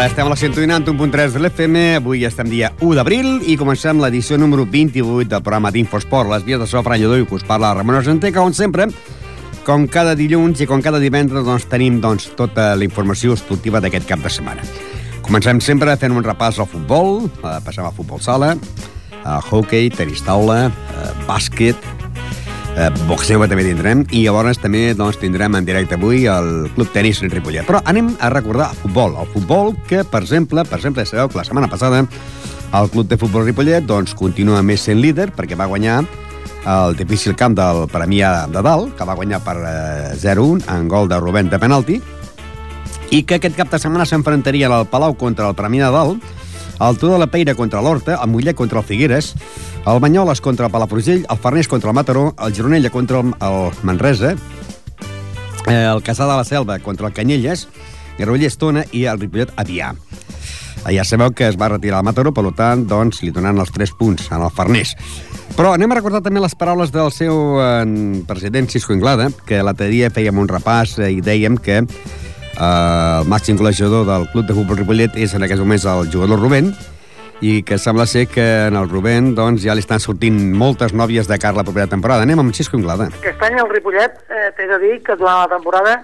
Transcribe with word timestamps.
tarda, 0.00 0.06
estem 0.06 0.26
a 0.26 0.28
la 0.30 0.36
191.3 0.36 1.32
de 1.34 1.40
l'FM, 1.40 1.76
avui 1.98 2.24
estem 2.24 2.48
dia 2.48 2.70
1 2.80 2.94
d'abril 2.96 3.42
i 3.44 3.56
comencem 3.60 3.98
l'edició 4.00 4.38
número 4.38 4.64
28 4.64 5.28
del 5.28 5.42
programa 5.42 5.70
d'Infosport, 5.70 6.30
les 6.30 6.44
vies 6.46 6.60
de 6.60 6.66
so 6.66 6.80
Fran 6.82 7.00
Lledó 7.00 7.18
i 7.18 7.26
que 7.26 7.36
us 7.36 7.44
parla 7.44 7.74
Ramon 7.74 7.98
Argenteca, 7.98 8.40
on 8.40 8.54
sempre, 8.56 8.86
com 9.66 9.86
cada 9.92 10.14
dilluns 10.16 10.62
i 10.62 10.68
com 10.68 10.80
cada 10.80 11.00
divendres, 11.02 11.44
doncs, 11.44 11.68
tenim 11.68 12.00
doncs, 12.00 12.30
tota 12.38 12.70
la 12.76 12.86
informació 12.86 13.36
esportiva 13.36 13.80
d'aquest 13.80 14.08
cap 14.08 14.24
de 14.24 14.32
setmana. 14.32 14.64
Comencem 15.26 15.60
sempre 15.60 15.96
fent 16.00 16.16
un 16.16 16.24
repàs 16.24 16.58
al 16.58 16.70
futbol, 16.70 17.26
eh, 17.26 17.58
passem 17.66 17.84
al 17.84 17.96
futbol 17.96 18.22
sala, 18.24 18.54
a 19.24 19.40
hockey, 19.50 19.90
tenis 19.90 20.24
taula, 20.24 20.70
eh, 20.70 21.10
bàsquet, 21.28 21.76
eh, 22.76 22.90
boxeu 23.08 23.42
també 23.48 23.64
tindrem, 23.66 24.04
i 24.12 24.24
llavors 24.26 24.60
també 24.60 24.90
doncs, 24.98 25.18
tindrem 25.20 25.56
en 25.58 25.66
directe 25.66 25.98
avui 25.98 26.26
el 26.30 26.70
Club 26.76 26.92
Tenis 26.94 27.22
en 27.24 27.32
Ripollet. 27.32 27.66
Però 27.68 27.82
anem 27.90 28.12
a 28.20 28.30
recordar 28.32 28.70
el 28.70 28.80
futbol. 28.84 29.16
El 29.20 29.30
futbol 29.34 29.74
que, 29.88 30.04
per 30.04 30.22
exemple, 30.24 30.64
per 30.68 30.78
exemple, 30.78 31.06
sabeu 31.06 31.30
que 31.30 31.40
la 31.40 31.46
setmana 31.46 31.70
passada 31.70 32.04
el 32.72 32.90
Club 32.90 33.08
de 33.10 33.18
Futbol 33.18 33.44
Ripollet 33.48 33.86
doncs, 33.86 34.14
continua 34.14 34.62
més 34.62 34.84
sent 34.86 35.00
líder 35.02 35.30
perquè 35.34 35.58
va 35.58 35.68
guanyar 35.70 36.04
el 36.70 36.96
difícil 36.96 37.34
camp 37.36 37.56
del 37.56 37.86
Premià 37.90 38.46
de 38.52 38.62
Dalt, 38.62 38.92
que 38.96 39.06
va 39.08 39.16
guanyar 39.16 39.40
per 39.44 39.56
eh, 39.64 40.16
0-1 40.20 40.68
en 40.68 40.88
gol 40.92 41.08
de 41.08 41.18
Rubén 41.18 41.48
de 41.50 41.58
penalti, 41.58 42.00
i 43.10 43.22
que 43.24 43.40
aquest 43.40 43.56
cap 43.56 43.72
de 43.72 43.80
setmana 43.80 44.06
s'enfrontarien 44.06 44.70
al 44.72 44.86
Palau 44.86 45.16
contra 45.18 45.48
el 45.48 45.56
Premià 45.58 45.88
de 45.88 45.96
Dalt, 45.96 46.36
el 46.80 46.98
Tudor 46.98 47.14
de 47.14 47.18
la 47.20 47.30
Peira 47.30 47.54
contra 47.54 47.82
l'Horta, 47.84 48.18
el 48.22 48.30
Mollet 48.32 48.56
contra 48.56 48.80
el 48.80 48.86
Figueres, 48.86 49.34
el 49.86 50.00
Banyoles 50.00 50.40
contra 50.40 50.66
el 50.66 50.72
Palafrugell, 50.72 51.26
el 51.28 51.38
Farners 51.38 51.68
contra 51.68 51.90
el 51.90 51.94
Mataró, 51.94 52.34
el 52.38 52.54
Gironella 52.54 52.90
contra 52.90 53.20
el, 53.20 53.34
el 53.40 53.72
Manresa, 53.82 54.34
eh, 55.66 55.84
el 55.84 56.02
Caçà 56.02 56.26
de 56.26 56.36
la 56.36 56.44
Selva 56.44 56.78
contra 56.78 57.08
el 57.08 57.12
Canyelles, 57.12 57.68
el 58.18 58.26
Rovell 58.26 58.48
Estona 58.48 58.84
i 58.92 59.04
el 59.04 59.20
Ripollet 59.20 59.52
Avià. 59.56 59.92
Eh, 60.86 60.94
Ja 60.96 61.04
sabeu 61.04 61.34
que 61.36 61.48
es 61.48 61.58
va 61.60 61.68
retirar 61.68 62.00
el 62.00 62.08
Mataró, 62.08 62.32
per 62.32 62.46
tant, 62.56 62.86
doncs, 62.88 63.20
li 63.22 63.32
donaran 63.34 63.60
els 63.60 63.72
3 63.74 63.92
punts 63.98 64.30
el 64.32 64.46
Farners. 64.54 64.96
Però 65.56 65.74
anem 65.74 65.92
a 65.92 65.98
recordar 65.98 66.22
també 66.24 66.40
les 66.40 66.54
paraules 66.56 66.92
del 66.94 67.10
seu 67.12 67.60
eh, 67.60 67.84
president 68.28 68.70
Cisco 68.70 68.96
Inglada, 68.96 69.28
que 69.46 69.60
l'altre 69.62 69.90
dia 69.92 70.12
fèiem 70.14 70.38
un 70.40 70.48
repàs 70.48 70.96
eh, 71.00 71.12
i 71.12 71.20
dèiem 71.20 71.58
que 71.60 71.82
eh, 72.60 73.20
màxim 73.26 73.56
golejador 73.56 74.06
del 74.06 74.28
Club 74.32 74.46
de 74.46 74.56
Futbol 74.56 74.78
Ripollet 74.82 75.16
és 75.16 75.34
en 75.34 75.42
aquests 75.46 75.64
moments 75.64 75.86
el 75.88 76.10
jugador 76.12 76.40
Rubén, 76.40 76.74
i 77.40 77.62
que 77.64 77.78
sembla 77.80 78.04
ser 78.04 78.26
que 78.28 78.44
en 78.68 78.76
el 78.76 78.88
Rubén 78.88 79.34
doncs, 79.34 79.64
ja 79.64 79.74
li 79.74 79.80
estan 79.80 80.02
sortint 80.02 80.36
moltes 80.52 80.92
nòvies 80.92 81.28
de 81.28 81.38
cara 81.40 81.56
la 81.56 81.64
propera 81.64 81.88
temporada. 81.88 82.26
Anem 82.28 82.42
amb 82.42 82.52
Cisco 82.54 82.76
Inglada. 82.76 83.08
Aquest 83.16 83.42
any 83.48 83.56
el 83.58 83.70
Ripollet, 83.70 84.18
eh, 84.28 84.50
t'he 84.56 84.68
de 84.68 84.78
dir 84.84 84.98
que 85.02 85.16
durant 85.16 85.46
la 85.46 85.54
temporada 85.56 85.96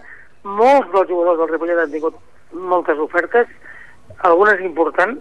molts 0.42 0.88
dels 0.94 1.10
jugadors 1.10 1.42
del 1.42 1.52
Ripollet 1.52 1.82
han 1.82 1.92
tingut 1.92 2.16
moltes 2.52 2.98
ofertes, 2.98 3.50
algunes 4.24 4.62
importants, 4.64 5.20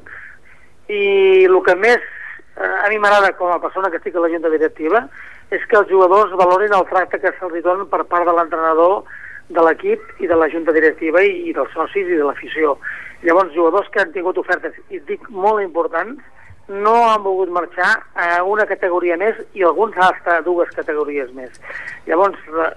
i 0.88 1.44
el 1.49 1.59
que 1.66 1.75
més 1.75 1.99
eh, 1.99 2.86
a 2.86 2.88
mi 2.89 2.99
m'agrada 3.02 3.33
com 3.36 3.52
a 3.52 3.59
persona 3.59 3.89
que 3.92 3.99
estic 3.99 4.16
a 4.16 4.23
la 4.23 4.31
junta 4.31 4.53
directiva 4.53 5.08
és 5.52 5.64
que 5.70 5.77
els 5.77 5.89
jugadors 5.89 6.31
valorin 6.38 6.73
el 6.73 6.88
tracte 6.89 7.20
que 7.22 7.33
se'ls 7.38 7.64
donen 7.66 7.89
per 7.89 8.05
part 8.09 8.25
de 8.25 8.33
l'entrenador, 8.33 9.03
de 9.49 9.65
l'equip 9.67 10.21
i 10.23 10.27
de 10.27 10.38
la 10.38 10.49
junta 10.49 10.73
directiva 10.73 11.21
i, 11.21 11.49
i 11.49 11.53
dels 11.53 11.73
socis 11.73 12.07
i 12.07 12.17
de 12.17 12.25
l'afició. 12.25 12.77
Llavors, 13.25 13.53
jugadors 13.53 13.89
que 13.93 14.02
han 14.02 14.13
tingut 14.13 14.37
ofertes, 14.41 14.77
i 14.89 14.99
dic 15.09 15.29
molt 15.29 15.63
importants, 15.63 16.21
no 16.67 16.95
han 17.11 17.23
volgut 17.23 17.52
marxar 17.53 17.92
a 18.17 18.43
una 18.43 18.65
categoria 18.65 19.17
més 19.21 19.37
i 19.53 19.64
alguns 19.64 19.97
hasta 20.02 20.39
a 20.39 20.45
dues 20.45 20.71
categories 20.73 21.31
més. 21.37 21.59
Llavors, 22.08 22.39
eh, 22.49 22.71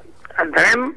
entenem 0.45 0.91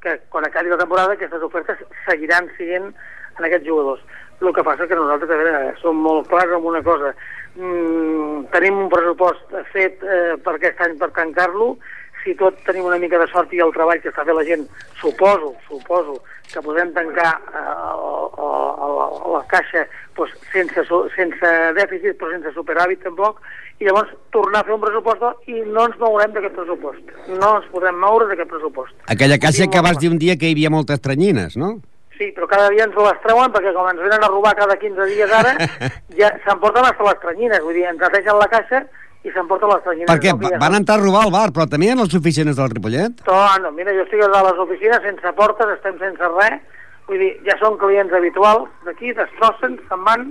que 0.00 0.18
quan 0.32 0.46
acabi 0.46 0.72
la 0.72 0.80
temporada 0.80 1.12
aquestes 1.12 1.42
ofertes 1.42 1.80
seguiran 2.08 2.48
sent 2.58 2.92
en 3.38 3.44
aquests 3.44 3.66
jugadors. 3.66 4.00
El 4.40 4.52
que 4.52 4.64
passa 4.66 4.86
que 4.86 4.96
nosaltres 4.96 5.30
a 5.30 5.40
veure, 5.40 5.74
som 5.80 6.00
molt 6.04 6.28
clars 6.28 6.52
en 6.52 6.64
una 6.68 6.82
cosa. 6.82 7.14
Mm, 7.54 8.44
tenim 8.52 8.80
un 8.84 8.90
pressupost 8.92 9.52
fet 9.72 10.02
eh, 10.02 10.34
per 10.44 10.56
aquest 10.56 10.80
any 10.84 10.98
per 11.00 11.12
tancar-lo. 11.16 11.76
Si 12.24 12.34
tot 12.40 12.56
tenim 12.64 12.86
una 12.88 12.98
mica 12.98 13.18
de 13.20 13.26
sort 13.28 13.52
i 13.52 13.60
el 13.60 13.72
treball 13.74 14.00
que 14.00 14.08
està 14.08 14.24
fent 14.24 14.38
la 14.38 14.46
gent, 14.48 14.64
suposo, 15.00 15.52
suposo 15.68 16.16
que 16.52 16.62
podem 16.64 16.92
tancar 16.96 17.32
eh, 17.52 17.60
a, 17.60 18.46
a, 18.46 18.48
a 18.86 19.34
la 19.34 19.42
caixa 19.50 19.84
doncs, 20.16 20.34
sense, 20.52 20.84
sense 21.16 21.52
dèficit 21.78 22.18
però 22.20 22.30
sense 22.32 22.52
superàvit 22.56 23.02
tampoc 23.04 23.40
i 23.82 23.88
llavors 23.88 24.12
tornar 24.34 24.62
a 24.62 24.68
fer 24.68 24.76
un 24.76 24.84
pressupost 24.84 25.48
i 25.50 25.64
no 25.66 25.88
ens 25.88 25.96
mourem 26.00 26.36
d'aquest 26.36 26.54
pressupost. 26.56 27.16
No 27.32 27.56
ens 27.58 27.66
podem 27.72 27.98
moure 28.00 28.28
d'aquest 28.30 28.52
pressupost. 28.52 28.94
Aquella 29.10 29.40
caixa 29.42 29.68
que 29.70 29.82
vas 29.84 29.98
dir 29.98 30.12
un 30.12 30.20
dia 30.22 30.38
que 30.38 30.48
hi 30.48 30.56
havia 30.56 30.72
moltes 30.72 31.02
tranyines, 31.04 31.58
no? 31.60 31.74
Sí, 32.14 32.28
però 32.30 32.46
cada 32.46 32.68
dia 32.70 32.86
ens 32.86 32.94
les 32.94 33.22
treuen 33.24 33.50
perquè 33.50 33.72
com 33.74 33.88
ens 33.90 34.02
venen 34.04 34.22
a 34.22 34.30
robar 34.30 34.54
cada 34.54 34.76
15 34.78 35.08
dies 35.10 35.32
ara, 35.34 35.56
ja 36.20 36.30
s'emporten 36.44 36.86
hasta 36.86 37.08
les 37.08 37.18
tranyines, 37.24 37.64
vull 37.64 37.74
dir, 37.74 37.88
ens 37.90 37.98
netegen 37.98 38.38
la 38.38 38.50
caixa 38.52 38.84
i 39.24 39.32
s'emporten 39.32 39.72
les 39.72 39.82
tranyines. 39.84 40.10
Perquè 40.10 40.34
No, 40.34 40.38
que 40.42 40.52
ja 40.52 40.60
van 40.60 40.76
entrar 40.76 40.98
a 41.00 41.02
robar 41.02 41.24
al 41.24 41.32
bar, 41.32 41.48
però 41.56 41.66
també 41.70 41.90
en 41.90 42.02
les 42.04 42.14
oficines 42.16 42.56
del 42.60 42.70
Ripollet. 42.74 43.24
No, 43.26 43.40
no, 43.64 43.72
mira, 43.72 43.94
jo 43.96 44.04
estic 44.04 44.22
a 44.24 44.30
les 44.48 44.62
oficines 44.66 45.02
sense 45.02 45.34
portes, 45.38 45.74
estem 45.78 45.98
sense 46.02 46.30
res, 46.36 46.60
vull 47.08 47.20
dir, 47.20 47.32
ja 47.48 47.56
són 47.60 47.78
clients 47.80 48.12
habituals. 48.12 48.68
D'aquí, 48.84 49.14
destrossen, 49.16 49.78
se'n 49.88 50.04
van 50.04 50.30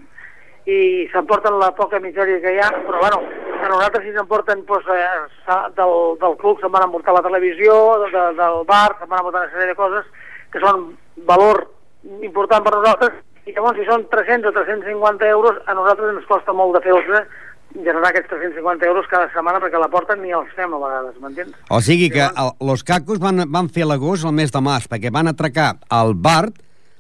i 0.70 1.10
s'emporten 1.12 1.58
la 1.60 1.74
poca 1.76 2.00
misèria 2.00 2.40
que 2.40 2.54
hi 2.56 2.60
ha, 2.64 2.70
però 2.86 3.02
bueno, 3.02 3.20
a 3.60 3.68
nosaltres 3.68 4.06
si 4.06 4.14
s'emporten 4.16 4.62
doncs, 4.70 4.88
eh, 4.96 5.58
del, 5.76 5.96
del 6.22 6.38
club 6.40 6.62
se'n 6.62 6.72
van 6.72 6.86
emportar 6.88 7.18
la 7.18 7.26
televisió, 7.26 7.74
de, 8.06 8.24
del 8.38 8.62
bar, 8.70 8.94
se'n 9.00 9.10
van 9.10 9.20
emportar 9.20 9.44
una 9.44 9.52
sèrie 9.52 9.74
de 9.74 9.80
coses 9.80 10.08
que 10.54 10.62
són 10.64 10.86
valor 11.28 11.66
important 12.24 12.64
per 12.64 12.78
nosaltres. 12.78 13.20
I 13.44 13.52
llavors 13.52 13.76
si 13.76 13.90
són 13.90 14.06
300 14.08 14.54
o 14.54 14.56
350 14.56 15.28
euros 15.34 15.58
a 15.68 15.76
nosaltres 15.76 16.14
ens 16.14 16.30
costa 16.30 16.56
molt 16.56 16.78
de 16.78 16.84
fer-los 16.86 17.26
generar 17.74 18.10
aquests 18.12 18.30
350 18.30 18.86
euros 18.86 19.08
cada 19.10 19.30
setmana 19.34 19.60
perquè 19.64 19.80
la 19.82 19.90
porten 19.90 20.22
ni 20.22 20.32
els 20.36 20.52
fem 20.58 20.74
a 20.74 20.80
vegades, 20.82 21.16
m'entens? 21.22 21.56
O 21.74 21.80
sigui 21.82 22.10
que 22.14 22.22
el, 22.28 22.52
los 22.62 22.84
cacos 22.86 23.20
van, 23.20 23.44
van 23.50 23.70
fer 23.74 23.88
l'agost 23.90 24.26
el 24.30 24.36
mes 24.38 24.52
de 24.54 24.62
març, 24.62 24.86
perquè 24.92 25.10
van 25.14 25.32
atracar 25.32 25.74
el 26.02 26.14
bar, 26.14 26.52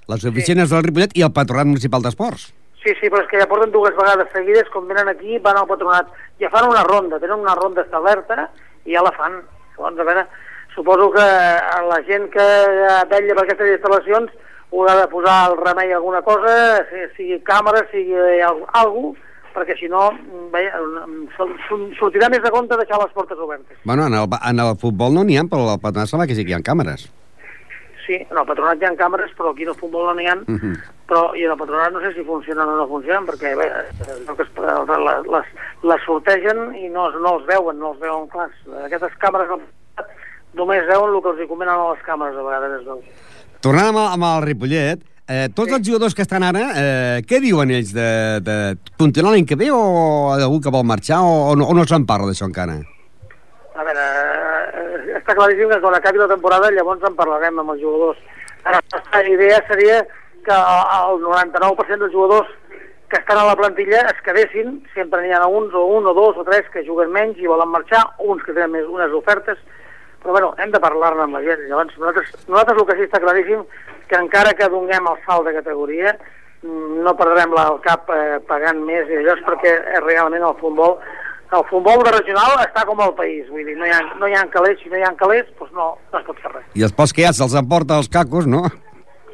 les 0.10 0.26
oficines 0.26 0.70
del 0.74 0.84
Ripollet 0.84 1.14
i 1.16 1.24
el 1.24 1.32
Patronat 1.36 1.70
Municipal 1.70 2.02
d'Esports. 2.04 2.50
Sí, 2.84 2.92
sí, 3.00 3.08
però 3.08 3.22
és 3.24 3.30
que 3.32 3.40
ja 3.40 3.46
porten 3.48 3.72
dues 3.72 3.94
vegades 3.96 4.28
seguides, 4.36 4.68
com 4.74 4.90
venen 4.90 5.08
aquí, 5.08 5.38
van 5.40 5.56
al 5.56 5.68
patronat, 5.70 6.10
ja 6.42 6.50
fan 6.52 6.66
una 6.68 6.82
ronda, 6.84 7.20
tenen 7.22 7.40
una 7.40 7.54
ronda 7.56 7.86
establerta 7.86 8.50
i 8.84 8.92
ja 8.98 9.04
la 9.06 9.14
fan. 9.16 9.38
Llavors, 9.78 10.02
a 10.02 10.08
veure, 10.10 10.26
suposo 10.76 11.08
que 11.14 11.24
a 11.24 11.80
la 11.88 12.02
gent 12.10 12.28
que 12.34 12.48
vetlla 13.14 13.38
per 13.38 13.46
aquestes 13.46 13.72
instal·lacions 13.78 14.34
haurà 14.74 14.98
de 15.00 15.08
posar 15.14 15.38
al 15.46 15.56
remei 15.62 15.94
alguna 15.96 16.20
cosa, 16.26 16.84
si- 16.90 17.08
sigui 17.16 17.40
càmera, 17.48 17.86
sigui 17.94 18.18
alguna 18.42 18.68
cosa, 18.74 19.32
perquè 19.54 19.76
si 19.80 19.88
no, 19.90 20.10
veia, 20.54 20.74
sol- 21.38 21.90
sortirà 22.00 22.30
més 22.30 22.42
de 22.44 22.52
compte 22.52 22.78
deixar 22.78 23.00
les 23.02 23.14
portes 23.14 23.38
obertes. 23.38 23.78
Bueno, 23.84 24.08
en 24.08 24.14
el, 24.14 24.28
en 24.50 24.60
el 24.60 24.76
futbol 24.78 25.14
no 25.14 25.24
n'hi 25.24 25.38
ha, 25.38 25.44
però 25.50 25.70
al 25.74 25.80
Patronat 25.84 26.10
sembla 26.10 26.28
que 26.28 26.36
sí 26.36 26.46
que 26.46 26.52
hi 26.52 26.58
ha 26.58 26.64
càmeres. 26.66 27.10
Sí, 28.04 28.18
en 28.20 28.36
el 28.38 28.44
patronat 28.46 28.82
hi 28.82 28.84
ha 28.84 28.90
càmeres, 29.00 29.32
però 29.38 29.54
aquí 29.54 29.64
en 29.64 29.70
el 29.72 29.78
futbol 29.80 30.10
no 30.10 30.14
n'hi 30.18 30.26
ha. 30.28 30.36
Mhm. 30.36 30.74
Però 31.08 31.22
i 31.40 31.46
en 31.46 31.52
el 31.54 31.58
patronat 31.58 31.94
no 31.94 32.02
sé 32.04 32.12
si 32.14 32.24
funcionen 32.28 32.68
o 32.68 32.76
no 32.76 32.88
funcionen, 32.90 33.24
perquè 33.30 33.54
bé, 33.56 33.70
les, 34.28 35.24
les, 35.32 35.46
les 35.84 36.02
sortegen 36.06 36.76
i 36.76 36.90
no, 36.90 37.06
no 37.24 37.38
els 37.38 37.46
veuen, 37.48 37.80
no 37.80 37.94
els 37.94 38.02
veuen 38.02 38.28
clars. 38.28 38.52
Aquestes 38.90 39.16
càmeres 39.24 39.48
només 40.54 40.84
veuen 40.88 41.16
el 41.16 41.22
que 41.24 41.32
els 41.32 41.42
hi 41.46 41.48
comenen 41.48 41.74
a 41.80 41.94
les 41.94 42.04
càmeres, 42.04 42.36
a 42.36 42.44
vegades 42.44 42.76
es 42.82 42.86
veu. 42.90 43.00
Tornant 43.64 43.88
amb, 43.94 43.98
el- 44.04 44.12
amb 44.18 44.28
el 44.34 44.44
Ripollet, 44.50 45.00
eh, 45.28 45.50
tots 45.56 45.72
els 45.72 45.86
jugadors 45.88 46.16
que 46.16 46.24
estan 46.26 46.44
ara, 46.44 46.64
eh, 46.80 47.22
què 47.28 47.40
diuen 47.44 47.72
ells? 47.72 47.94
De, 47.96 48.08
de 48.44 48.58
continuar 49.00 49.34
l'any 49.34 49.46
que 49.50 49.58
ve 49.60 49.70
o 49.72 50.34
algú 50.36 50.60
que 50.64 50.74
vol 50.74 50.86
marxar 50.88 51.22
o, 51.24 51.36
o 51.52 51.56
no, 51.60 51.70
o 51.70 51.78
no 51.78 51.86
se'n 51.90 52.08
parla 52.10 52.32
d'això 52.32 52.50
encara? 52.50 52.80
A 53.74 53.86
veure, 53.88 54.08
eh, 54.08 55.20
està 55.20 55.36
claríssim 55.38 55.72
que 55.72 55.80
quan 55.84 55.96
acabi 55.98 56.22
la 56.22 56.32
temporada 56.32 56.72
llavors 56.72 57.06
en 57.08 57.16
parlarem 57.20 57.62
amb 57.64 57.76
els 57.76 57.82
jugadors. 57.82 58.20
Ara, 58.64 58.82
la 59.14 59.24
idea 59.28 59.64
seria 59.68 60.04
que 60.44 60.56
el 60.56 61.24
99% 61.24 62.04
dels 62.04 62.14
jugadors 62.14 62.52
que 63.14 63.20
estan 63.20 63.38
a 63.38 63.46
la 63.46 63.56
plantilla 63.56 64.00
es 64.10 64.20
quedessin, 64.26 64.80
sempre 64.96 65.22
n'hi 65.22 65.34
ha 65.38 65.46
uns 65.46 65.74
o 65.78 65.84
un 65.98 66.08
o 66.10 66.14
dos 66.18 66.38
o 66.42 66.44
tres 66.48 66.66
que 66.74 66.82
juguen 66.88 67.12
menys 67.14 67.38
i 67.38 67.50
volen 67.50 67.70
marxar, 67.70 68.02
uns 68.18 68.42
que 68.42 68.56
tenen 68.56 68.74
més 68.74 68.88
unes 68.90 69.14
ofertes, 69.14 69.60
però 70.24 70.34
bueno, 70.34 70.54
hem 70.58 70.72
de 70.74 70.82
parlar-ne 70.82 71.28
amb 71.28 71.38
la 71.38 71.44
gent. 71.46 71.62
Llavors, 71.70 71.94
nosaltres, 72.00 72.32
nosaltres 72.48 72.80
el 72.80 72.88
que 72.90 72.96
sí 72.98 73.06
està 73.06 73.22
claríssim 73.22 73.62
que 74.14 74.22
encara 74.22 74.54
que 74.54 74.70
donem 74.70 75.10
el 75.10 75.20
salt 75.26 75.48
de 75.50 75.56
categoria, 75.58 76.14
mm, 76.62 77.02
no 77.06 77.16
perdrem 77.18 77.54
el 77.58 77.80
cap 77.82 78.10
eh, 78.14 78.38
pagant 78.46 78.84
més 78.86 79.10
i 79.10 79.18
allò 79.18 79.34
és 79.34 79.46
perquè 79.48 79.74
eh, 79.74 80.02
realment 80.06 80.46
el 80.46 80.58
futbol 80.62 81.00
el 81.54 81.66
futbol 81.70 82.02
de 82.06 82.12
regional 82.14 82.56
està 82.64 82.82
com 82.86 83.02
el 83.06 83.12
país, 83.18 83.46
vull 83.50 83.66
dir, 83.66 83.76
no 83.78 83.86
hi 83.86 83.92
ha, 83.94 84.00
no 84.18 84.30
hi 84.30 84.34
ha 84.34 84.42
calés, 84.54 84.80
si 84.82 84.90
no 84.90 84.98
hi 84.98 85.04
ha 85.06 85.12
calés, 85.20 85.50
doncs 85.60 85.74
no, 85.78 85.92
no 86.14 86.20
es 86.20 86.26
pot 86.26 86.40
fer 86.42 86.50
res. 86.50 86.64
I 86.74 86.86
els 86.88 86.96
pocs 86.98 87.14
que 87.14 87.22
hi 87.22 87.28
ha 87.30 87.34
se'ls 87.38 87.54
emporta 87.60 88.00
els 88.02 88.10
cacos, 88.10 88.48
no? 88.50 88.64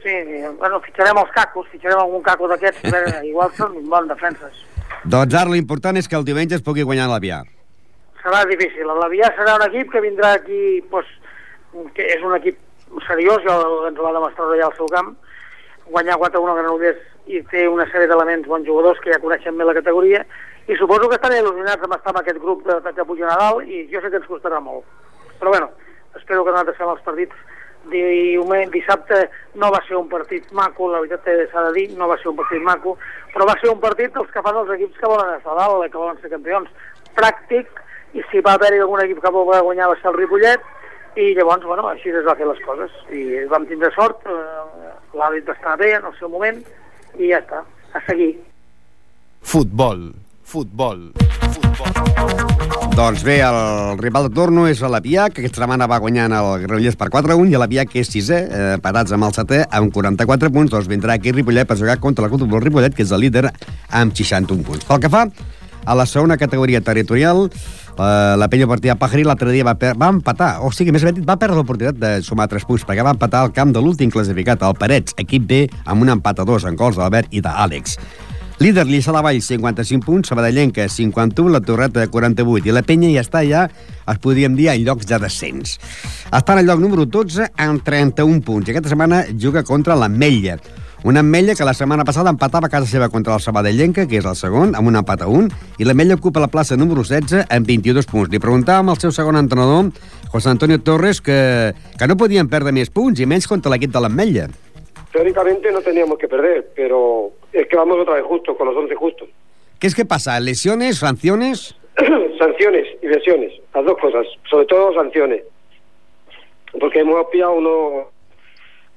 Sí, 0.04 0.16
bueno, 0.60 0.82
fitxarem 0.84 1.22
els 1.22 1.32
cacos, 1.36 1.70
fitxarem 1.72 2.02
algun 2.02 2.26
caco 2.26 2.52
d'aquests, 2.52 2.92
igual 3.32 3.56
són 3.56 3.78
bons 3.88 4.12
defenses. 4.12 4.60
Doncs 5.08 5.40
ara 5.40 5.56
l'important 5.56 5.96
és 6.00 6.12
que 6.12 6.20
el 6.20 6.28
diumenge 6.28 6.60
es 6.60 6.66
pugui 6.66 6.84
guanyar 6.84 7.08
l'Avià. 7.08 7.44
serà 8.20 8.44
difícil. 8.52 8.84
L'Avià 9.00 9.32
serà 9.38 9.56
un 9.56 9.64
equip 9.70 9.94
que 9.94 10.04
vindrà 10.04 10.34
aquí, 10.36 10.82
doncs, 10.92 11.16
que 11.96 12.04
és 12.04 12.24
un 12.26 12.36
equip 12.36 12.60
seriós, 13.08 13.44
va 13.46 14.14
demostrar 14.16 14.58
ja 14.58 14.70
al 14.70 14.78
seu 14.78 14.88
camp, 14.92 15.16
guanyar 15.90 16.18
4-1 16.22 16.52
a 16.52 16.58
Granollers 16.60 17.02
i 17.30 17.42
té 17.52 17.68
una 17.70 17.86
sèrie 17.90 18.08
d'elements 18.10 18.48
bons 18.48 18.66
jugadors 18.66 19.00
que 19.04 19.14
ja 19.14 19.22
coneixen 19.22 19.58
bé 19.58 19.66
la 19.66 19.78
categoria 19.78 20.24
i 20.70 20.78
suposo 20.78 21.10
que 21.10 21.18
estan 21.18 21.34
il·lusionats 21.34 21.86
amb 21.86 21.96
estar 21.98 22.14
en 22.14 22.22
aquest 22.22 22.42
grup 22.42 22.66
de, 22.66 22.76
de 22.86 22.94
que 22.94 23.06
pugen 23.06 23.30
a 23.30 23.38
dalt 23.38 23.66
i 23.66 23.88
jo 23.92 24.02
sé 24.02 24.10
que 24.10 24.22
ens 24.22 24.30
costarà 24.30 24.60
molt. 24.62 24.86
Però 25.40 25.54
bueno, 25.54 25.72
espero 26.16 26.44
que 26.46 26.54
nosaltres 26.54 26.78
fem 26.78 26.92
els 26.94 27.06
partits 27.06 27.36
diumenge, 27.90 28.74
dissabte 28.76 29.30
no 29.56 29.72
va 29.74 29.80
ser 29.88 29.98
un 29.98 30.10
partit 30.12 30.50
maco, 30.54 30.90
la 30.92 31.02
veritat 31.02 31.30
s'ha 31.52 31.64
de 31.70 31.74
dir, 31.78 31.86
no 31.98 32.10
va 32.10 32.18
ser 32.22 32.30
un 32.30 32.38
partit 32.38 32.62
maco, 32.62 32.98
però 33.34 33.48
va 33.50 33.56
ser 33.62 33.72
un 33.72 33.80
partit 33.82 34.14
dels 34.14 34.30
que 34.34 34.44
fan 34.46 34.60
els 34.62 34.74
equips 34.76 34.98
que 35.00 35.10
volen 35.10 35.32
estar 35.38 35.56
dalt, 35.58 35.86
que 35.90 35.98
volen 35.98 36.20
ser 36.22 36.34
campions. 36.34 36.70
Pràctic, 37.18 37.70
i 38.14 38.26
si 38.30 38.42
va 38.46 38.58
haver-hi 38.58 38.82
algun 38.84 39.02
equip 39.06 39.22
que 39.24 39.32
va 39.34 39.64
guanyar 39.66 39.90
va 39.90 39.98
ser 40.02 40.12
el 40.12 40.18
Ripollet, 40.18 40.62
i 41.16 41.34
llavors, 41.38 41.66
bueno, 41.66 41.88
així 41.90 42.12
es 42.14 42.26
va 42.28 42.36
fer 42.38 42.48
les 42.50 42.62
coses. 42.66 42.94
I 43.14 43.46
vam 43.52 43.66
tindre 43.70 43.92
sort, 43.96 44.26
eh, 44.26 44.94
l'àrbit 45.18 45.50
estar 45.50 45.78
bé 45.78 45.96
en 45.98 46.06
el 46.06 46.16
seu 46.20 46.30
moment, 46.30 46.62
i 47.18 47.32
ja 47.32 47.42
està, 47.42 47.64
a 47.94 48.04
seguir. 48.08 48.36
Futbol, 49.42 50.12
futbol, 50.44 51.12
futbol. 51.16 52.50
Doncs 53.00 53.22
bé, 53.24 53.38
el 53.46 53.98
rival 54.02 54.28
de 54.28 54.36
torno 54.36 54.66
és 54.68 54.82
l'Avià, 54.84 55.30
que 55.32 55.40
aquesta 55.40 55.62
setmana 55.62 55.88
va 55.88 56.02
guanyant 56.04 56.34
el 56.36 56.48
Granollers 56.66 56.98
per 57.00 57.08
4-1, 57.14 57.54
i 57.54 57.60
l'Avià, 57.62 57.86
que 57.88 58.02
és 58.02 58.10
sisè, 58.12 58.40
eh, 58.44 58.74
patats 58.84 59.14
amb 59.16 59.24
el 59.30 59.36
setè, 59.38 59.62
amb 59.72 59.94
44 59.96 60.52
punts, 60.52 60.74
doncs 60.74 60.90
vindrà 60.92 61.16
aquí 61.16 61.32
Ripollet 61.32 61.70
per 61.70 61.78
jugar 61.80 62.00
contra 62.04 62.26
el 62.26 62.34
Club 62.34 62.50
del 62.50 62.66
Ripollet, 62.66 62.96
que 62.96 63.06
és 63.08 63.14
el 63.16 63.24
líder, 63.24 63.46
amb 63.90 64.14
61 64.14 64.66
punts. 64.68 64.84
Pel 64.90 65.00
que 65.00 65.12
fa 65.14 65.28
a 65.86 65.96
la 65.96 66.06
segona 66.06 66.38
categoria 66.38 66.82
territorial, 66.82 67.48
la, 68.00 68.38
la 68.40 68.48
penya 68.48 68.68
partida 68.70 68.96
Pajaril 69.00 69.28
l'altre 69.28 69.52
dia 69.52 69.68
va, 69.68 69.76
per, 69.80 69.94
va 70.00 70.10
empatar, 70.14 70.54
o 70.64 70.72
sigui, 70.76 70.94
més 70.96 71.04
ben 71.06 71.18
dit, 71.18 71.26
va 71.28 71.38
perdre 71.40 71.60
l'oportunitat 71.60 72.00
de 72.00 72.12
sumar 72.26 72.48
3 72.52 72.66
punts, 72.70 72.88
perquè 72.88 73.06
va 73.06 73.14
empatar 73.18 73.44
al 73.44 73.54
camp 73.56 73.76
de 73.76 73.84
l'últim 73.84 74.12
classificat, 74.14 74.64
el 74.64 74.80
Parets, 74.80 75.18
equip 75.20 75.46
B, 75.50 75.62
amb 75.86 76.08
un 76.08 76.16
empat 76.16 76.42
a 76.42 76.48
dos 76.48 76.66
en 76.70 76.80
gols 76.80 77.00
d'Albert 77.00 77.36
i 77.36 77.44
d'Àlex. 77.44 78.00
Líder 78.60 78.84
Lliçà 78.90 79.14
de 79.16 79.22
Vall, 79.24 79.38
55 79.40 80.04
punts, 80.04 80.28
Sabadellenca, 80.28 80.84
51, 80.92 81.54
la 81.54 81.62
Torreta, 81.64 82.04
48, 82.12 82.68
i 82.68 82.74
la 82.76 82.84
penya 82.84 83.08
ja 83.14 83.24
està 83.24 83.40
ja, 83.48 83.62
es 84.04 84.20
podríem 84.20 84.58
dir, 84.58 84.68
en 84.74 84.84
llocs 84.84 85.08
de 85.08 85.20
descens. 85.24 85.78
Està 86.28 86.58
en 86.58 86.66
el 86.66 86.68
lloc 86.68 86.84
número 86.84 87.06
12 87.08 87.54
amb 87.56 87.86
31 87.88 88.44
punts, 88.44 88.68
i 88.68 88.76
aquesta 88.76 88.92
setmana 88.92 89.22
juga 89.32 89.64
contra 89.64 89.96
l'Ametlla, 89.96 90.58
una 91.04 91.22
Ametlla 91.22 91.56
que 91.56 91.64
la 91.64 91.74
setmana 91.74 92.04
passada 92.04 92.30
empatava 92.30 92.68
a 92.68 92.70
casa 92.70 92.86
seva 92.86 93.08
contra 93.10 93.34
el 93.34 93.40
Sabadellenca, 93.40 94.04
que 94.08 94.18
és 94.20 94.26
el 94.28 94.36
segon, 94.36 94.74
amb 94.76 94.90
un 94.92 95.00
empat 95.00 95.22
a 95.24 95.30
un, 95.32 95.48
i 95.80 95.88
l'Ametlla 95.88 96.18
ocupa 96.20 96.44
la 96.44 96.50
plaça 96.52 96.76
número 96.76 97.06
16 97.08 97.46
amb 97.48 97.68
22 97.68 98.10
punts. 98.10 98.32
Li 98.34 98.42
preguntàvem 98.44 98.92
al 98.92 99.00
seu 99.00 99.14
segon 99.16 99.40
entrenador, 99.40 99.94
José 100.34 100.52
Antonio 100.52 100.82
Torres, 100.84 101.22
que, 101.24 101.72
que 101.96 102.10
no 102.10 102.18
podien 102.20 102.52
perdre 102.52 102.76
més 102.76 102.92
punts, 102.92 103.22
i 103.22 103.28
menys 103.30 103.48
contra 103.48 103.72
l'equip 103.72 103.96
de 103.96 104.04
l'Ametlla. 104.04 104.50
Teóricamente 105.14 105.72
no 105.72 105.82
teníamos 105.82 106.20
que 106.20 106.28
perder, 106.28 106.68
pero 106.76 107.32
es 107.54 107.68
que 107.68 107.78
vamos 107.78 107.98
otra 107.98 108.16
vez 108.16 108.26
justo, 108.26 108.58
con 108.58 108.68
los 108.68 108.76
11 108.76 108.96
justos. 108.96 109.30
¿Qué 109.80 109.88
es 109.88 109.96
que 109.96 110.06
pasa? 110.06 110.40
¿Lesiones, 110.40 111.00
sanciones? 111.00 111.76
sanciones 112.40 112.86
y 113.02 113.08
lesiones, 113.08 113.54
las 113.74 113.86
dos 113.86 113.98
cosas, 113.98 114.28
sobre 114.50 114.66
todo 114.66 114.94
sanciones. 114.94 115.44
Porque 116.80 117.00
hemos 117.00 117.26
pillado 117.32 117.54
uno 117.54 118.12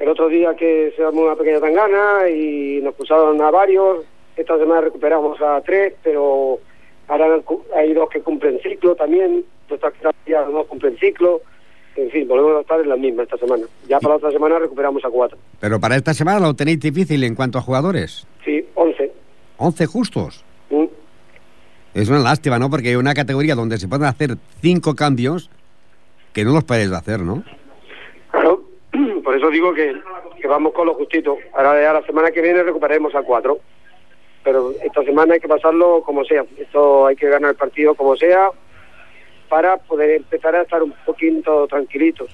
el 0.03 0.09
otro 0.09 0.29
día 0.29 0.57
que 0.57 0.93
se 0.97 1.03
damos 1.03 1.23
una 1.23 1.37
pequeña 1.37 1.61
tangana 1.61 2.29
y 2.29 2.81
nos 2.83 2.93
pulsaron 2.95 3.41
a 3.41 3.53
varios. 3.53 4.05
Esta 4.37 4.59
semana 4.59 4.81
recuperamos 4.81 5.41
a 5.41 5.61
tres, 5.61 5.95
pero 6.03 6.59
ahora 7.07 7.41
hay 7.77 7.95
dos 7.95 8.11
que 8.11 8.21
cumplen 8.21 8.59
ciclo 8.61 8.97
también. 8.97 9.45
Nuestras 9.69 9.95
ya 10.27 10.45
no 10.47 10.65
cumplen 10.65 10.99
ciclo. 10.99 11.43
En 11.95 12.11
fin, 12.11 12.27
volvemos 12.27 12.57
a 12.57 12.61
estar 12.63 12.81
en 12.81 12.89
la 12.89 12.97
misma 12.97 13.23
esta 13.23 13.37
semana. 13.37 13.65
Ya 13.87 14.01
para 14.01 14.15
la 14.15 14.17
otra 14.17 14.33
semana 14.33 14.59
recuperamos 14.59 15.05
a 15.05 15.09
cuatro. 15.09 15.39
Pero 15.61 15.79
para 15.79 15.95
esta 15.95 16.15
semana 16.15 16.41
lo 16.41 16.55
tenéis 16.55 16.81
difícil 16.81 17.23
en 17.23 17.37
cuanto 17.37 17.59
a 17.59 17.61
jugadores. 17.61 18.27
Sí, 18.45 18.67
once. 18.75 19.13
¿Once 19.57 19.87
justos? 19.87 20.45
Mm. 20.71 20.87
Es 21.95 22.09
una 22.09 22.19
lástima, 22.19 22.59
¿no? 22.59 22.71
Porque 22.71 22.89
hay 22.89 22.97
una 22.97 23.15
categoría 23.15 23.55
donde 23.55 23.79
se 23.79 23.87
pueden 23.87 24.07
hacer 24.07 24.37
cinco 24.61 24.97
cambios 24.97 25.49
que 26.33 26.45
no 26.45 26.53
los 26.53 26.65
podéis 26.65 26.91
hacer, 26.91 27.21
¿no? 27.21 27.45
Eso 29.43 29.51
digo 29.51 29.75
que, 29.75 29.93
que 30.41 30.47
vamos 30.47 30.73
con 30.73 30.87
lo 30.87 30.95
justito. 30.95 31.37
Ahora 31.53 31.83
ya 31.83 31.93
la 31.93 32.07
semana 32.07 32.31
que 32.31 32.41
viene 32.41 32.63
recuperaremos 32.63 33.13
a 33.17 33.23
cuatro. 33.23 33.59
Pero 34.45 34.73
esta 34.81 35.03
semana 35.03 35.35
hay 35.35 35.41
que 35.41 35.49
pasarlo 35.49 36.01
como 36.07 36.25
sea. 36.25 36.45
Esto 36.57 37.07
hay 37.07 37.17
que 37.17 37.29
ganar 37.29 37.51
el 37.51 37.57
partido 37.57 37.97
como 37.97 38.15
sea 38.15 38.51
para 39.49 39.79
poder 39.79 40.11
empezar 40.11 40.55
a 40.55 40.63
estar 40.63 40.81
un 40.81 40.95
poquito 41.05 41.67
tranquilitos. 41.67 42.31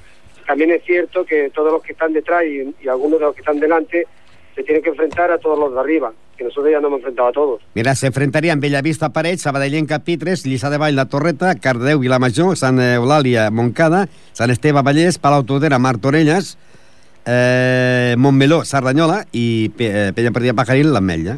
También 0.46 0.70
es 0.70 0.84
cierto 0.84 1.24
que 1.24 1.48
todos 1.48 1.72
los 1.72 1.82
que 1.82 1.92
están 1.92 2.12
detrás 2.12 2.44
y, 2.44 2.74
y 2.78 2.88
algunos 2.88 3.18
de 3.18 3.24
los 3.24 3.34
que 3.34 3.40
están 3.40 3.58
delante 3.58 4.06
se 4.54 4.62
tienen 4.62 4.82
que 4.82 4.90
enfrentar 4.90 5.30
a 5.30 5.38
todos 5.38 5.58
los 5.58 5.72
de 5.72 5.80
arriba, 5.80 6.12
que 6.36 6.44
nosotros 6.44 6.70
ya 6.70 6.80
no 6.80 6.88
hemos 6.88 6.98
enfrentado 6.98 7.28
a 7.28 7.32
todos. 7.32 7.62
Mira, 7.74 7.94
se 7.94 8.08
enfrentarían 8.08 8.60
Bellavista 8.60 9.14
Parets, 9.14 9.42
Sabadellenca 9.42 10.00
Pitres, 10.00 10.44
Lliçà 10.44 10.68
de 10.68 10.76
Vall 10.76 10.96
La 10.96 11.08
Torreta, 11.08 11.54
Cardeu 11.54 12.00
Vilamajor, 12.00 12.56
Sant 12.58 12.82
Eulàlia 12.82 13.48
Montcada, 13.50 14.08
Sant 14.34 14.50
Esteve 14.50 14.82
Vallès, 14.82 15.16
Palau 15.22 15.46
Todera 15.46 15.78
Martorelles, 15.78 16.58
eh, 17.28 18.14
Montmeló 18.16 18.64
Sardanyola 18.64 19.26
i 19.32 19.68
Pe 19.76 19.86
eh, 20.08 20.12
Penya 20.16 20.32
Partida 20.32 20.54
Pajaril 20.56 20.88
l'Ametlla. 20.92 21.36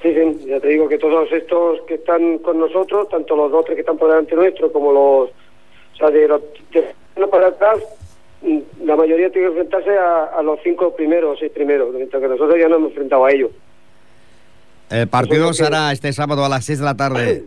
Sí, 0.00 0.08
sí, 0.14 0.46
ya 0.48 0.58
te 0.58 0.68
digo 0.68 0.88
que 0.88 0.96
todos 0.98 1.30
estos 1.30 1.82
que 1.86 1.94
están 1.94 2.38
con 2.38 2.58
nosotros, 2.58 3.08
tanto 3.10 3.36
los 3.36 3.52
dos 3.52 3.64
tres 3.66 3.76
que 3.76 3.80
están 3.82 3.98
por 3.98 4.08
delante 4.08 4.34
nuestro 4.34 4.72
como 4.72 4.90
los, 4.92 5.28
o 5.30 5.96
sea, 5.98 6.10
de 6.10 6.26
los 6.26 6.40
de 6.72 7.26
para 7.30 7.48
atrás, 7.48 7.78
mm, 8.40 8.58
la 8.86 8.96
mayoría 8.96 9.30
tiene 9.30 9.48
que 9.48 9.52
enfrentarse 9.52 9.90
a, 9.98 10.24
a 10.38 10.42
los 10.42 10.58
cinco 10.64 10.96
primeros 10.96 11.36
o 11.36 11.38
seis 11.38 11.52
primeros, 11.52 11.94
mientras 11.94 12.20
que 12.20 12.28
nosotros 12.28 12.56
ya 12.58 12.68
no 12.68 12.76
hemos 12.76 12.90
enfrentado 12.90 13.24
a 13.26 13.30
ellos. 13.30 13.50
El 14.90 15.08
partido 15.08 15.44
lo 15.44 15.48
que- 15.50 15.54
será 15.58 15.92
este 15.92 16.12
sábado 16.12 16.44
a 16.44 16.48
las 16.48 16.64
6 16.64 16.78
de 16.80 16.84
la 16.84 16.96
tarde, 16.96 17.44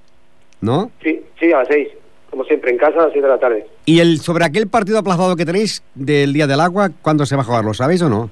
¿no? 0.60 0.90
Sí, 1.02 1.22
sí, 1.38 1.52
a 1.52 1.58
las 1.58 1.68
seis, 1.68 1.88
como 2.30 2.44
siempre, 2.44 2.70
en 2.70 2.78
casa 2.78 2.98
a 3.00 3.04
las 3.04 3.12
seis 3.12 3.22
de 3.22 3.28
la 3.28 3.38
tarde. 3.38 3.66
Y 3.86 3.98
el 4.00 4.20
sobre 4.20 4.44
aquel 4.44 4.68
partido 4.68 4.98
aplazado 4.98 5.36
que 5.36 5.44
tenéis 5.44 5.82
del 5.94 6.32
Día 6.32 6.46
del 6.46 6.60
Agua, 6.60 6.90
¿cuándo 7.02 7.26
se 7.26 7.36
va 7.36 7.42
a 7.42 7.44
jugar? 7.44 7.64
¿Lo 7.64 7.74
sabéis 7.74 8.02
o 8.02 8.08
no? 8.08 8.30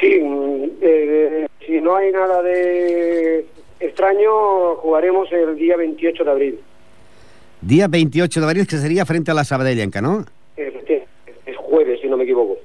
Sí, 0.00 0.20
mm, 0.22 0.64
eh, 0.82 1.46
si 1.66 1.80
no 1.80 1.96
hay 1.96 2.12
nada 2.12 2.42
de 2.42 3.46
extraño, 3.80 4.76
jugaremos 4.76 5.28
el 5.32 5.56
día 5.56 5.76
28 5.76 6.24
de 6.24 6.30
abril. 6.30 6.60
Día 7.60 7.88
28 7.88 8.40
de 8.40 8.46
abril, 8.46 8.66
que 8.66 8.76
sería 8.76 9.04
frente 9.04 9.30
a 9.30 9.34
la 9.34 9.44
Sabadellenca, 9.44 10.00
¿no? 10.00 10.24
Eh, 10.56 11.06
Es 11.46 11.56
jueves, 11.56 12.00
si 12.00 12.08
no 12.08 12.16
me 12.16 12.24
equivoco, 12.24 12.56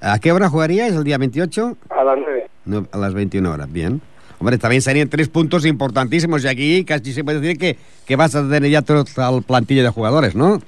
¿A 0.00 0.18
qué 0.18 0.32
hora 0.32 0.50
jugaríais 0.50 0.94
el 0.94 1.02
día 1.04 1.16
28? 1.16 1.76
a 1.88 2.04
las 2.04 2.18
nueve. 2.18 2.46
No, 2.66 2.86
a 2.92 2.98
las 2.98 3.14
21 3.14 3.50
horas, 3.50 3.72
bien. 3.72 4.02
Hombre, 4.44 4.58
también 4.58 4.82
serían 4.82 5.08
tres 5.08 5.30
puntos 5.30 5.64
importantísimos 5.64 6.44
y 6.44 6.48
aquí 6.48 6.84
casi 6.84 7.14
se 7.14 7.24
puede 7.24 7.40
decir 7.40 7.56
que, 7.56 7.78
que 8.06 8.14
vas 8.14 8.34
a 8.36 8.46
tener 8.46 8.70
ya 8.70 8.82
todo 8.82 9.02
el 9.38 9.42
plantilla 9.42 9.82
de 9.82 9.88
jugadores, 9.88 10.34
¿no? 10.34 10.58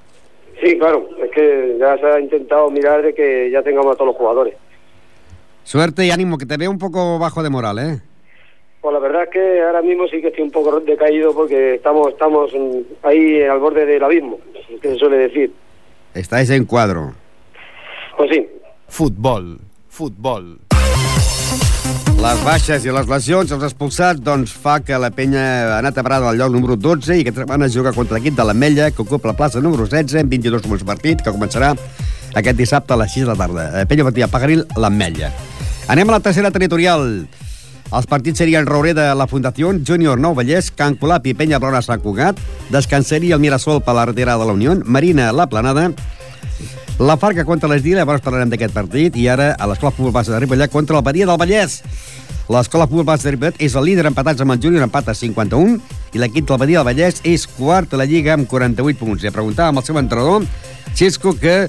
Sí, 0.64 0.78
claro, 0.78 1.06
es 1.22 1.30
que 1.30 1.76
ya 1.78 1.94
se 1.98 2.06
ha 2.06 2.18
intentado 2.18 2.70
mirar 2.70 3.02
de 3.02 3.14
que 3.14 3.50
ya 3.50 3.62
tengamos 3.62 3.92
a 3.92 3.96
todos 3.96 4.06
los 4.06 4.16
jugadores. 4.16 4.54
Suerte 5.62 6.06
y 6.06 6.10
ánimo, 6.10 6.38
que 6.38 6.46
te 6.46 6.56
veo 6.56 6.70
un 6.70 6.78
poco 6.78 7.18
bajo 7.18 7.42
de 7.42 7.50
moral, 7.50 7.78
¿eh? 7.78 8.00
Pues 8.80 8.94
la 8.94 8.98
verdad 8.98 9.24
es 9.24 9.28
que 9.28 9.60
ahora 9.60 9.82
mismo 9.82 10.08
sí 10.08 10.22
que 10.22 10.28
estoy 10.28 10.44
un 10.44 10.52
poco 10.52 10.80
decaído 10.80 11.34
porque 11.34 11.74
estamos 11.74 12.08
estamos 12.08 12.50
ahí 13.02 13.42
al 13.42 13.58
borde 13.58 13.84
del 13.84 14.02
abismo, 14.02 14.38
que 14.80 14.88
se 14.88 14.96
suele 14.96 15.18
decir. 15.18 15.52
Estáis 16.14 16.48
en 16.48 16.64
cuadro. 16.64 17.12
Pues 18.16 18.30
sí, 18.30 18.48
Futbol, 18.88 19.58
futbol. 19.90 20.60
Les 22.16 22.40
baixes 22.42 22.84
i 22.86 22.92
les 22.92 23.06
lesions, 23.06 23.50
els 23.52 23.64
expulsats, 23.66 24.20
doncs 24.24 24.50
fa 24.50 24.78
que 24.80 24.96
la 24.98 25.12
penya 25.14 25.42
ha 25.42 25.78
anat 25.78 25.98
a 26.00 26.04
parar 26.06 26.22
al 26.24 26.38
lloc 26.40 26.50
número 26.54 26.74
12 26.80 27.18
i 27.18 27.22
aquesta 27.22 27.44
setmana 27.44 27.68
juga 27.70 27.92
contra 27.92 28.16
l'equip 28.16 28.34
de 28.38 28.46
l'Ametlla, 28.48 28.90
que 28.90 29.04
ocupa 29.04 29.30
la 29.30 29.36
plaça 29.36 29.60
número 29.60 29.84
16 29.86 30.22
amb 30.22 30.32
22 30.32 30.64
punts 30.64 30.84
partit, 30.88 31.20
que 31.22 31.34
començarà 31.34 31.74
aquest 32.34 32.56
dissabte 32.56 32.96
a 32.96 32.98
les 33.02 33.12
6 33.12 33.26
de 33.26 33.30
la 33.30 33.36
tarda. 33.38 33.66
Eh, 33.80 33.84
Penya 33.86 34.08
Partida 34.08 34.30
Pagaril, 34.32 34.64
l'Ametlla. 34.76 35.30
Anem 35.92 36.08
a 36.08 36.16
la 36.16 36.24
tercera 36.24 36.50
territorial. 36.50 37.06
Els 37.86 38.08
partits 38.10 38.42
serien 38.42 38.66
Roureda, 38.66 39.12
la 39.14 39.28
Fundació, 39.30 39.70
Júnior 39.86 40.18
Nou 40.18 40.34
Vallès, 40.34 40.72
Can 40.74 40.96
Colap 40.98 41.28
i 41.28 41.36
Penya 41.38 41.60
Blona 41.62 41.84
Sant 41.84 42.02
Cugat, 42.02 42.40
Descanseria 42.72 43.36
el 43.36 43.44
Mirasol 43.44 43.84
per 43.84 43.94
la 43.94 44.08
retirada 44.08 44.42
de 44.42 44.48
la 44.48 44.56
Unió, 44.56 44.74
Marina 44.84 45.30
la 45.32 45.46
Planada, 45.46 45.92
la 46.98 47.18
Farca 47.20 47.44
contra 47.44 47.68
l'Esdila, 47.68 48.00
llavors 48.00 48.22
parlarem 48.24 48.48
d'aquest 48.48 48.72
partit, 48.72 49.16
i 49.20 49.26
ara 49.28 49.50
a 49.52 49.66
l'Escola 49.68 49.92
Futbol 49.92 50.14
Base 50.14 50.32
de 50.32 50.38
Ripollet 50.40 50.72
contra 50.72 50.96
la 50.96 51.02
Badia 51.04 51.26
del 51.28 51.36
Vallès. 51.36 51.82
L'escola 52.48 52.86
Futbol 52.88 53.04
Base 53.04 53.26
de 53.26 53.34
Ripollet 53.34 53.60
és 53.60 53.76
el 53.76 53.84
líder 53.84 54.06
empatats 54.08 54.40
amb 54.40 54.54
el 54.54 54.62
Júnior, 54.62 54.86
empat 54.86 55.10
a 55.12 55.14
51, 55.18 55.76
i 56.16 56.22
l'equip 56.22 56.46
del 56.48 56.60
Badia 56.62 56.80
del 56.80 56.88
Vallès 56.88 57.20
és 57.28 57.44
quart 57.58 57.92
a 57.92 58.00
la 58.00 58.06
Lliga 58.08 58.32
amb 58.32 58.48
48 58.48 58.96
punts. 59.02 59.26
I 59.26 59.34
preguntàvem 59.34 59.76
al 59.76 59.84
seu 59.84 60.00
entrenador, 60.00 60.48
Xisco, 60.96 61.34
que, 61.36 61.68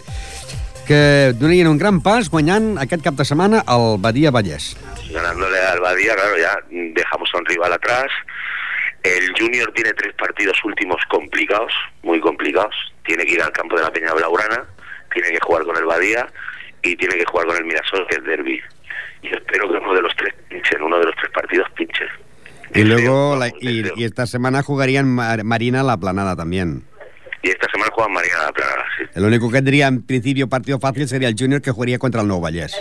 que 0.87 1.01
donarien 1.35 1.67
un 1.67 1.81
gran 1.81 1.99
pas 2.05 2.31
guanyant 2.31 2.77
aquest 2.79 3.03
cap 3.03 3.19
de 3.19 3.27
setmana 3.27 3.65
al 3.67 3.97
Badia 3.99 4.31
Vallès. 4.31 4.77
ganándole 5.11 5.59
al 5.59 5.79
Badía, 5.81 6.15
claro, 6.15 6.37
ya 6.37 6.55
dejamos 6.71 7.29
a 7.33 7.37
un 7.37 7.45
rival 7.45 7.73
atrás. 7.73 8.07
El 9.03 9.33
Junior 9.37 9.71
tiene 9.73 9.93
tres 9.93 10.13
partidos 10.15 10.57
últimos 10.63 11.01
complicados, 11.09 11.71
muy 12.03 12.19
complicados. 12.21 12.75
Tiene 13.05 13.25
que 13.25 13.33
ir 13.33 13.41
al 13.41 13.51
campo 13.51 13.75
de 13.75 13.83
la 13.83 13.91
Peña 13.91 14.13
Blaurana, 14.13 14.65
tiene 15.21 15.31
que 15.37 15.39
jugar 15.45 15.63
con 15.63 15.75
el 15.77 15.85
Badía 15.85 16.27
y 16.81 16.95
tiene 16.95 17.15
que 17.15 17.25
jugar 17.25 17.47
con 17.47 17.57
el 17.57 17.65
Mirasol, 17.65 18.05
que 18.07 18.15
es 18.17 18.23
derby. 18.23 18.61
yo 19.23 19.31
espero 19.31 19.69
que 19.69 19.77
uno 19.77 19.93
de 19.95 20.01
los 20.01 20.15
tres 20.15 20.33
pinchen, 20.49 20.81
uno 20.81 20.99
de 20.99 21.05
los 21.05 21.15
tres 21.15 21.31
partidos 21.31 21.67
pinche. 21.75 22.05
Y 22.73 22.83
luego, 22.83 23.37
Deseo, 23.37 23.39
la- 23.39 23.45
vamos, 23.47 23.63
y, 23.97 24.01
y 24.01 24.03
esta 24.05 24.25
semana 24.27 24.61
jugarían 24.61 25.07
Mar- 25.07 25.43
Marina 25.43 25.83
la 25.83 25.97
planada 25.97 26.35
también. 26.35 26.83
Y 27.41 27.49
esta 27.49 27.69
semana 27.71 27.91
juegan 27.93 28.13
Marina 28.13 28.35
la 28.45 28.51
Plana, 28.51 28.83
sí. 28.97 29.05
El 29.15 29.23
único 29.25 29.47
que 29.49 29.55
tendría 29.57 29.87
en 29.87 30.05
principio 30.05 30.47
partido 30.49 30.79
fácil 30.79 31.07
sería 31.07 31.29
el 31.29 31.35
Junior 31.37 31.61
que 31.61 31.71
jugaría 31.71 31.97
contra 31.99 32.21
el 32.21 32.27
Nuevo 32.27 32.41
Vallés. 32.41 32.75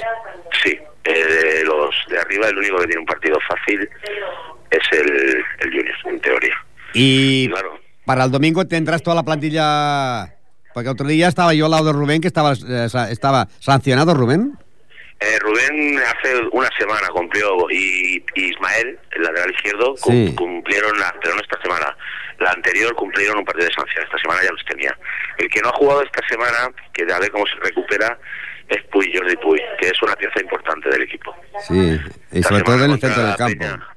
Sí, 0.62 0.76
eh, 1.04 1.12
de 1.12 1.64
los 1.64 1.94
de 2.08 2.18
arriba 2.18 2.48
el 2.48 2.58
único 2.58 2.78
que 2.78 2.86
tiene 2.86 3.00
un 3.00 3.06
partido 3.06 3.38
fácil 3.48 3.88
es 4.70 4.98
el, 4.98 5.44
el 5.60 5.70
Junior, 5.70 5.94
en 6.06 6.20
teoría. 6.20 6.54
Y 6.94 7.48
Claro. 7.48 7.78
para 8.04 8.24
el 8.24 8.30
domingo 8.30 8.66
tendrás 8.66 9.02
toda 9.02 9.14
la 9.16 9.22
plantilla... 9.22 10.35
Porque 10.76 10.90
otro 10.90 11.06
día 11.08 11.28
estaba 11.28 11.54
yo 11.54 11.64
al 11.64 11.70
lado 11.70 11.86
de 11.86 11.92
Rubén, 11.94 12.20
que 12.20 12.28
estaba, 12.28 12.52
eh, 12.52 12.86
estaba 13.08 13.48
sancionado, 13.60 14.12
Rubén. 14.12 14.58
Eh, 15.20 15.38
Rubén 15.40 15.98
hace 16.00 16.36
una 16.52 16.68
semana 16.78 17.08
cumplió 17.08 17.48
y, 17.70 18.22
y 18.34 18.50
Ismael, 18.50 18.98
el 19.12 19.22
lateral 19.22 19.54
izquierdo, 19.54 19.96
Sí. 19.96 20.34
cumplieron, 20.36 20.98
la, 21.00 21.14
pero 21.22 21.34
no 21.34 21.40
esta 21.40 21.58
semana, 21.62 21.96
la 22.40 22.50
anterior 22.50 22.94
cumplieron 22.94 23.38
un 23.38 23.44
partido 23.46 23.68
de 23.68 23.72
sanción, 23.72 24.04
esta 24.04 24.18
semana 24.18 24.42
ya 24.42 24.50
los 24.52 24.62
tenía. 24.66 24.94
El 25.38 25.48
que 25.48 25.62
no 25.62 25.70
ha 25.70 25.72
jugado 25.72 26.02
esta 26.02 26.20
semana, 26.28 26.70
que 26.92 27.10
a 27.10 27.18
ver 27.20 27.30
cómo 27.30 27.46
se 27.46 27.54
recupera, 27.54 28.18
es 28.68 28.82
Puy, 28.92 29.10
Jordi 29.16 29.36
Puy, 29.36 29.58
que 29.80 29.86
es 29.86 30.02
una 30.02 30.14
pieza 30.14 30.42
importante 30.42 30.90
del 30.90 31.04
equipo. 31.04 31.34
Sí, 31.66 31.98
y 32.32 32.42
sobre 32.42 32.62
todo 32.64 32.84
en 32.84 32.90
el 32.90 33.00
centro 33.00 33.22
del 33.22 33.36
campo. 33.36 33.58
Peña. 33.60 33.88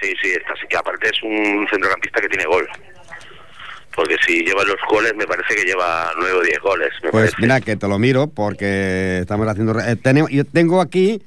Sí, 0.00 0.14
sí, 0.22 0.28
esta, 0.30 0.54
sí 0.54 0.68
que 0.68 0.76
aparte 0.76 1.08
es 1.08 1.20
un 1.24 1.66
centrocampista 1.68 2.20
que 2.20 2.28
tiene 2.28 2.44
gol. 2.44 2.68
Porque 3.94 4.16
si 4.26 4.40
lleva 4.44 4.64
los 4.64 4.76
goles, 4.90 5.14
me 5.16 5.26
parece 5.26 5.54
que 5.54 5.64
lleva 5.64 6.10
nueve 6.18 6.38
o 6.38 6.40
diez 6.42 6.58
goles. 6.60 6.90
Me 7.02 7.10
Pues 7.10 7.30
parece. 7.32 7.36
mira, 7.42 7.60
que 7.60 7.76
te 7.76 7.86
lo 7.88 7.98
miro 7.98 8.28
porque 8.28 9.18
estamos 9.20 9.46
haciendo... 9.48 9.78
eh, 9.80 9.96
tenemos- 9.96 10.30
yo 10.30 10.44
tengo 10.44 10.80
aquí 10.80 11.22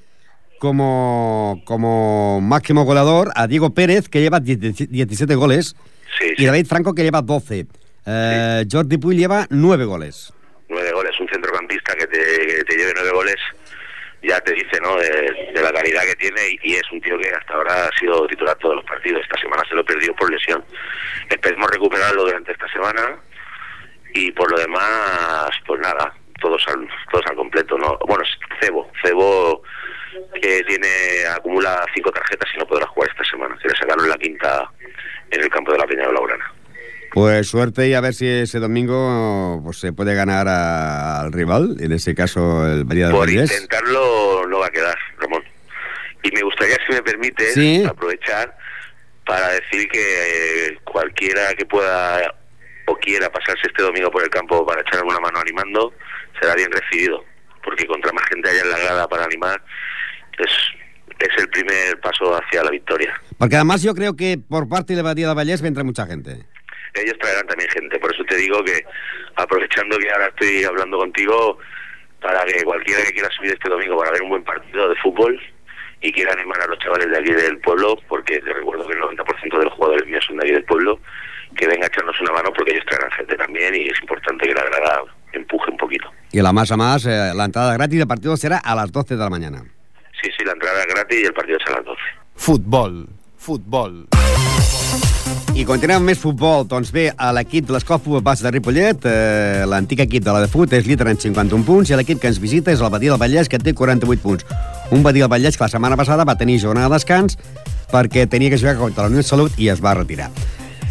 como, 0.60 1.62
como 1.66 2.42
máximo 2.42 2.84
goleador 2.86 3.32
a 3.36 3.48
Diego 3.48 3.74
Pérez, 3.74 4.10
que 4.10 4.22
lleva 4.22 4.40
10 4.40 4.60
17 4.90 5.36
goles, 5.36 5.76
Sí, 6.20 6.28
y 6.34 6.36
sí, 6.38 6.46
David 6.46 6.66
Franco, 6.66 6.94
que 6.96 7.04
lleva 7.04 7.22
12. 7.22 7.68
Eh, 8.06 8.66
Jordi 8.72 8.98
Puy 8.98 9.18
lleva 9.18 9.46
9 9.50 9.84
goles. 9.86 10.32
nueve 10.70 10.92
goles. 10.94 11.12
Un 11.20 11.28
centrocampista 11.28 11.94
que 11.96 12.08
te, 12.08 12.18
que 12.18 12.64
te 12.66 12.78
lleve 12.78 12.94
nueve 12.96 13.12
goles 13.12 13.36
ya 14.28 14.40
te 14.42 14.54
dice, 14.54 14.80
¿no? 14.82 14.96
De, 14.98 15.52
de 15.54 15.62
la 15.62 15.72
calidad 15.72 16.04
que 16.04 16.16
tiene 16.16 16.42
y, 16.64 16.74
es 16.76 16.84
un 16.92 17.02
tío 17.02 17.18
que 17.20 17.30
hasta 17.30 17.54
ahora 17.54 17.88
ha 17.88 18.00
sido 18.00 18.26
titular 18.28 18.56
todos 18.58 18.76
los 18.76 18.86
partidos. 18.86 19.22
Esta 19.24 19.40
semana 19.40 19.64
se 19.70 19.76
lo 19.76 19.84
perdió 19.86 20.14
por 20.16 20.32
lesión. 20.32 20.64
Esperemos 21.30 21.70
recuperarlo 21.72 22.24
durante 22.26 22.52
esta 22.52 22.68
semana 22.70 23.18
y 24.14 24.32
por 24.32 24.50
lo 24.52 24.58
demás, 24.58 25.50
pues 25.68 25.80
nada, 25.82 26.14
todos 26.42 26.64
al, 26.68 26.88
todos 27.12 27.26
al 27.30 27.36
completo, 27.36 27.78
¿no? 27.78 27.98
Bueno, 28.08 28.24
es 28.24 28.30
Cebo, 28.62 28.90
Cebo 29.04 29.62
que 30.42 30.64
tiene 30.64 30.88
acumula 31.36 31.86
cinco 31.94 32.10
tarjetas 32.12 32.50
y 32.56 32.60
no 32.60 32.66
podrá 32.66 32.88
jugar 32.88 33.10
esta 33.12 33.24
semana. 33.30 33.58
Se 33.62 33.68
le 33.68 33.76
sacaron 33.76 34.08
la 34.08 34.16
quinta 34.18 34.70
en 35.32 35.42
el 35.42 35.50
campo 35.50 35.72
de 35.74 35.78
la 35.80 35.86
Peña 35.86 36.08
de 36.08 36.14
Laurana. 36.14 36.52
Pues 37.12 37.48
suerte 37.48 37.88
y 37.88 37.94
a 37.94 38.02
ver 38.02 38.14
si 38.14 38.28
ese 38.28 38.60
domingo 38.60 39.62
pues, 39.64 39.78
se 39.80 39.94
puede 39.94 40.16
ganar 40.16 40.48
a- 40.50 41.22
al 41.22 41.32
rival, 41.32 41.78
en 41.80 41.94
ese 41.94 42.14
caso 42.14 42.66
el 42.68 42.86
del 42.86 43.12
Por 43.12 43.20
Vallés. 43.22 43.52
Intentarlo 43.86 44.48
no 44.48 44.60
va 44.60 44.68
a 44.68 44.72
quedar, 44.72 44.98
Ramón. 45.20 45.44
Y 46.24 46.32
me 46.32 46.42
gustaría, 46.42 46.78
si 46.88 46.94
me 46.94 47.04
permite, 47.04 47.52
Sí. 47.54 47.84
aprovechar 47.88 48.58
para 49.26 49.50
decir 49.54 49.88
que 49.90 50.68
eh, 50.68 50.78
cualquiera 50.84 51.54
que 51.56 51.66
pueda 51.66 52.34
o 52.88 52.96
quiera 52.98 53.32
pasarse 53.32 53.68
este 53.68 53.82
domingo 53.82 54.12
por 54.12 54.24
el 54.24 54.30
campo 54.30 54.66
para 54.66 54.82
echarme 54.82 55.10
una 55.10 55.20
mano 55.20 55.40
animando, 55.40 55.94
será 56.40 56.56
bien 56.56 56.72
recibido. 56.72 57.24
Porque 57.64 57.88
contra 57.88 58.12
más 58.12 58.24
gente 58.30 58.50
haya 58.50 58.62
en 58.62 58.70
la 58.70 58.78
grada 58.78 59.08
para 59.08 59.24
animar, 59.26 59.60
es, 60.38 60.52
es 61.20 61.30
el 61.42 61.50
primer 61.50 62.00
paso 62.00 62.36
hacia 62.36 62.64
la 62.64 62.70
victoria. 62.70 63.20
Porque 63.40 63.56
además 63.56 63.82
yo 63.82 63.96
creo 63.96 64.16
que 64.16 64.38
por 64.38 64.70
parte 64.70 64.96
de 64.96 65.02
Badía 65.02 65.28
del 65.28 65.36
Vallés 65.38 65.62
vendrá 65.64 65.84
mucha 65.84 66.06
gente. 66.06 66.46
ellos 66.94 67.16
traerán 67.20 67.48
también 67.48 67.70
gente. 67.72 67.98
Por 68.00 68.14
eso 68.14 68.24
te 68.26 68.36
digo 68.38 68.64
que, 68.64 68.86
aprovechando 69.36 69.98
que 69.98 70.10
ahora 70.12 70.28
estoy 70.28 70.64
hablando 70.64 70.98
contigo, 71.00 71.58
para 72.26 72.44
que 72.46 72.64
cualquiera 72.64 73.04
que 73.04 73.14
quiera 73.14 73.30
subir 73.38 73.52
este 73.52 73.70
domingo 73.70 74.00
para 74.00 74.10
ver 74.10 74.24
un 74.24 74.30
buen 74.30 74.44
partido 74.44 74.90
de 74.90 74.96
fútbol 74.96 75.40
y 76.02 76.12
quiera 76.12 76.34
animar 76.34 76.60
a 76.60 76.66
los 76.66 76.80
chavales 76.80 77.08
de 77.12 77.20
aquí 77.20 77.32
del 77.32 77.60
pueblo, 77.60 78.00
porque 78.10 78.40
te 78.40 78.52
recuerdo 78.52 78.88
que 78.88 78.94
el 78.94 79.00
90% 79.00 79.60
de 79.60 79.64
los 79.66 79.74
jugadores 79.74 80.08
míos 80.08 80.26
son 80.28 80.38
de 80.38 80.44
aquí 80.44 80.54
del 80.54 80.66
pueblo, 80.66 81.00
que 81.56 81.68
venga 81.68 81.86
a 81.86 81.88
echarnos 81.88 82.20
una 82.22 82.32
mano 82.32 82.52
porque 82.52 82.72
ellos 82.72 82.86
traerán 82.90 83.12
gente 83.12 83.36
también 83.36 83.76
y 83.76 83.90
es 83.90 84.02
importante 84.02 84.48
que 84.48 84.56
la 84.56 84.64
grada 84.64 85.04
empuje 85.34 85.70
un 85.70 85.78
poquito. 85.78 86.12
Y 86.32 86.42
la 86.42 86.52
más 86.52 86.72
a 86.72 86.78
más, 86.78 87.06
eh, 87.06 87.32
la 87.36 87.46
entrada 87.46 87.74
gratis 87.76 88.00
del 88.00 88.08
partido 88.08 88.36
será 88.38 88.58
a 88.58 88.74
las 88.74 88.92
12 88.92 89.16
de 89.16 89.24
la 89.24 89.30
mañana. 89.30 89.64
Sí, 90.20 90.32
sí, 90.36 90.44
la 90.44 90.54
entrada 90.54 90.80
es 90.82 90.88
gratis 90.88 91.20
y 91.22 91.26
el 91.26 91.34
partido 91.34 91.60
es 91.60 91.68
a 91.68 91.76
las 91.76 91.86
12. 91.86 92.02
Futbol, 92.34 93.08
futbol. 93.38 94.08
I 95.56 95.64
continuem 95.64 96.02
amb 96.02 96.10
més 96.10 96.20
futbol. 96.20 96.66
Doncs 96.68 96.90
bé, 96.92 97.06
l'equip 97.38 97.70
de 97.70 97.72
l'Escola 97.72 97.96
Futbol 98.04 98.20
Base 98.26 98.44
de 98.44 98.52
Ripollet, 98.52 99.06
eh, 99.08 99.64
l'antic 99.64 100.02
equip 100.04 100.26
de 100.26 100.34
la 100.36 100.42
de 100.44 100.50
Fut, 100.52 100.74
és 100.76 100.84
líder 100.84 101.08
en 101.08 101.16
51 101.22 101.64
punts, 101.64 101.90
i 101.90 101.96
l'equip 101.96 102.20
que 102.20 102.28
ens 102.28 102.42
visita 102.44 102.74
és 102.74 102.82
el 102.84 102.92
Badia 102.92 103.14
del 103.14 103.22
Vallès, 103.22 103.48
que 103.48 103.56
té 103.58 103.72
48 103.72 104.20
punts. 104.22 104.44
Un 104.92 105.02
Badia 105.02 105.24
del 105.24 105.32
Vallès 105.32 105.56
que 105.56 105.64
la 105.64 105.70
setmana 105.72 105.96
passada 105.96 106.26
va 106.28 106.36
tenir 106.36 106.60
jornada 106.60 106.90
de 106.90 106.98
descans 106.98 107.38
perquè 107.88 108.28
tenia 108.28 108.52
que 108.52 108.60
jugar 108.60 108.76
contra 108.76 109.04
la 109.06 109.14
Unió 109.14 109.24
de 109.24 109.30
Salut 109.30 109.56
i 109.56 109.70
es 109.72 109.80
va 109.80 109.96
retirar. 109.96 110.28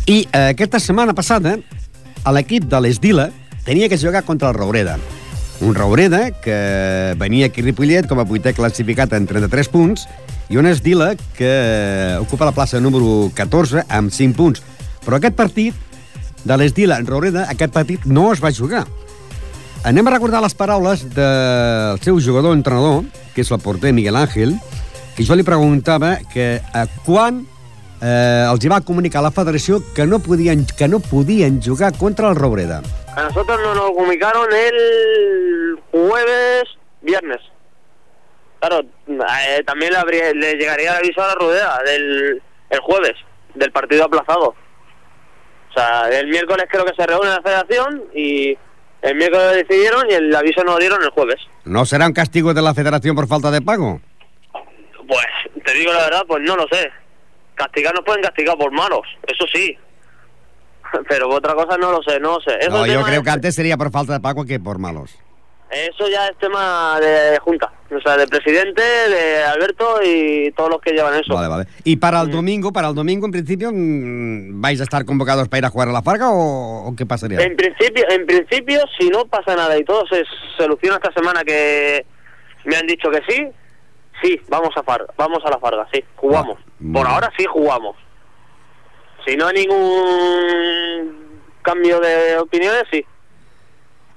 I 0.06 0.22
eh, 0.32 0.54
aquesta 0.54 0.80
setmana 0.80 1.12
passada, 1.12 1.58
l'equip 2.32 2.64
de 2.64 2.80
l'Esdila 2.80 3.28
tenia 3.68 3.90
que 3.92 4.00
jugar 4.00 4.24
contra 4.24 4.48
el 4.48 4.56
Roureda. 4.56 4.96
Un 5.64 5.74
Roureda 5.74 6.30
que 6.30 7.14
venia 7.16 7.46
aquí 7.46 7.62
a 7.62 7.64
Ripollet 7.64 8.04
com 8.04 8.18
a 8.20 8.26
vuitè 8.28 8.52
classificat 8.52 9.14
en 9.16 9.24
33 9.24 9.70
punts 9.72 10.02
i 10.52 10.58
un 10.60 10.66
Esdila 10.68 11.14
que 11.38 11.52
ocupa 12.20 12.44
la 12.44 12.52
plaça 12.52 12.82
número 12.84 13.30
14 13.32 13.86
amb 13.88 14.12
5 14.12 14.36
punts. 14.36 14.60
Però 15.06 15.16
aquest 15.16 15.38
partit 15.38 15.78
de 16.44 16.58
l'Esdila 16.60 16.98
en 17.00 17.08
Roureda, 17.08 17.46
aquest 17.48 17.72
partit 17.72 18.04
no 18.04 18.26
es 18.34 18.42
va 18.44 18.52
jugar. 18.52 18.82
Anem 19.88 20.04
a 20.04 20.12
recordar 20.12 20.42
les 20.44 20.56
paraules 20.56 21.06
del 21.16 21.96
seu 22.04 22.20
jugador-entrenador, 22.20 23.06
que 23.32 23.40
és 23.40 23.52
el 23.52 23.62
porter 23.64 23.94
Miguel 23.96 24.20
Ángel, 24.20 24.52
que 25.16 25.24
jo 25.24 25.36
li 25.36 25.46
preguntava 25.48 26.18
que 26.28 26.58
a 26.76 26.84
quan 27.06 27.40
eh, 28.02 28.44
els 28.50 28.64
hi 28.64 28.72
va 28.72 28.82
comunicar 28.84 29.24
la 29.24 29.32
federació 29.32 29.80
que 29.96 30.04
no 30.04 30.20
podien, 30.20 30.66
que 30.76 30.88
no 30.92 31.00
podien 31.00 31.62
jugar 31.64 31.94
contra 31.96 32.28
el 32.28 32.36
Roureda. 32.36 32.82
A 33.16 33.22
nosotros 33.22 33.60
nos 33.62 33.76
lo 33.76 33.94
comunicaron 33.94 34.48
el 34.52 35.78
jueves, 35.90 36.64
viernes. 37.02 37.38
Claro, 38.60 38.80
eh, 39.08 39.62
también 39.64 39.92
le, 39.92 39.98
habría- 39.98 40.32
le 40.32 40.54
llegaría 40.54 40.90
el 40.92 40.96
aviso 40.98 41.22
a 41.22 41.28
la 41.28 41.34
Rudea 41.34 41.78
del 41.86 42.42
el 42.70 42.80
jueves, 42.80 43.12
del 43.54 43.70
partido 43.70 44.04
aplazado. 44.04 44.54
O 45.70 45.72
sea, 45.74 46.08
el 46.08 46.28
miércoles 46.28 46.66
creo 46.70 46.84
que 46.84 46.94
se 46.96 47.06
reúne 47.06 47.28
la 47.28 47.42
federación 47.42 48.04
y 48.14 48.56
el 49.02 49.14
miércoles 49.16 49.44
lo 49.46 49.52
decidieron 49.56 50.10
y 50.10 50.14
el 50.14 50.34
aviso 50.34 50.64
nos 50.64 50.74
lo 50.74 50.80
dieron 50.80 51.02
el 51.02 51.10
jueves. 51.10 51.40
¿No 51.64 51.84
será 51.84 52.06
un 52.06 52.12
castigo 52.14 52.54
de 52.54 52.62
la 52.62 52.74
federación 52.74 53.14
por 53.14 53.28
falta 53.28 53.50
de 53.50 53.60
pago? 53.62 54.00
Pues, 55.06 55.26
te 55.64 55.72
digo 55.74 55.92
la 55.92 56.04
verdad, 56.04 56.24
pues 56.26 56.42
no 56.42 56.56
lo 56.56 56.66
sé. 56.68 56.90
Castigar 57.54 57.94
nos 57.94 58.04
pueden 58.04 58.22
castigar 58.22 58.56
por 58.56 58.72
malos, 58.72 59.02
eso 59.26 59.44
sí. 59.52 59.76
Pero 61.08 61.28
otra 61.30 61.54
cosa 61.54 61.76
no 61.78 61.90
lo 61.92 62.02
sé, 62.02 62.18
no 62.20 62.34
lo 62.34 62.40
sé. 62.40 62.56
Eso 62.60 62.70
No, 62.70 62.86
yo 62.86 63.02
creo 63.02 63.16
de- 63.18 63.22
que 63.22 63.30
antes 63.30 63.54
sería 63.54 63.76
por 63.76 63.90
falta 63.90 64.12
de 64.14 64.20
pago 64.20 64.44
que 64.44 64.58
por 64.60 64.78
malos. 64.78 65.10
Eso 65.70 66.08
ya 66.08 66.28
es 66.28 66.38
tema 66.38 67.00
de 67.00 67.36
junta, 67.40 67.72
o 67.90 68.00
sea, 68.00 68.16
de 68.16 68.28
presidente, 68.28 68.80
de 68.80 69.42
Alberto 69.42 69.98
y 70.04 70.52
todos 70.52 70.70
los 70.70 70.80
que 70.80 70.92
llevan 70.92 71.14
eso. 71.18 71.34
Vale, 71.34 71.48
vale. 71.48 71.66
Y 71.82 71.96
para 71.96 72.20
el 72.20 72.30
domingo, 72.30 72.72
para 72.72 72.88
el 72.90 72.94
domingo, 72.94 73.26
en 73.26 73.32
principio, 73.32 73.70
mm, 73.72 74.60
¿vais 74.60 74.78
a 74.80 74.84
estar 74.84 75.04
convocados 75.04 75.48
para 75.48 75.58
ir 75.58 75.64
a 75.64 75.70
jugar 75.70 75.88
a 75.88 75.92
la 75.92 76.02
Farga 76.02 76.30
o, 76.30 76.86
o 76.86 76.94
qué 76.94 77.06
pasaría? 77.06 77.40
En 77.40 77.56
principio, 77.56 78.04
en 78.08 78.24
principio, 78.24 78.82
si 78.96 79.08
no 79.08 79.24
pasa 79.24 79.56
nada 79.56 79.76
y 79.76 79.82
todo 79.84 80.06
se 80.06 80.22
soluciona 80.56 80.96
esta 80.96 81.12
semana 81.12 81.42
que 81.42 82.06
me 82.66 82.76
han 82.76 82.86
dicho 82.86 83.10
que 83.10 83.22
sí, 83.28 83.44
sí, 84.22 84.40
vamos 84.48 84.70
a 84.76 84.82
Farga, 84.84 85.12
vamos 85.16 85.38
a 85.44 85.50
la 85.50 85.58
Farga, 85.58 85.88
sí, 85.92 86.04
jugamos. 86.14 86.56
Ah, 86.60 86.90
Por 86.92 87.06
ahora 87.08 87.32
sí 87.36 87.46
jugamos. 87.46 87.96
Si 89.26 89.36
no 89.36 89.46
hay 89.46 89.66
ningún 89.66 91.38
cambio 91.62 92.00
de 92.00 92.38
opiniones, 92.38 92.84
sí. 92.90 93.04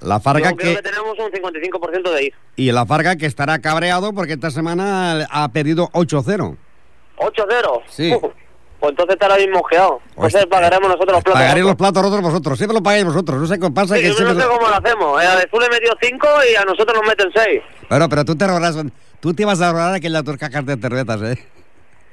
La 0.02 0.20
Farga 0.20 0.52
Yo 0.52 0.58
creo 0.58 0.76
que... 0.76 0.82
que 0.82 0.90
tenemos 0.90 1.18
un 1.18 1.32
55% 1.32 2.12
de 2.12 2.24
ir. 2.26 2.34
Y 2.56 2.72
la 2.72 2.86
Farga 2.86 3.16
que 3.16 3.26
estará 3.26 3.60
cabreado 3.60 4.14
porque 4.14 4.34
esta 4.34 4.52
semana 4.52 5.28
ha 5.32 5.48
perdido 5.50 5.90
8-0. 5.94 6.56
8-0. 7.18 7.82
Sí. 7.90 8.14
Uh, 8.14 8.32
pues 8.80 8.92
entonces 8.92 9.16
estará 9.16 9.38
bien 9.38 9.52
mosqueado. 9.52 10.00
Entonces 10.10 10.36
Hostia. 10.44 10.50
pagaremos 10.50 10.88
nosotros 10.90 11.14
los 11.14 11.24
platos. 11.24 11.42
Pagaré 11.42 11.62
los 11.62 11.76
platos 11.76 12.04
rotos 12.04 12.22
vosotros. 12.22 12.58
Siempre 12.60 12.76
lo 12.78 12.84
pagáis 12.84 13.06
vosotros. 13.06 13.40
No 13.40 13.48
sé 13.48 13.60
qué 13.60 13.72
pasa. 13.72 13.96
Sí, 13.96 14.02
que 14.02 14.08
yo 14.10 14.14
siempre... 14.14 14.36
no 14.36 14.42
sé 14.42 14.48
cómo 14.48 14.68
lo 14.68 14.76
hacemos. 14.76 15.24
Eh, 15.24 15.26
A 15.26 15.34
Azul 15.34 15.62
le 15.62 15.70
metió 15.70 15.92
5 16.00 16.28
y 16.52 16.56
a 16.56 16.64
nosotros 16.64 16.96
nos 16.96 17.08
meten 17.08 17.32
6. 17.34 17.62
Bueno, 17.90 18.10
pero 18.10 18.26
tú 18.26 18.36
te 18.36 18.46
ahorras... 18.46 18.76
Tú 19.20 19.34
te 19.34 19.46
vas 19.46 19.62
a 19.62 19.70
ahorrar 19.70 19.96
aquellas 19.96 20.24
tus 20.24 20.38
cajas 20.38 20.64
de 20.64 20.78
cervezas, 20.78 21.22
¿eh? 21.24 21.48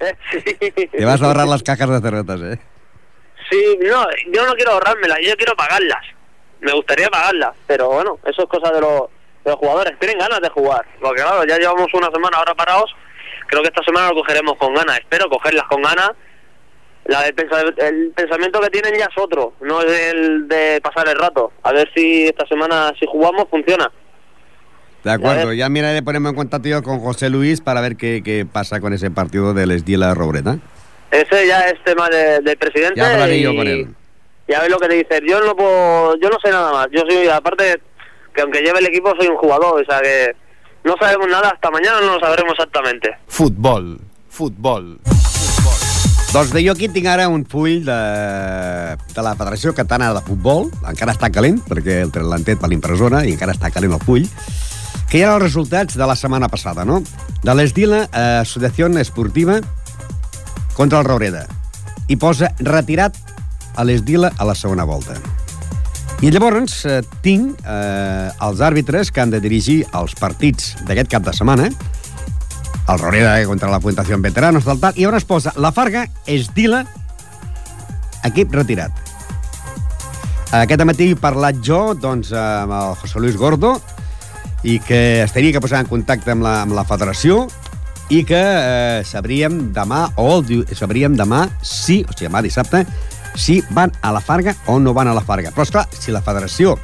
sí. 0.32 0.70
Te 0.86 1.04
vas 1.04 1.20
a 1.20 1.26
ahorrar 1.26 1.46
las 1.48 1.62
cajas 1.62 1.90
de 1.90 2.00
cervezas, 2.00 2.40
¿eh? 2.40 2.58
Sí, 3.50 3.78
no, 3.82 4.06
yo 4.32 4.46
no 4.46 4.54
quiero 4.54 4.72
ahorrármelas, 4.72 5.18
yo 5.22 5.36
quiero 5.36 5.54
pagarlas. 5.54 6.04
Me 6.60 6.72
gustaría 6.72 7.08
pagarlas, 7.08 7.50
pero 7.66 7.88
bueno, 7.88 8.18
eso 8.24 8.42
es 8.42 8.48
cosa 8.48 8.72
de 8.72 8.80
los, 8.80 9.02
de 9.44 9.50
los 9.50 9.56
jugadores. 9.56 9.98
Tienen 9.98 10.18
ganas 10.18 10.40
de 10.40 10.48
jugar, 10.48 10.84
porque 11.00 11.22
claro, 11.22 11.44
ya 11.44 11.58
llevamos 11.58 11.88
una 11.92 12.10
semana 12.10 12.38
ahora 12.38 12.54
parados 12.54 12.94
creo 13.46 13.62
que 13.62 13.68
esta 13.68 13.84
semana 13.84 14.08
lo 14.08 14.16
cogeremos 14.16 14.56
con 14.58 14.74
ganas. 14.74 14.98
Espero 14.98 15.28
cogerlas 15.28 15.64
con 15.68 15.82
ganas. 15.82 16.10
La 17.06 17.22
del 17.22 17.34
el 17.78 18.12
pensamiento 18.12 18.60
que 18.60 18.70
tienen 18.70 18.94
ya 18.98 19.04
es 19.04 19.18
otro, 19.18 19.52
no 19.60 19.82
es 19.82 20.12
el 20.14 20.48
de 20.48 20.80
pasar 20.82 21.06
el 21.06 21.16
rato. 21.16 21.52
A 21.62 21.70
ver 21.72 21.90
si 21.94 22.26
esta 22.26 22.46
semana, 22.46 22.92
si 22.98 23.04
jugamos, 23.06 23.46
funciona. 23.50 23.90
De 25.02 25.10
acuerdo, 25.10 25.52
ya 25.52 25.68
mira 25.68 25.88
de 25.88 26.02
ponerme 26.02 26.30
en 26.30 26.34
contacto 26.34 26.66
yo 26.66 26.82
con 26.82 27.00
José 27.00 27.28
Luis 27.28 27.60
para 27.60 27.82
ver 27.82 27.96
qué, 27.96 28.22
qué 28.24 28.46
pasa 28.50 28.80
con 28.80 28.94
ese 28.94 29.10
partido 29.10 29.52
del 29.52 29.72
Esdila 29.72 30.14
Robreta. 30.14 30.56
Ese 31.14 31.47
ya 31.47 31.61
es 31.68 31.83
tema 31.85 32.09
de- 32.09 32.40
del 32.40 32.56
presidente. 32.59 33.00
Ya 33.00 33.12
hablaré 33.12 33.37
y, 33.38 33.42
yo 33.42 33.54
con 33.54 33.66
él. 33.68 33.88
y 34.49 34.52
a 34.54 34.61
ver 34.61 34.71
lo 34.71 34.78
que 34.78 34.88
te 34.88 34.94
dice. 34.97 35.21
Yo 35.28 35.40
no 35.40 35.54
puedo, 35.54 36.16
yo 36.21 36.28
no 36.28 36.38
sé 36.42 36.50
nada 36.50 36.73
más. 36.73 36.88
Yo 36.92 37.02
soy, 37.09 37.28
aparte, 37.28 37.80
que 38.35 38.42
aunque 38.42 38.61
lleve 38.61 38.80
el 38.80 38.87
equipo, 38.87 39.12
soy 39.16 39.28
un 39.28 39.37
jugador. 39.37 39.80
O 39.80 39.85
sea 39.85 40.00
que 40.02 40.35
no 40.83 40.94
sabemos 41.00 41.28
nada 41.28 41.50
hasta 41.54 41.71
mañana, 41.71 42.00
no 42.00 42.14
lo 42.14 42.21
sabremos 42.21 42.52
exactamente. 42.52 43.11
Futbol. 43.28 44.00
Futbol. 44.28 44.99
Doncs 46.35 46.50
de 46.50 46.64
jo 46.66 46.73
aquí 46.75 46.88
tinc 46.90 47.06
ara 47.06 47.28
un 47.30 47.44
full 47.47 47.85
de, 47.87 47.99
de 49.14 49.23
la 49.23 49.37
Federació 49.38 49.71
Catalana 49.73 50.16
de 50.16 50.23
Futbol, 50.26 50.64
encara 50.83 51.14
està 51.14 51.28
calent, 51.30 51.61
perquè 51.62 52.00
el 52.09 52.11
l'han 52.26 52.42
tret 52.42 52.59
per 52.59 52.73
l'impressora 52.73 53.21
i 53.23 53.37
encara 53.37 53.54
està 53.54 53.71
calent 53.71 53.94
el 53.94 54.02
full, 54.02 54.26
que 55.06 55.21
hi 55.21 55.23
ha 55.23 55.37
els 55.37 55.44
resultats 55.44 55.94
de 55.94 56.09
la 56.11 56.16
setmana 56.18 56.49
passada, 56.50 56.83
no? 56.85 56.99
De 57.47 57.54
l'Esdila, 57.54 58.09
eh, 58.11 58.25
Associació 58.42 58.88
Esportiva 58.99 59.61
contra 60.75 61.00
el 61.00 61.09
Roureda. 61.09 61.47
I 62.09 62.19
posa 62.21 62.52
retirat 62.61 63.16
a 63.75 63.85
l'Esdila 63.87 64.33
a 64.37 64.47
la 64.47 64.54
segona 64.54 64.85
volta. 64.85 65.16
I 66.23 66.31
llavors 66.31 66.85
eh, 66.87 67.00
tinc 67.25 67.59
eh, 67.66 68.28
els 68.47 68.61
àrbitres 68.64 69.11
que 69.12 69.21
han 69.21 69.33
de 69.35 69.40
dirigir 69.43 69.83
els 69.97 70.14
partits 70.16 70.75
d'aquest 70.87 71.11
cap 71.11 71.25
de 71.26 71.35
setmana, 71.37 71.71
el 72.88 73.00
Roreda 73.00 73.38
eh, 73.40 73.49
contra 73.49 73.71
la 73.73 73.81
Fundació 73.81 74.19
Veteranos, 74.21 74.64
tal, 74.64 74.81
tal, 74.81 74.95
i 74.97 75.04
es 75.04 75.25
posa 75.25 75.52
la 75.57 75.73
Farga, 75.73 76.07
Esdila, 76.26 76.85
equip 78.25 78.54
retirat. 78.54 78.93
Aquest 80.54 80.85
matí 80.87 81.11
he 81.11 81.19
parlat 81.19 81.59
jo 81.66 81.95
doncs, 81.99 82.31
amb 82.33 82.73
el 82.73 82.95
José 83.00 83.19
Luis 83.19 83.37
Gordo 83.37 83.75
i 84.62 84.78
que 84.78 85.25
es 85.25 85.33
tenia 85.35 85.52
que 85.52 85.61
posar 85.61 85.81
en 85.83 85.90
contacte 85.90 86.31
amb 86.31 86.45
la, 86.47 86.61
amb 86.62 86.76
la 86.76 86.85
federació 86.87 87.49
i 88.12 88.23
que 88.28 88.40
eh, 88.40 89.02
sabríem 89.06 89.73
demà, 89.75 90.06
o 90.20 90.28
el, 90.37 90.64
sabríem 90.76 91.16
demà 91.16 91.46
si, 91.62 92.02
o 92.04 92.12
sigui, 92.12 92.28
demà 92.28 92.42
dissabte, 92.44 92.84
si 93.34 93.62
van 93.75 93.92
a 94.02 94.12
la 94.14 94.23
Farga 94.23 94.54
o 94.66 94.78
no 94.78 94.94
van 94.94 95.08
a 95.08 95.14
la 95.16 95.25
Farga. 95.25 95.52
Però, 95.54 95.66
esclar, 95.66 95.87
si 95.90 96.14
la 96.14 96.23
federació 96.23 96.76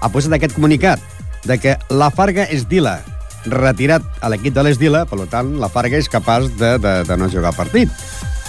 ha 0.00 0.10
posat 0.12 0.36
aquest 0.36 0.56
comunicat 0.56 1.00
de 1.44 1.58
que 1.60 1.76
la 1.92 2.10
Farga 2.12 2.48
és 2.50 2.66
Dila 2.68 2.98
retirat 3.46 4.04
a 4.24 4.30
l'equip 4.32 4.54
de 4.56 4.62
l'Esdila, 4.64 5.04
per 5.08 5.26
tant, 5.30 5.54
la 5.60 5.68
Farga 5.72 5.98
és 6.00 6.08
capaç 6.08 6.48
de, 6.58 6.76
de, 6.80 6.94
de 7.04 7.16
no 7.20 7.28
jugar 7.28 7.54
partit. 7.56 7.90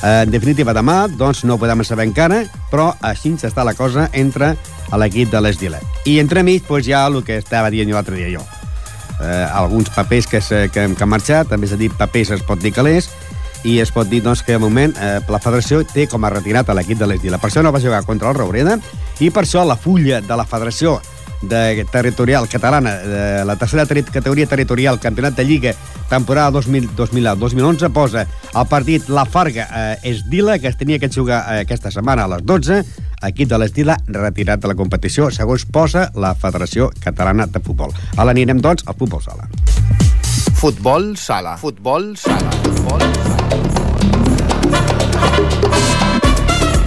Eh, 0.03 0.24
En 0.24 0.32
definitiva, 0.32 0.74
demà 0.75 1.05
doncs, 1.12 1.44
no 1.44 1.55
ho 1.55 1.62
podem 1.62 1.84
saber 1.84 2.08
encara, 2.08 2.44
però 2.72 2.94
així 3.01 3.34
està 3.36 3.65
la 3.65 3.75
cosa 3.75 4.10
entre 4.13 4.55
l'equip 4.96 5.32
de 5.32 5.41
l'Esdila. 5.41 5.79
I 6.05 6.20
entre 6.20 6.44
mig, 6.44 6.63
doncs, 6.67 6.88
hi 6.88 6.94
ha 6.94 7.05
el 7.08 7.24
que 7.24 7.39
estava 7.41 7.72
dient 7.72 7.91
l'altre 7.91 8.15
dia 8.15 8.32
jo. 8.32 8.44
Eh, 9.22 9.48
alguns 9.53 9.89
papers 9.89 10.27
que, 10.27 10.41
que, 10.41 10.67
que 10.72 11.03
han 11.03 11.10
marxat, 11.10 11.50
també 11.51 11.69
s'ha 11.69 11.79
dit 11.79 11.93
papers 11.95 12.34
es 12.36 12.43
pot 12.45 12.60
dir 12.60 12.74
calés, 12.75 13.10
i 13.65 13.80
es 13.82 13.89
pot 13.91 14.08
dir 14.10 14.21
doncs, 14.21 14.43
que 14.45 14.54
de 14.54 14.62
moment 14.62 14.93
eh, 15.01 15.17
la 15.32 15.41
federació 15.41 15.82
té 15.89 16.06
com 16.12 16.23
a 16.23 16.30
retirat 16.34 16.69
a 16.69 16.75
l'equip 16.78 16.99
de 16.99 17.08
l'Esdila. 17.10 17.39
Per 17.41 17.49
això 17.49 17.63
no 17.65 17.73
va 17.73 17.82
jugar 17.82 18.04
contra 18.06 18.30
el 18.30 18.38
Roureda, 18.38 18.78
i 19.19 19.32
per 19.32 19.45
això 19.45 19.65
la 19.65 19.80
fulla 19.80 20.21
de 20.21 20.38
la 20.38 20.45
federació 20.45 20.99
de 21.41 21.86
territorial 21.91 22.48
catalana, 22.48 22.95
de 22.98 23.45
la 23.45 23.56
tercera 23.56 23.86
teri 23.86 24.04
categoria 24.04 24.48
territorial, 24.48 25.00
campionat 25.00 25.36
de 25.36 25.45
Lliga, 25.45 25.74
temporada 26.10 26.52
2000-2011, 26.60 27.91
posa 27.93 28.26
el 28.54 28.67
partit 28.67 29.10
La 29.10 29.26
Farga 29.26 29.67
eh, 29.69 30.12
Esdila, 30.12 30.60
que 30.60 30.67
es 30.67 30.78
tenia 30.78 31.00
que 31.00 31.10
jugar 31.10 31.43
eh, 31.54 31.62
aquesta 31.65 31.91
setmana 31.91 32.26
a 32.26 32.32
les 32.36 32.45
12, 32.45 32.82
equip 33.30 33.50
de 33.50 33.60
l'Esdila 33.60 33.98
retirat 34.08 34.62
de 34.62 34.71
la 34.71 34.78
competició, 34.78 35.30
segons 35.32 35.65
posa 35.65 36.10
la 36.15 36.36
Federació 36.36 36.91
Catalana 37.00 37.48
de 37.48 37.62
Futbol. 37.63 37.93
Ara 38.17 38.32
anirem, 38.32 38.62
doncs, 38.62 38.86
al 38.88 38.98
futbol 39.00 39.24
sala. 39.24 39.50
Futbol 40.56 41.15
sala. 41.17 41.58
Futbol 41.62 42.15
sala. 42.17 42.56
Futbol 42.63 43.02
sala. 43.02 43.85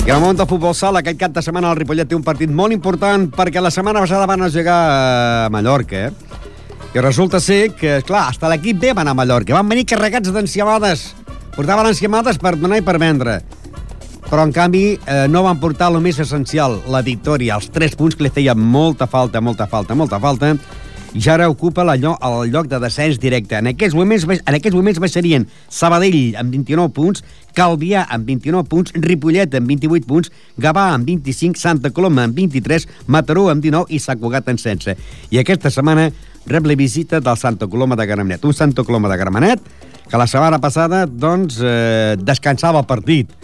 I 0.08 0.10
en 0.10 0.16
el 0.16 0.22
moment 0.22 0.38
del 0.38 0.46
futbol 0.48 0.72
sala, 0.72 1.02
aquest 1.02 1.18
cap 1.20 1.34
de 1.36 1.42
setmana 1.44 1.68
el 1.68 1.76
Ripollet 1.76 2.08
té 2.08 2.16
un 2.16 2.22
partit 2.24 2.48
molt 2.48 2.72
important 2.72 3.26
perquè 3.28 3.60
la 3.60 3.68
setmana 3.68 4.00
passada 4.00 4.24
van 4.24 4.40
a 4.40 4.46
jugar 4.48 4.76
a 4.88 5.50
Mallorca, 5.52 6.06
eh? 6.06 6.38
I 6.96 7.02
resulta 7.04 7.36
ser 7.44 7.74
que, 7.76 7.98
clar, 8.08 8.22
hasta 8.30 8.48
l'equip 8.48 8.80
B 8.80 8.94
va 8.96 9.02
anar 9.04 9.12
a 9.12 9.18
Mallorca. 9.18 9.52
Van 9.52 9.68
venir 9.68 9.84
carregats 9.84 10.32
d'enciamades. 10.32 11.02
Portaven 11.52 11.90
enciamades 11.90 12.40
per 12.40 12.54
donar 12.56 12.78
i 12.80 12.86
per 12.86 12.96
vendre. 12.96 13.42
Però, 14.30 14.46
en 14.46 14.56
canvi, 14.56 14.82
eh, 14.96 15.26
no 15.28 15.44
van 15.44 15.60
portar 15.60 15.90
el 15.92 16.00
més 16.00 16.22
essencial, 16.24 16.80
la 16.88 17.04
victòria, 17.04 17.60
els 17.60 17.68
tres 17.68 17.92
punts 17.92 18.16
que 18.16 18.24
li 18.24 18.32
feia 18.32 18.56
molta 18.56 19.04
falta, 19.04 19.44
molta 19.44 19.68
falta, 19.68 19.92
molta 19.92 20.16
falta, 20.24 20.54
ja 21.14 21.34
ara 21.34 21.48
ocupa 21.48 21.84
la 21.84 21.96
lloc, 21.96 22.18
el 22.24 22.50
lloc 22.52 22.68
de 22.68 22.80
descens 22.82 23.18
directe. 23.20 23.56
En 23.58 23.70
aquests 23.70 23.96
moments, 23.96 24.26
en 24.28 24.56
aquests 24.58 24.76
moments 24.76 25.00
baixarien 25.00 25.46
Sabadell 25.68 26.36
amb 26.38 26.52
29 26.52 26.92
punts, 26.94 27.24
Calvià 27.56 28.04
amb 28.12 28.28
29 28.28 28.68
punts, 28.70 28.94
Ripollet 28.94 29.54
amb 29.58 29.70
28 29.70 30.06
punts, 30.06 30.32
Gavà 30.60 30.90
amb 30.94 31.08
25, 31.08 31.58
Santa 31.58 31.90
Coloma 31.90 32.28
amb 32.28 32.36
23, 32.36 32.88
Mataró 33.06 33.48
amb 33.52 33.64
19 33.64 33.88
i 33.94 34.02
Sant 34.02 34.20
Cugat 34.20 34.48
amb 34.52 34.60
16. 34.60 34.96
I 35.30 35.40
aquesta 35.42 35.72
setmana 35.74 36.10
rep 36.48 36.68
la 36.68 36.76
visita 36.78 37.20
del 37.20 37.36
Santa 37.36 37.66
Coloma 37.66 37.96
de 37.96 38.06
Gramenet. 38.06 38.44
Un 38.44 38.54
Santa 38.54 38.84
Coloma 38.84 39.08
de 39.08 39.18
Gramenet 39.20 39.60
que 40.08 40.16
la 40.16 40.26
setmana 40.26 40.58
passada 40.58 41.04
doncs, 41.06 41.60
eh, 41.60 42.16
descansava 42.20 42.80
el 42.80 42.88
partit 42.88 43.37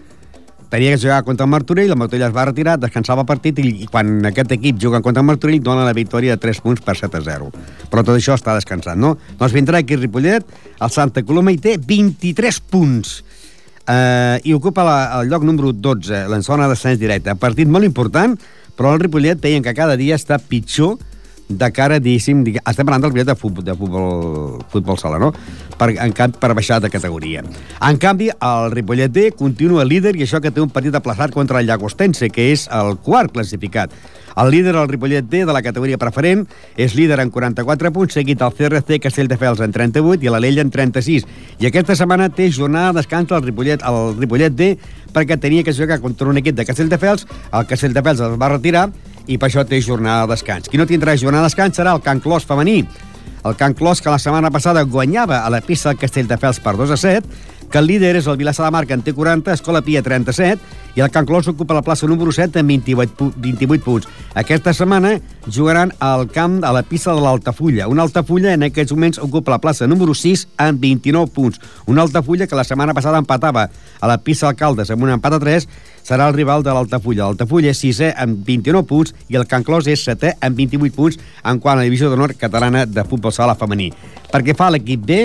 tenia 0.70 0.94
que 0.94 1.00
jugar 1.02 1.22
contra 1.24 1.44
el 1.44 1.50
Martorell, 1.50 1.90
el 1.90 1.98
Martorell 1.98 2.26
es 2.28 2.34
va 2.34 2.46
retirar, 2.48 2.78
descansava 2.80 3.24
el 3.24 3.28
partit 3.28 3.58
i, 3.62 3.68
i 3.84 3.88
quan 3.90 4.24
aquest 4.30 4.54
equip 4.56 4.80
juga 4.82 5.02
contra 5.04 5.22
el 5.22 5.28
Martorell 5.28 5.62
dona 5.62 5.84
la 5.86 5.94
victòria 5.96 6.34
de 6.34 6.42
3 6.42 6.60
punts 6.64 6.82
per 6.84 6.96
7 6.98 7.20
a 7.20 7.24
0. 7.26 7.50
Però 7.92 8.02
tot 8.02 8.16
això 8.16 8.36
està 8.38 8.56
descansant, 8.56 9.00
no? 9.00 9.14
Doncs 9.38 9.54
vindrà 9.54 9.80
aquí 9.82 9.98
Ripollet, 10.00 10.46
el 10.80 10.92
Santa 10.94 11.24
Coloma 11.26 11.54
i 11.54 11.60
té 11.62 11.76
23 11.78 12.60
punts 12.72 13.16
eh, 13.88 14.40
i 14.44 14.54
ocupa 14.56 14.84
la, 14.86 14.98
el 15.20 15.32
lloc 15.32 15.46
número 15.46 15.72
12, 15.72 16.26
la 16.28 16.42
zona 16.42 16.68
de 16.68 16.74
descens 16.74 17.00
directe. 17.00 17.34
Partit 17.40 17.70
molt 17.70 17.86
important, 17.86 18.36
però 18.74 18.94
el 18.94 19.02
Ripollet 19.04 19.40
veien 19.42 19.62
que 19.62 19.76
cada 19.76 19.98
dia 20.00 20.18
està 20.18 20.40
pitjor 20.40 20.98
de 21.48 21.68
cara, 21.72 21.98
diguéssim, 22.00 22.42
digue- 22.44 22.62
estem 22.66 22.86
parlant 22.86 23.02
del 23.04 23.10
Ripollet 23.12 23.26
de 23.28 23.34
futbol, 23.36 23.64
de 23.64 23.74
futbol, 23.76 24.64
futbol 24.72 24.98
sala, 24.98 25.18
no? 25.18 25.32
Per, 25.78 25.90
en 26.00 26.12
canvi, 26.16 26.38
per 26.40 26.54
baixar 26.56 26.80
de 26.80 26.88
categoria. 26.90 27.42
En 27.84 27.98
canvi, 27.98 28.30
el 28.32 28.70
Ripollet 28.72 29.12
D 29.12 29.30
continua 29.36 29.84
líder 29.84 30.16
i 30.16 30.22
això 30.24 30.40
que 30.40 30.50
té 30.50 30.60
un 30.62 30.70
partit 30.70 30.94
aplaçat 30.94 31.32
contra 31.34 31.60
el 31.60 31.66
Llagostense, 31.68 32.30
que 32.30 32.50
és 32.52 32.66
el 32.72 32.96
quart 32.96 33.32
classificat. 33.32 33.92
El 34.36 34.50
líder, 34.50 34.74
el 34.74 34.88
Ripollet 34.88 35.28
D, 35.30 35.44
de 35.46 35.52
la 35.52 35.62
categoria 35.62 35.98
preferent, 35.98 36.46
és 36.76 36.96
líder 36.98 37.20
en 37.22 37.30
44 37.30 37.92
punts, 37.94 38.14
seguit 38.16 38.40
el 38.42 38.50
CRC 38.56 38.98
Castelldefels 39.04 39.60
en 39.62 39.70
38 39.70 40.24
i 40.26 40.32
l'Alella 40.32 40.64
en 40.64 40.72
36. 40.74 41.26
I 41.60 41.68
aquesta 41.68 41.94
setmana 41.94 42.30
té 42.34 42.48
jornada 42.50 42.90
de 42.92 42.98
descans 43.02 43.30
el 43.30 43.44
Ripollet, 43.46 43.84
el 43.86 44.16
Ripollet 44.18 44.56
D 44.56 44.72
perquè 45.14 45.36
tenia 45.38 45.62
que 45.62 45.72
jugar 45.72 46.00
contra 46.00 46.26
un 46.26 46.38
equip 46.40 46.56
de 46.56 46.64
Castelldefels, 46.66 47.28
el 47.52 47.66
Castelldefels 47.70 48.24
es 48.26 48.40
va 48.40 48.48
retirar 48.56 48.88
i 49.26 49.38
per 49.38 49.48
això 49.48 49.64
té 49.66 49.80
jornada 49.80 50.26
de 50.26 50.34
descans. 50.34 50.68
Qui 50.68 50.78
no 50.80 50.86
tindrà 50.86 51.16
jornada 51.16 51.44
de 51.46 51.50
descans 51.52 51.76
serà 51.78 51.94
el 51.96 52.02
Can 52.04 52.20
Clos 52.20 52.44
femení. 52.44 52.82
El 53.44 53.56
Can 53.56 53.74
Clos, 53.76 54.00
que 54.00 54.08
la 54.08 54.18
setmana 54.18 54.50
passada 54.50 54.82
guanyava 54.88 55.42
a 55.44 55.50
la 55.52 55.60
pista 55.60 55.90
del 55.90 55.98
Castelldefels 56.00 56.60
per 56.64 56.76
2 56.78 56.90
a 56.90 56.96
7, 56.96 57.28
que 57.70 57.78
el 57.80 57.86
líder 57.88 58.14
és 58.16 58.26
el 58.30 58.36
Vilassar 58.38 58.64
de 58.66 58.70
Mar, 58.70 58.86
que 58.86 58.94
en 58.94 59.02
té 59.02 59.12
40, 59.12 59.52
Escola 59.52 59.80
Pia 59.82 60.00
37, 60.02 60.60
i 60.94 61.00
el 61.02 61.10
Can 61.10 61.26
Clos 61.26 61.48
ocupa 61.50 61.74
la 61.74 61.82
plaça 61.82 62.06
número 62.06 62.32
7 62.32 62.60
amb 62.60 62.68
28, 62.70 63.12
pu- 63.18 63.32
28 63.36 63.82
punts. 63.84 64.08
Aquesta 64.38 64.72
setmana 64.72 65.16
jugaran 65.50 65.92
al 65.98 66.28
camp 66.30 66.62
a 66.64 66.70
la 66.72 66.84
pista 66.86 67.12
de 67.12 67.20
l'Altafulla. 67.20 67.88
Una 67.88 68.02
Altafulla 68.06 68.52
en 68.54 68.62
aquests 68.68 68.92
moments 68.94 69.18
ocupa 69.18 69.50
la 69.56 69.60
plaça 69.60 69.88
número 69.90 70.14
6 70.14 70.46
amb 70.56 70.80
29 70.80 71.32
punts. 71.34 71.60
Una 71.86 72.02
Altafulla 72.06 72.46
que 72.46 72.54
la 72.56 72.64
setmana 72.64 72.94
passada 72.94 73.18
empatava 73.18 73.68
a 74.00 74.06
la 74.06 74.18
pista 74.22 74.48
Alcaldes 74.48 74.90
amb 74.94 75.02
un 75.02 75.10
empat 75.16 75.34
a 75.34 75.40
3 75.42 75.68
serà 76.04 76.28
el 76.28 76.36
rival 76.36 76.62
de 76.62 76.74
l'Altafulla. 76.76 77.24
L'Altafulla 77.30 77.72
és 77.72 77.80
sisè 77.80 78.12
amb 78.20 78.44
29 78.46 78.84
punts 78.86 79.14
i 79.32 79.38
el 79.40 79.48
Can 79.48 79.64
Clos 79.64 79.88
és 79.90 80.04
setè 80.04 80.36
amb 80.44 80.60
28 80.60 80.94
punts 80.94 81.18
en 81.42 81.58
quant 81.58 81.78
a 81.78 81.82
la 81.82 81.88
divisió 81.88 82.12
d'honor 82.12 82.36
catalana 82.38 82.84
de 82.86 83.04
futbol 83.08 83.32
sala 83.32 83.56
femení. 83.58 83.90
Perquè 84.30 84.54
fa 84.56 84.70
l'equip 84.70 85.02
B 85.08 85.24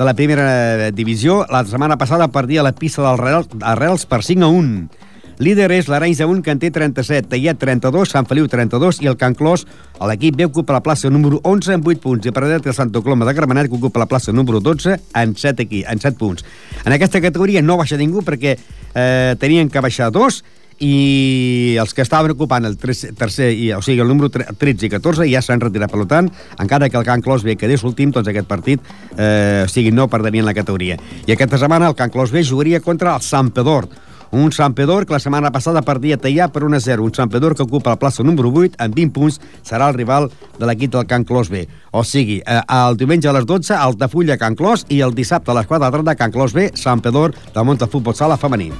de 0.00 0.06
la 0.06 0.14
primera 0.16 0.90
divisió, 0.96 1.42
la 1.52 1.60
setmana 1.68 1.98
passada 2.00 2.30
perdia 2.32 2.62
la 2.64 2.72
pista 2.72 3.02
del 3.04 3.18
Reals, 3.20 4.06
per 4.08 4.22
5 4.24 4.46
a 4.46 4.48
1. 4.48 5.09
Líder 5.40 5.70
és 5.72 5.86
l'Arenys 5.88 6.18
de 6.20 6.26
1, 6.28 6.42
que 6.44 6.52
en 6.52 6.58
té 6.60 6.68
37, 6.68 7.30
Teiet 7.32 7.56
32, 7.56 8.10
Sant 8.12 8.26
Feliu 8.28 8.44
32 8.44 8.98
i 9.00 9.08
el 9.08 9.16
Can 9.16 9.32
Clos, 9.32 9.62
l'equip 10.04 10.36
B, 10.36 10.44
ocupa 10.50 10.74
la 10.76 10.82
plaça 10.84 11.08
número 11.08 11.38
11 11.48 11.78
amb 11.78 11.86
8 11.88 12.02
punts 12.02 12.28
i 12.28 12.32
per 12.36 12.42
té 12.44 12.58
el 12.60 12.76
Santa 12.76 13.00
Coloma 13.00 13.24
de 13.24 13.32
Gramenet, 13.38 13.70
que 13.72 13.78
ocupa 13.78 14.02
la 14.02 14.08
plaça 14.10 14.34
número 14.36 14.60
12 14.60 14.98
en 15.16 15.32
7, 15.32 15.64
aquí, 15.64 15.80
en 15.88 15.96
7 15.96 16.18
punts. 16.20 16.44
En 16.84 16.92
aquesta 16.92 17.22
categoria 17.24 17.62
no 17.64 17.78
baixa 17.80 17.96
ningú 17.96 18.20
perquè 18.26 18.52
eh, 18.52 19.36
tenien 19.40 19.72
que 19.72 19.80
baixar 19.80 20.10
dos 20.12 20.42
i 20.76 21.76
els 21.80 21.96
que 21.96 22.04
estaven 22.04 22.36
ocupant 22.36 22.68
el 22.68 22.76
tercer, 22.76 23.48
i, 23.48 23.70
o 23.72 23.80
sigui, 23.80 24.04
el 24.04 24.12
número 24.12 24.28
13 24.28 24.90
i 24.90 24.92
14 24.92 25.24
ja 25.32 25.40
s'han 25.40 25.64
retirat. 25.64 25.88
Per 25.88 26.04
tant, 26.04 26.28
encara 26.60 26.92
que 26.92 27.00
el 27.00 27.08
Can 27.08 27.24
Clos 27.24 27.48
B 27.48 27.56
quedés 27.56 27.80
últim, 27.88 28.12
doncs 28.12 28.28
aquest 28.28 28.48
partit, 28.48 28.92
eh, 29.16 29.64
o 29.64 29.72
sigui, 29.72 29.88
no 29.88 30.08
perdrien 30.12 30.44
la 30.44 30.56
categoria. 30.56 31.00
I 31.24 31.32
aquesta 31.32 31.64
setmana 31.64 31.88
el 31.88 31.96
Can 31.96 32.12
Clos 32.12 32.28
B 32.28 32.44
jugaria 32.44 32.84
contra 32.84 33.16
el 33.16 33.24
Sant 33.24 33.52
Pedor, 33.56 33.88
un 34.30 34.52
Sant 34.52 34.74
Pedor 34.74 35.06
que 35.06 35.14
la 35.14 35.20
setmana 35.22 35.50
passada 35.50 35.82
perdia 35.82 36.18
Teià 36.20 36.48
per 36.52 36.64
1 36.64 36.76
a 36.76 36.80
0. 36.80 37.04
Un 37.04 37.14
Sant 37.14 37.30
Pedor 37.30 37.56
que 37.56 37.64
ocupa 37.66 37.94
la 37.94 37.98
plaça 37.98 38.22
número 38.22 38.52
8 38.52 38.78
amb 38.78 38.94
20 38.94 39.14
punts 39.16 39.40
serà 39.66 39.90
el 39.90 39.98
rival 39.98 40.30
de 40.58 40.68
l'equip 40.68 40.92
del 40.94 41.06
Can 41.06 41.24
Clos 41.24 41.50
B. 41.50 41.66
O 41.90 42.04
sigui, 42.04 42.40
eh, 42.46 42.60
el 42.60 42.96
diumenge 42.96 43.28
a 43.28 43.34
les 43.34 43.46
12, 43.46 43.74
Altafulla, 43.74 44.38
Can 44.38 44.56
Clos, 44.56 44.86
i 44.88 45.00
el 45.00 45.14
dissabte 45.14 45.50
a 45.50 45.58
les 45.58 45.66
4 45.66 45.80
de 45.80 45.90
la 45.90 45.96
tarda, 45.96 46.16
Can 46.16 46.32
Clos 46.32 46.52
B, 46.52 46.70
Sant 46.74 47.02
Pedor, 47.02 47.34
del 47.54 47.64
Monta 47.64 47.86
Futbol 47.86 48.14
Sala 48.14 48.36
Femení. 48.36 48.72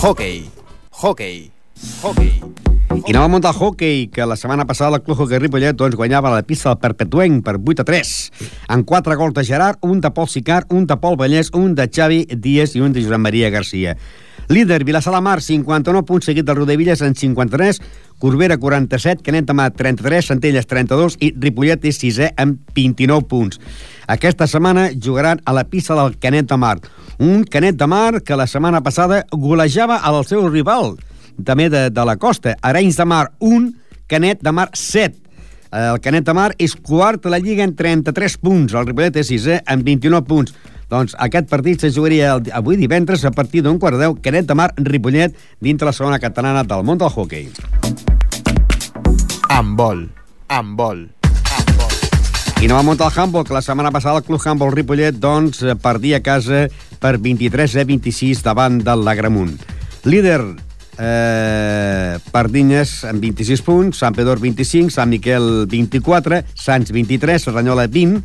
Hockey. 0.00 0.48
Hockey. 0.90 1.50
Hockey. 2.02 2.69
I 2.90 3.14
anem 3.14 3.36
al 3.38 3.54
hockey, 3.54 4.08
que 4.10 4.26
la 4.26 4.34
setmana 4.34 4.64
passada 4.66 4.96
el 4.96 5.02
Club 5.02 5.20
Hockey 5.20 5.38
Ripollet 5.38 5.76
doncs, 5.78 5.94
guanyava 5.94 6.32
la 6.34 6.42
pista 6.42 6.72
del 6.72 6.80
Perpetuenc 6.82 7.44
per 7.46 7.54
8 7.54 7.84
a 7.84 7.86
3, 7.86 8.08
amb 8.74 8.84
4 8.84 9.14
gols 9.16 9.34
de 9.36 9.44
Gerard, 9.46 9.78
un 9.86 10.00
de 10.00 10.10
Pol 10.10 10.26
Sicar, 10.26 10.64
un 10.70 10.88
de 10.90 10.96
Pol 10.98 11.14
Vallès, 11.16 11.52
un 11.54 11.76
de 11.78 11.86
Xavi 11.86 12.24
Díaz 12.34 12.74
i 12.74 12.80
un 12.82 12.92
de 12.92 13.04
Josep 13.04 13.22
Maria 13.22 13.50
Garcia. 13.54 13.94
Líder, 14.50 14.82
Vilassar 14.82 15.12
la 15.14 15.20
Mar, 15.22 15.38
59 15.40 16.02
punts, 16.02 16.26
seguit 16.26 16.44
del 16.44 16.56
Rodevilles 16.58 17.00
en 17.06 17.14
53, 17.14 17.78
Corbera 18.18 18.56
47, 18.58 19.22
Canet 19.22 19.46
de 19.46 19.54
Mar 19.54 19.70
33, 19.70 20.26
Centelles 20.32 20.66
32 20.66 21.14
i 21.22 21.30
Ripollet 21.38 21.86
és 21.86 22.00
sisè 22.02 22.32
amb 22.34 22.58
29 22.74 23.28
punts. 23.30 23.60
Aquesta 24.10 24.50
setmana 24.50 24.88
jugaran 24.90 25.38
a 25.46 25.54
la 25.54 25.62
pista 25.70 25.94
del 25.94 26.18
Canet 26.18 26.50
de 26.50 26.58
Mar. 26.58 26.80
Un 27.22 27.44
Canet 27.44 27.78
de 27.78 27.86
Mar 27.86 28.24
que 28.26 28.34
la 28.34 28.48
setmana 28.50 28.82
passada 28.82 29.22
golejava 29.30 30.02
al 30.02 30.24
seu 30.26 30.48
rival, 30.50 30.96
també 31.44 31.68
de, 31.72 31.88
de 31.90 32.04
la 32.06 32.16
costa. 32.20 32.56
Arenys 32.62 32.98
de 33.00 33.06
Mar 33.08 33.26
1, 33.38 33.72
Canet 34.10 34.42
de 34.42 34.52
Mar 34.52 34.70
7. 34.74 35.16
El 35.70 36.00
Canet 36.02 36.26
de 36.26 36.34
Mar 36.34 36.50
és 36.58 36.74
quart 36.74 37.26
a 37.26 37.30
la 37.30 37.38
Lliga 37.38 37.62
en 37.62 37.76
33 37.78 38.38
punts. 38.42 38.74
El 38.74 38.88
Ripollet 38.88 39.20
és 39.22 39.30
sisè 39.30 39.60
amb 39.70 39.86
29 39.86 40.26
punts. 40.26 40.56
Doncs 40.90 41.14
aquest 41.22 41.46
partit 41.46 41.84
se 41.84 41.92
jugaria 41.94 42.32
el, 42.34 42.48
avui 42.50 42.74
divendres 42.80 43.22
a 43.24 43.30
partir 43.30 43.62
d'un 43.62 43.78
quart 43.78 43.94
de 43.94 44.08
deu, 44.08 44.16
Canet 44.18 44.48
de 44.48 44.58
Mar, 44.58 44.72
Ripollet, 44.74 45.36
dintre 45.62 45.86
la 45.86 45.94
segona 45.94 46.18
catalana 46.18 46.66
del 46.66 46.82
món 46.82 46.98
del 46.98 47.14
hockey. 47.14 47.46
Amb 49.54 49.78
vol. 49.78 50.08
Amb 50.50 50.74
vol. 50.78 51.06
I 52.60 52.68
no 52.68 52.76
va 52.76 52.84
muntar 52.84 53.06
el 53.08 53.14
handball, 53.16 53.46
que 53.48 53.54
la 53.56 53.62
setmana 53.64 53.88
passada 53.88 54.18
el 54.20 54.24
Club 54.26 54.42
Handball 54.44 54.74
Ripollet 54.74 55.16
doncs, 55.16 55.62
eh, 55.62 55.76
perdia 55.80 56.18
a 56.18 56.20
casa 56.20 56.66
per 57.00 57.14
23 57.16 57.76
a 57.80 57.84
26 57.88 58.42
davant 58.44 58.82
del 58.84 59.00
Lagramunt. 59.06 59.54
Líder 60.04 60.42
eh, 61.00 62.18
Pardinyes 62.30 62.92
amb 63.08 63.24
26 63.24 63.62
punts, 63.64 64.00
Sant 64.02 64.14
Pedor 64.16 64.40
25, 64.42 64.92
Sant 64.92 65.10
Miquel 65.10 65.66
24, 65.70 66.42
Sants 66.54 66.92
23, 66.92 67.40
Serranyola 67.48 67.86
20, 67.88 68.20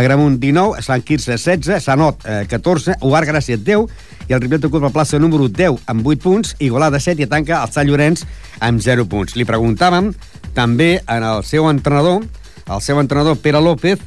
Agramunt 0.00 0.40
19, 0.40 0.82
Sant 0.82 1.04
Quirze 1.06 1.36
16, 1.36 1.78
Sant 1.84 2.02
Ot 2.06 2.24
eh, 2.24 2.42
14, 2.48 2.98
Ugar 3.06 3.26
Gràcia 3.28 3.60
10, 3.60 3.86
i 4.26 4.34
el 4.34 4.42
Ripollet 4.42 4.66
ocupa 4.66 4.88
la 4.88 4.94
plaça 4.94 5.20
número 5.22 5.46
10 5.52 5.84
amb 5.92 6.06
8 6.06 6.24
punts, 6.24 6.56
Igualada 6.58 6.98
7 7.02 7.22
i 7.22 7.30
tanca 7.30 7.60
el 7.62 7.72
Sant 7.74 7.86
Llorenç 7.86 8.24
amb 8.64 8.82
0 8.82 9.06
punts. 9.10 9.36
Li 9.36 9.46
preguntàvem 9.46 10.10
també 10.56 10.96
en 11.04 11.22
el 11.22 11.44
seu 11.46 11.68
entrenador, 11.70 12.24
el 12.66 12.82
seu 12.82 12.98
entrenador 12.98 13.38
Pere 13.38 13.60
López, 13.62 14.00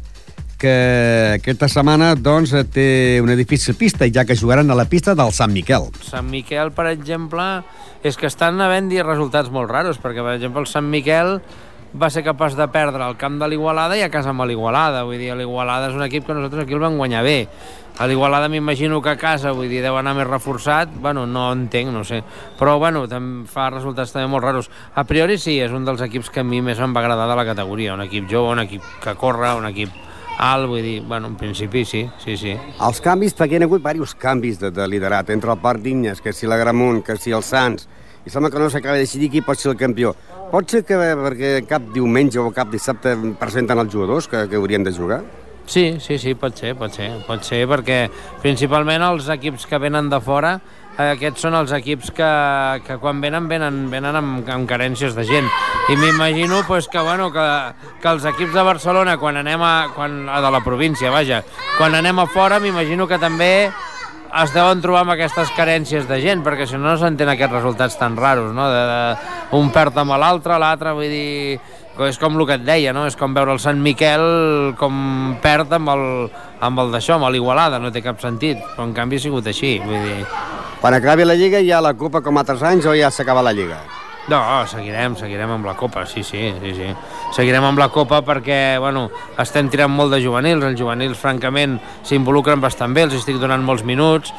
que 0.60 1.39
aquesta 1.39 1.69
setmana 1.72 2.12
doncs, 2.19 2.52
té 2.74 3.19
una 3.24 3.38
difícil 3.39 3.78
pista, 3.80 4.06
ja 4.12 4.26
que 4.28 4.38
jugaran 4.38 4.69
a 4.69 4.78
la 4.78 4.86
pista 4.91 5.15
del 5.15 5.32
Sant 5.34 5.56
Miquel. 5.56 5.88
Sant 6.04 6.28
Miquel, 6.30 6.74
per 6.76 6.89
exemple, 6.91 7.48
és 8.04 8.19
que 8.19 8.28
estan 8.28 8.60
havent 8.62 8.91
dir 8.91 9.02
resultats 9.08 9.50
molt 9.50 9.72
raros, 9.72 9.98
perquè, 10.04 10.22
per 10.22 10.36
exemple, 10.36 10.62
el 10.62 10.69
Sant 10.69 10.86
Miquel 10.91 11.39
va 11.89 12.10
ser 12.13 12.22
capaç 12.22 12.54
de 12.54 12.67
perdre 12.69 13.02
el 13.08 13.17
camp 13.17 13.39
de 13.41 13.48
l'Igualada 13.50 13.98
i 13.98 14.04
a 14.06 14.12
casa 14.13 14.30
amb 14.30 14.45
l'Igualada. 14.45 15.06
Vull 15.08 15.17
dir, 15.17 15.32
l'Igualada 15.38 15.89
és 15.89 15.98
un 15.98 16.06
equip 16.06 16.28
que 16.28 16.36
nosaltres 16.36 16.67
aquí 16.67 16.76
el 16.78 16.84
vam 16.84 17.00
guanyar 17.00 17.24
bé. 17.26 17.39
A 18.00 18.06
l'Igualada 18.08 18.48
m'imagino 18.48 19.02
que 19.02 19.10
a 19.12 19.17
casa, 19.19 19.52
vull 19.52 19.67
dir, 19.67 19.82
deu 19.84 19.98
anar 20.00 20.13
més 20.15 20.28
reforçat. 20.28 20.91
Bueno, 21.02 21.26
no 21.28 21.50
entenc, 21.52 21.89
no 21.91 22.04
sé. 22.08 22.22
Però, 22.60 22.78
bueno, 22.80 23.08
fa 23.50 23.72
resultats 23.74 24.13
també 24.13 24.30
molt 24.32 24.45
raros. 24.45 24.69
A 24.95 25.04
priori 25.04 25.39
sí, 25.41 25.58
és 25.60 25.74
un 25.76 25.88
dels 25.88 26.04
equips 26.06 26.30
que 26.30 26.43
a 26.43 26.48
mi 26.48 26.62
més 26.62 26.80
em 26.80 26.93
va 26.95 27.02
agradar 27.02 27.28
de 27.28 27.39
la 27.39 27.48
categoria. 27.48 27.98
Un 27.98 28.06
equip 28.06 28.30
jove, 28.30 28.54
un 28.54 28.63
equip 28.63 28.86
que 29.04 29.17
corre, 29.19 29.56
un 29.58 29.67
equip 29.72 30.09
alt, 30.39 30.67
vull 30.71 30.82
dir, 30.82 31.02
bueno, 31.04 31.28
en 31.28 31.36
principi 31.36 31.84
sí, 31.86 32.06
sí, 32.23 32.38
sí. 32.39 32.54
Els 32.56 33.02
canvis, 33.04 33.36
perquè 33.36 33.58
hi 33.58 33.63
ha 33.63 33.67
hagut 33.67 33.84
diversos 33.84 34.15
canvis 34.15 34.60
de, 34.62 34.71
de 34.71 34.88
liderat, 34.88 35.30
entre 35.36 35.52
el 35.52 35.60
Parc 35.60 35.84
Dignes, 35.84 36.21
que 36.23 36.34
si 36.34 36.47
la 36.47 36.58
Gramunt, 36.58 37.04
que 37.04 37.17
si 37.19 37.36
el 37.36 37.43
Sants, 37.43 37.89
i 38.25 38.32
sembla 38.32 38.52
que 38.52 38.62
no 38.62 38.69
s'acaba 38.71 38.95
de 38.95 39.04
decidir 39.04 39.30
qui 39.34 39.43
pot 39.43 39.60
ser 39.60 39.73
el 39.73 39.78
campió. 39.80 40.13
Pot 40.49 40.71
ser 40.71 40.84
que 40.88 40.95
perquè 40.95 41.52
cap 41.67 41.91
diumenge 41.93 42.39
o 42.39 42.49
cap 42.56 42.71
dissabte 42.71 43.13
presenten 43.39 43.84
els 43.84 43.91
jugadors 43.93 44.28
que, 44.32 44.47
que 44.49 44.58
haurien 44.60 44.88
de 44.88 44.95
jugar? 44.95 45.21
Sí, 45.69 45.99
sí, 46.02 46.17
sí, 46.17 46.34
pot 46.34 46.58
ser, 46.58 46.73
pot 46.80 46.95
ser, 46.95 47.12
pot 47.28 47.43
ser, 47.45 47.65
perquè 47.69 47.99
principalment 48.41 49.04
els 49.06 49.28
equips 49.30 49.67
que 49.69 49.78
venen 49.78 50.10
de 50.10 50.17
fora 50.23 50.56
aquests 50.99 51.45
són 51.45 51.55
els 51.55 51.71
equips 51.75 52.12
que, 52.15 52.29
que 52.83 52.97
quan 52.99 53.21
venen, 53.23 53.47
venen, 53.47 53.85
venen 53.91 54.17
amb, 54.19 54.49
amb 54.51 54.67
carències 54.69 55.15
de 55.15 55.23
gent. 55.27 55.47
I 55.89 55.95
m'imagino 55.95 56.62
pues, 56.67 56.89
que, 56.91 56.99
bueno, 56.99 57.29
que, 57.31 57.45
que 58.01 58.12
els 58.12 58.25
equips 58.33 58.53
de 58.53 58.65
Barcelona, 58.67 59.15
quan 59.21 59.39
anem 59.39 59.63
a, 59.63 59.75
quan, 59.95 60.25
a 60.27 60.41
de 60.43 60.51
la 60.51 60.63
província, 60.65 61.13
vaja, 61.13 61.43
quan 61.77 61.95
anem 61.95 62.19
a 62.19 62.27
fora, 62.27 62.59
m'imagino 62.59 63.07
que 63.07 63.21
també 63.21 63.69
es 64.29 64.51
deuen 64.53 64.81
trobar 64.83 65.01
amb 65.05 65.15
aquestes 65.15 65.49
carències 65.57 66.05
de 66.09 66.19
gent, 66.21 66.43
perquè 66.45 66.67
si 66.67 66.77
no 66.77 66.91
no 66.91 66.97
s'entén 66.99 67.31
aquests 67.31 67.55
resultats 67.55 67.97
tan 67.97 68.17
raros, 68.19 68.51
no? 68.53 68.67
De, 68.69 68.83
de, 68.91 69.35
un 69.57 69.71
perd 69.73 69.97
amb 69.97 70.13
l'altre, 70.21 70.59
l'altre, 70.62 70.93
vull 70.97 71.09
dir 71.09 71.57
és 72.07 72.19
com 72.21 72.38
el 72.39 72.45
que 72.47 72.55
et 72.59 72.65
deia, 72.65 72.93
no? 72.95 73.05
És 73.09 73.17
com 73.19 73.33
veure 73.35 73.51
el 73.51 73.59
Sant 73.59 73.81
Miquel 73.83 74.73
com 74.79 75.35
perd 75.43 75.73
amb 75.75 75.91
el, 75.91 76.03
amb 76.63 76.83
el 76.85 76.93
d'això, 76.95 77.17
amb 77.17 77.27
l'Igualada, 77.33 77.79
no 77.81 77.91
té 77.91 78.03
cap 78.05 78.21
sentit, 78.23 78.62
però 78.75 78.88
en 78.88 78.95
canvi 78.95 79.19
ha 79.19 79.25
sigut 79.27 79.51
així, 79.51 79.77
vull 79.83 80.07
dir... 80.07 80.21
Quan 80.79 80.95
acabi 80.95 81.25
la 81.25 81.35
Lliga 81.35 81.59
hi 81.59 81.73
ha 81.75 81.81
la 81.83 81.91
Copa 81.99 82.21
com 82.23 82.38
altres 82.39 82.62
anys 82.63 82.85
o 82.88 82.93
ja 82.95 83.09
s'acaba 83.12 83.43
la 83.43 83.51
Lliga? 83.51 83.81
No, 84.29 84.39
seguirem, 84.69 85.15
seguirem 85.17 85.51
amb 85.55 85.65
la 85.65 85.73
Copa, 85.75 86.05
sí, 86.05 86.21
sí, 86.23 86.53
sí, 86.62 86.73
sí. 86.77 86.88
Seguirem 87.35 87.65
amb 87.65 87.81
la 87.81 87.89
Copa 87.89 88.21
perquè, 88.23 88.77
bueno, 88.79 89.07
estem 89.41 89.71
tirant 89.73 89.91
molt 89.91 90.13
de 90.13 90.21
juvenils, 90.21 90.63
els 90.63 90.79
juvenils, 90.79 91.17
francament, 91.17 91.79
s'involucren 92.05 92.62
bastant 92.62 92.93
bé, 92.93 93.07
els 93.07 93.17
estic 93.17 93.41
donant 93.41 93.65
molts 93.65 93.83
minuts, 93.83 94.31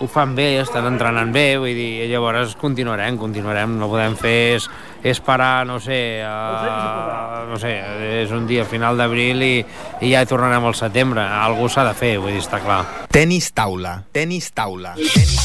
ho 0.00 0.08
fan 0.10 0.34
bé, 0.34 0.58
estan 0.60 0.88
entrenant 0.88 1.30
bé, 1.34 1.54
vull 1.60 1.74
dir, 1.76 2.06
llavors 2.10 2.56
continuarem, 2.58 3.18
continuarem, 3.18 3.76
no 3.78 3.88
podem 3.92 4.16
fer 4.18 4.34
és, 4.56 4.66
és 5.06 5.20
parar, 5.22 5.66
no 5.68 5.78
sé, 5.82 6.00
uh, 6.26 7.44
no 7.50 7.58
sé, 7.60 7.76
és 8.24 8.34
un 8.34 8.48
dia 8.50 8.66
final 8.66 8.98
d'abril 8.98 9.42
i, 9.46 9.54
i 10.02 10.12
ja 10.12 10.24
tornarem 10.26 10.66
al 10.66 10.74
setembre, 10.78 11.22
algú 11.22 11.68
s'ha 11.70 11.86
de 11.86 11.94
fer, 11.98 12.16
vull 12.18 12.34
dir, 12.34 12.42
està 12.42 12.60
clar. 12.64 12.82
Tenis 13.14 13.52
taula, 13.54 14.00
tenis 14.12 14.50
taula. 14.54 14.96
Tenis... 14.98 15.42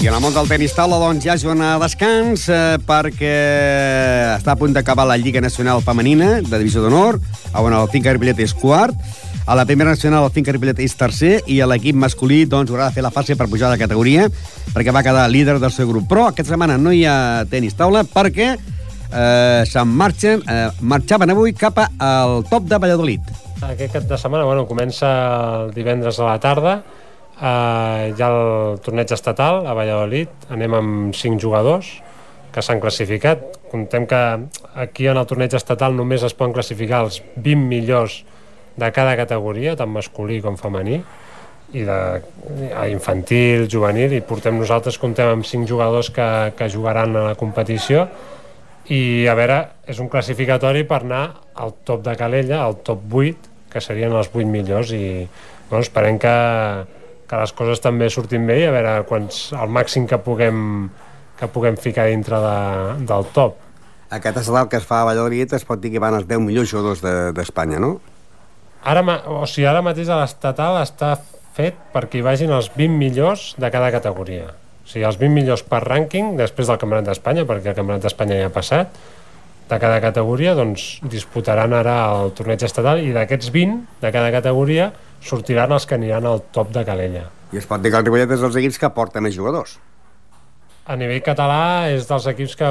I 0.00 0.08
en 0.08 0.14
el 0.16 0.22
món 0.22 0.34
del 0.34 0.48
tenis 0.50 0.74
taula, 0.74 0.98
doncs, 1.00 1.24
ja 1.26 1.36
és 1.38 1.44
zona 1.44 1.74
de 1.74 1.84
descans 1.84 2.46
eh, 2.50 2.76
perquè 2.86 3.34
està 4.36 4.54
a 4.54 4.58
punt 4.58 4.74
d'acabar 4.74 5.06
la 5.08 5.18
Lliga 5.20 5.42
Nacional 5.42 5.82
Femenina 5.86 6.38
de 6.42 6.58
Divisió 6.58 6.82
d'Honor, 6.84 7.20
on 7.58 7.76
el 7.76 7.90
Finca 7.92 8.14
Ripollet 8.14 8.42
és 8.46 8.54
quart, 8.56 8.96
a 9.46 9.54
la 9.54 9.64
primera 9.64 9.90
nacional 9.90 10.24
el 10.24 10.32
Finca 10.34 10.52
Ripollet 10.52 10.78
és 10.84 10.94
tercer 10.98 11.40
i 11.50 11.60
l'equip 11.66 11.96
masculí 11.96 12.44
doncs, 12.48 12.70
haurà 12.70 12.90
de 12.90 12.96
fer 12.98 13.04
la 13.04 13.12
fase 13.14 13.36
per 13.36 13.48
pujar 13.50 13.70
de 13.72 13.80
categoria 13.80 14.28
perquè 14.74 14.92
va 14.94 15.02
quedar 15.02 15.28
líder 15.30 15.58
del 15.58 15.72
seu 15.74 15.88
grup. 15.88 16.06
Però 16.10 16.28
aquesta 16.28 16.54
setmana 16.54 16.78
no 16.78 16.92
hi 16.92 17.04
ha 17.08 17.46
tenis 17.50 17.74
taula 17.78 18.04
perquè 18.06 18.52
eh, 18.54 19.62
se'n 19.66 19.88
marxen, 19.88 20.42
eh, 20.46 20.68
marxaven 20.80 21.34
avui 21.34 21.54
cap 21.56 21.80
al 21.82 22.44
top 22.50 22.68
de 22.70 22.78
Valladolid. 22.78 23.32
Aquest 23.60 23.92
cap 23.92 24.08
de 24.08 24.18
setmana 24.18 24.46
bueno, 24.48 24.66
comença 24.68 25.08
el 25.64 25.74
divendres 25.74 26.20
a 26.20 26.30
la 26.30 26.38
tarda, 26.40 26.80
eh, 27.40 28.12
hi 28.12 28.22
ha 28.22 28.30
el 28.30 28.78
torneig 28.84 29.12
estatal 29.16 29.66
a 29.66 29.74
Valladolid, 29.76 30.50
anem 30.50 30.78
amb 30.78 31.16
cinc 31.16 31.40
jugadors 31.42 31.98
que 32.50 32.62
s'han 32.62 32.80
classificat. 32.82 33.42
Contem 33.70 34.06
que 34.10 34.20
aquí 34.74 35.06
en 35.06 35.18
el 35.20 35.26
torneig 35.26 35.54
estatal 35.54 35.94
només 35.96 36.24
es 36.26 36.34
poden 36.34 36.54
classificar 36.56 37.04
els 37.06 37.20
20 37.36 37.66
millors 37.70 38.24
de 38.80 38.90
cada 38.96 39.16
categoria, 39.20 39.76
tant 39.76 39.92
masculí 39.92 40.40
com 40.44 40.56
femení, 40.60 41.02
i 41.72 41.84
de 41.86 41.98
a 42.74 42.86
infantil, 42.90 43.68
juvenil, 43.70 44.16
i 44.16 44.24
portem 44.26 44.58
nosaltres, 44.58 44.98
comptem 44.98 45.30
amb 45.30 45.46
cinc 45.46 45.68
jugadors 45.70 46.10
que, 46.14 46.26
que 46.58 46.70
jugaran 46.72 47.14
a 47.14 47.28
la 47.30 47.38
competició, 47.38 48.08
i 48.90 49.28
a 49.30 49.36
veure, 49.38 49.60
és 49.86 50.00
un 50.02 50.08
classificatori 50.10 50.82
per 50.88 51.04
anar 51.04 51.24
al 51.62 51.76
top 51.86 52.02
de 52.08 52.16
Calella, 52.18 52.64
al 52.64 52.80
top 52.86 53.04
8, 53.20 53.50
que 53.70 53.82
serien 53.84 54.16
els 54.16 54.32
8 54.32 54.48
millors, 54.50 54.90
i 54.96 55.28
bueno, 55.68 55.84
esperem 55.84 56.18
que, 56.18 56.34
que 57.30 57.38
les 57.38 57.54
coses 57.54 57.82
també 57.82 58.10
surtin 58.10 58.48
bé 58.48 58.58
i 58.64 58.66
a 58.66 58.74
veure 58.74 58.94
quants, 59.06 59.50
el 59.54 59.70
màxim 59.70 60.08
que 60.10 60.18
puguem, 60.18 60.88
que 61.38 61.48
puguem 61.54 61.78
ficar 61.78 62.08
dintre 62.10 62.40
de, 62.42 62.56
del 63.06 63.28
top. 63.36 63.60
Aquest 64.10 64.40
estatal 64.42 64.66
que 64.66 64.80
es 64.80 64.86
fa 64.88 65.04
a 65.04 65.10
Valladolid 65.12 65.54
es 65.54 65.66
pot 65.66 65.78
dir 65.78 65.92
que 65.94 66.02
van 66.02 66.16
els 66.18 66.26
10 66.26 66.42
millors 66.42 66.72
jugadors 66.72 67.04
d'Espanya, 67.36 67.78
de, 67.78 67.84
no? 67.86 68.19
Ara, 68.84 69.02
o 69.28 69.44
sigui, 69.44 69.66
ara 69.68 69.82
mateix 69.84 70.08
a 70.08 70.22
l'estatal 70.22 70.80
està 70.80 71.14
fet 71.56 71.76
perquè 71.92 72.20
hi 72.20 72.24
vagin 72.24 72.52
els 72.56 72.70
20 72.76 72.96
millors 72.96 73.50
de 73.60 73.70
cada 73.72 73.90
categoria. 73.92 74.50
O 74.84 74.88
sigui, 74.88 75.04
els 75.04 75.18
20 75.20 75.36
millors 75.36 75.64
per 75.66 75.82
rànquing 75.84 76.36
després 76.38 76.70
del 76.70 76.80
Campionat 76.80 77.10
d'Espanya, 77.10 77.44
perquè 77.48 77.72
el 77.74 77.76
Campionat 77.76 78.06
d'Espanya 78.06 78.38
ja 78.40 78.48
ha 78.48 78.54
passat, 78.54 78.96
de 79.70 79.78
cada 79.78 80.00
categoria 80.02 80.56
doncs, 80.58 80.98
disputaran 81.06 81.74
ara 81.76 81.94
el 82.16 82.32
torneig 82.34 82.64
estatal 82.66 83.02
i 83.04 83.12
d'aquests 83.14 83.52
20 83.54 84.00
de 84.02 84.10
cada 84.10 84.32
categoria 84.34 84.90
sortiran 85.22 85.76
els 85.76 85.86
que 85.86 85.94
aniran 85.94 86.26
al 86.26 86.42
top 86.50 86.72
de 86.74 86.82
Calella. 86.88 87.28
I 87.52 87.60
es 87.60 87.68
pot 87.70 87.82
dir 87.82 87.92
que 87.92 88.00
el 88.00 88.06
Ripollet 88.06 88.34
és 88.34 88.42
dels 88.42 88.58
equips 88.58 88.80
que 88.82 88.90
porta 88.96 89.22
més 89.22 89.36
jugadors. 89.36 89.76
A 90.90 90.96
nivell 90.98 91.22
català 91.22 91.90
és 91.92 92.08
dels 92.08 92.26
equips 92.32 92.56
que 92.58 92.70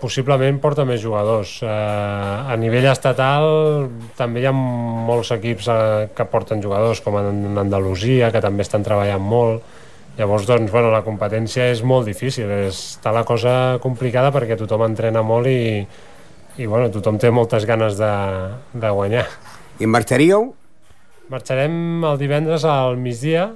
possiblement 0.00 0.60
porta 0.62 0.84
més 0.88 1.00
jugadors. 1.02 1.58
Eh, 1.62 1.68
a 1.68 2.56
nivell 2.60 2.88
estatal 2.90 3.88
també 4.18 4.42
hi 4.42 4.48
ha 4.48 4.54
molts 4.54 5.32
equips 5.34 5.68
eh, 5.72 6.06
que 6.14 6.26
porten 6.30 6.62
jugadors, 6.64 7.02
com 7.04 7.18
en 7.20 7.58
Andalusia, 7.60 8.32
que 8.34 8.42
també 8.44 8.66
estan 8.66 8.86
treballant 8.86 9.22
molt. 9.22 9.76
Llavors, 10.18 10.48
doncs, 10.48 10.72
bueno, 10.74 10.90
la 10.90 11.04
competència 11.06 11.68
és 11.70 11.84
molt 11.86 12.08
difícil. 12.08 12.50
Està 12.66 13.12
la 13.14 13.22
cosa 13.26 13.78
complicada 13.82 14.32
perquè 14.34 14.58
tothom 14.58 14.88
entrena 14.88 15.22
molt 15.22 15.46
i, 15.46 15.84
i 16.58 16.66
bueno, 16.66 16.90
tothom 16.94 17.20
té 17.22 17.30
moltes 17.30 17.66
ganes 17.68 18.00
de, 18.00 18.12
de 18.74 18.90
guanyar. 18.90 19.28
I 19.78 19.86
marxaríeu? 19.86 20.50
Marxarem 21.30 22.02
el 22.08 22.18
divendres 22.18 22.64
al 22.66 22.96
migdia 22.98 23.50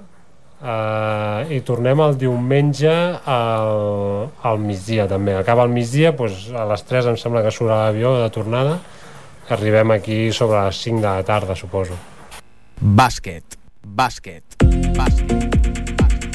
Uh, 0.62 1.42
i 1.50 1.56
tornem 1.66 1.98
el 2.04 2.12
diumenge 2.14 2.92
al, 3.26 4.28
al 4.46 4.60
migdia 4.62 5.08
també. 5.10 5.34
Acaba 5.34 5.64
el 5.66 5.72
migdia, 5.74 6.12
doncs 6.14 6.52
a 6.54 6.68
les 6.70 6.86
3 6.86 7.08
em 7.10 7.18
sembla 7.18 7.42
que 7.42 7.50
surt 7.50 7.72
l'avió 7.72 8.12
de 8.20 8.28
tornada. 8.30 8.76
Arribem 9.50 9.90
aquí 9.90 10.28
sobre 10.30 10.62
les 10.62 10.78
5 10.84 11.02
de 11.02 11.08
la 11.08 11.26
tarda 11.26 11.58
suposo. 11.58 11.98
Bàsquet, 12.78 13.58
bàsquet, 13.82 14.62
bàsquet. 14.94 15.58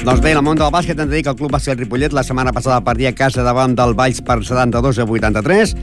Doncs 0.04 0.20
bé, 0.20 0.34
en 0.34 0.42
el 0.42 0.44
món 0.44 0.60
del 0.60 0.76
bàsquet 0.76 1.00
hem 1.00 1.08
de 1.08 1.16
dir 1.16 1.24
que 1.24 1.32
el 1.32 1.40
club 1.40 1.56
bàsquet 1.56 1.80
Ripollet 1.80 2.12
la 2.12 2.22
setmana 2.22 2.52
passada 2.52 2.84
perdia 2.84 3.10
a 3.10 3.16
casa 3.16 3.42
davant 3.42 3.72
del 3.80 3.96
Valls 3.96 4.20
per 4.20 4.42
72 4.44 5.00
a 5.00 5.08
83 5.08 5.76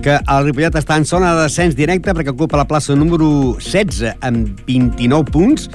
que 0.00 0.14
el 0.16 0.46
Ripollet 0.46 0.78
està 0.78 0.96
en 0.96 1.04
zona 1.04 1.34
de 1.34 1.44
descens 1.44 1.74
directe 1.76 2.14
perquè 2.16 2.32
ocupa 2.32 2.56
la 2.56 2.64
plaça 2.70 2.94
número 2.96 3.56
16 3.58 4.14
amb 4.24 4.62
29 4.66 5.34
punts 5.34 5.66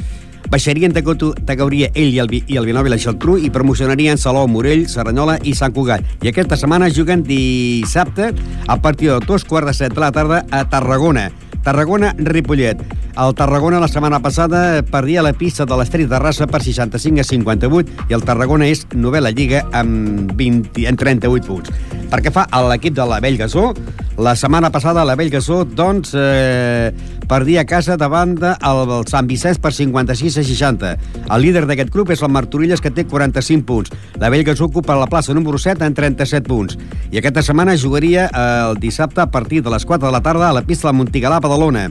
baixarien 0.49 0.93
categoria 0.95 1.91
ell 1.93 2.13
i 2.13 2.19
el, 2.19 2.31
i 2.33 2.57
el 2.57 2.65
Vilanova 2.65 2.89
i 2.89 2.95
la 2.95 3.01
Geltrú 3.01 3.37
i 3.37 3.51
promocionarien 3.53 4.17
Salou, 4.17 4.47
Morell, 4.51 4.87
Serranyola 4.89 5.39
i 5.43 5.55
Sant 5.55 5.73
Cugat. 5.75 6.05
I 6.23 6.33
aquesta 6.33 6.57
setmana 6.59 6.89
juguen 6.89 7.23
dissabte 7.23 8.33
a 8.67 8.77
partir 8.81 9.11
de 9.11 9.19
dos 9.25 9.45
quarts 9.45 9.71
de 9.71 9.79
set 9.85 9.95
de 9.95 10.05
la 10.05 10.11
tarda 10.11 10.45
a 10.51 10.65
Tarragona. 10.69 11.31
Tarragona-Ripollet. 11.65 12.85
El 13.15 13.33
Tarragona 13.33 13.79
la 13.79 13.87
setmana 13.87 14.19
passada 14.19 14.83
perdia 14.83 15.23
la 15.23 15.31
pista 15.33 15.65
de 15.65 15.75
l'Estret 15.79 16.09
de 16.11 16.19
Rassa 16.19 16.45
per 16.51 16.59
65 16.61 17.23
a 17.23 17.25
58 17.25 18.09
i 18.11 18.15
el 18.17 18.25
Tarragona 18.27 18.67
és 18.67 18.83
novel·la 18.93 19.31
lliga 19.31 19.63
amb, 19.73 20.33
20, 20.35 20.85
amb 20.91 20.99
38 20.99 21.47
punts. 21.47 21.71
Perquè 22.11 22.33
fa 22.35 22.45
a 22.51 22.61
l'equip 22.67 22.93
de 22.97 23.07
la 23.07 23.21
Vell 23.23 23.39
Gasó, 23.39 23.71
la 24.19 24.35
setmana 24.35 24.69
passada 24.71 25.03
la 25.07 25.15
Vell 25.19 25.31
Gasó 25.31 25.63
doncs, 25.65 26.13
eh, 26.15 26.91
perdia 27.27 27.61
a 27.61 27.65
casa 27.65 27.97
davant 27.97 28.35
del 28.37 28.81
de 28.87 28.99
Sant 29.09 29.27
Vicenç 29.27 29.59
per 29.59 29.73
56 29.73 30.37
a 30.37 30.43
60. 30.43 30.91
El 31.25 31.41
líder 31.41 31.65
d'aquest 31.67 31.91
grup 31.91 32.11
és 32.13 32.21
el 32.21 32.31
Martorilles, 32.31 32.79
que 32.83 32.91
té 32.91 33.03
45 33.03 33.65
punts. 33.65 33.91
La 34.21 34.29
Vell 34.29 34.45
Gasó 34.47 34.69
ocupa 34.69 34.95
la 34.95 35.07
plaça 35.07 35.33
número 35.33 35.57
7 35.57 35.83
amb 35.83 35.97
37 35.97 36.47
punts. 36.47 36.77
I 37.11 37.19
aquesta 37.19 37.43
setmana 37.43 37.75
jugaria 37.75 38.29
el 38.31 38.79
dissabte 38.79 39.21
a 39.21 39.31
partir 39.31 39.63
de 39.63 39.73
les 39.73 39.85
4 39.85 40.07
de 40.07 40.13
la 40.13 40.21
tarda 40.21 40.49
a 40.49 40.53
la 40.53 40.63
pista 40.63 40.87
de 40.91 40.95
Montigalà, 40.99 41.41
Badalona 41.55 41.87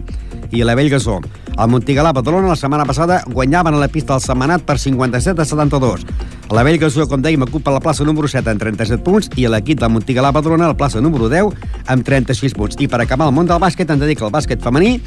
i 0.52 0.62
la 0.62 0.74
Vell 0.76 0.90
Gasó. 0.92 1.20
El 1.54 1.70
Montigalà 1.72 2.10
Badalona 2.12 2.50
la 2.50 2.56
setmana 2.58 2.84
passada 2.84 3.22
guanyaven 3.24 3.74
a 3.74 3.80
la 3.80 3.88
pista 3.88 4.12
del 4.12 4.20
Setmanat 4.20 4.64
per 4.66 4.76
57 4.78 5.40
a 5.40 5.46
72. 5.48 6.04
La 6.52 6.62
Vell 6.66 6.76
Gasó, 6.78 7.06
com 7.08 7.22
dèiem, 7.24 7.46
ocupa 7.46 7.72
la 7.72 7.80
plaça 7.80 8.04
número 8.04 8.28
7 8.28 8.52
amb 8.52 8.60
37 8.60 9.00
punts 9.06 9.30
i 9.40 9.48
l'equip 9.48 9.80
del 9.80 9.94
Montigalà 9.94 10.34
Badalona 10.36 10.68
la 10.68 10.76
plaça 10.76 11.00
número 11.00 11.30
10 11.32 11.56
amb 11.94 12.04
36 12.04 12.58
punts. 12.58 12.76
I 12.76 12.90
per 12.92 13.00
acabar 13.00 13.30
el 13.30 13.34
món 13.34 13.48
del 13.48 13.62
bàsquet 13.62 13.88
hem 13.88 14.04
de 14.04 14.10
dir 14.10 14.18
que 14.20 14.28
el 14.28 14.34
bàsquet 14.34 14.60
femení 14.60 14.98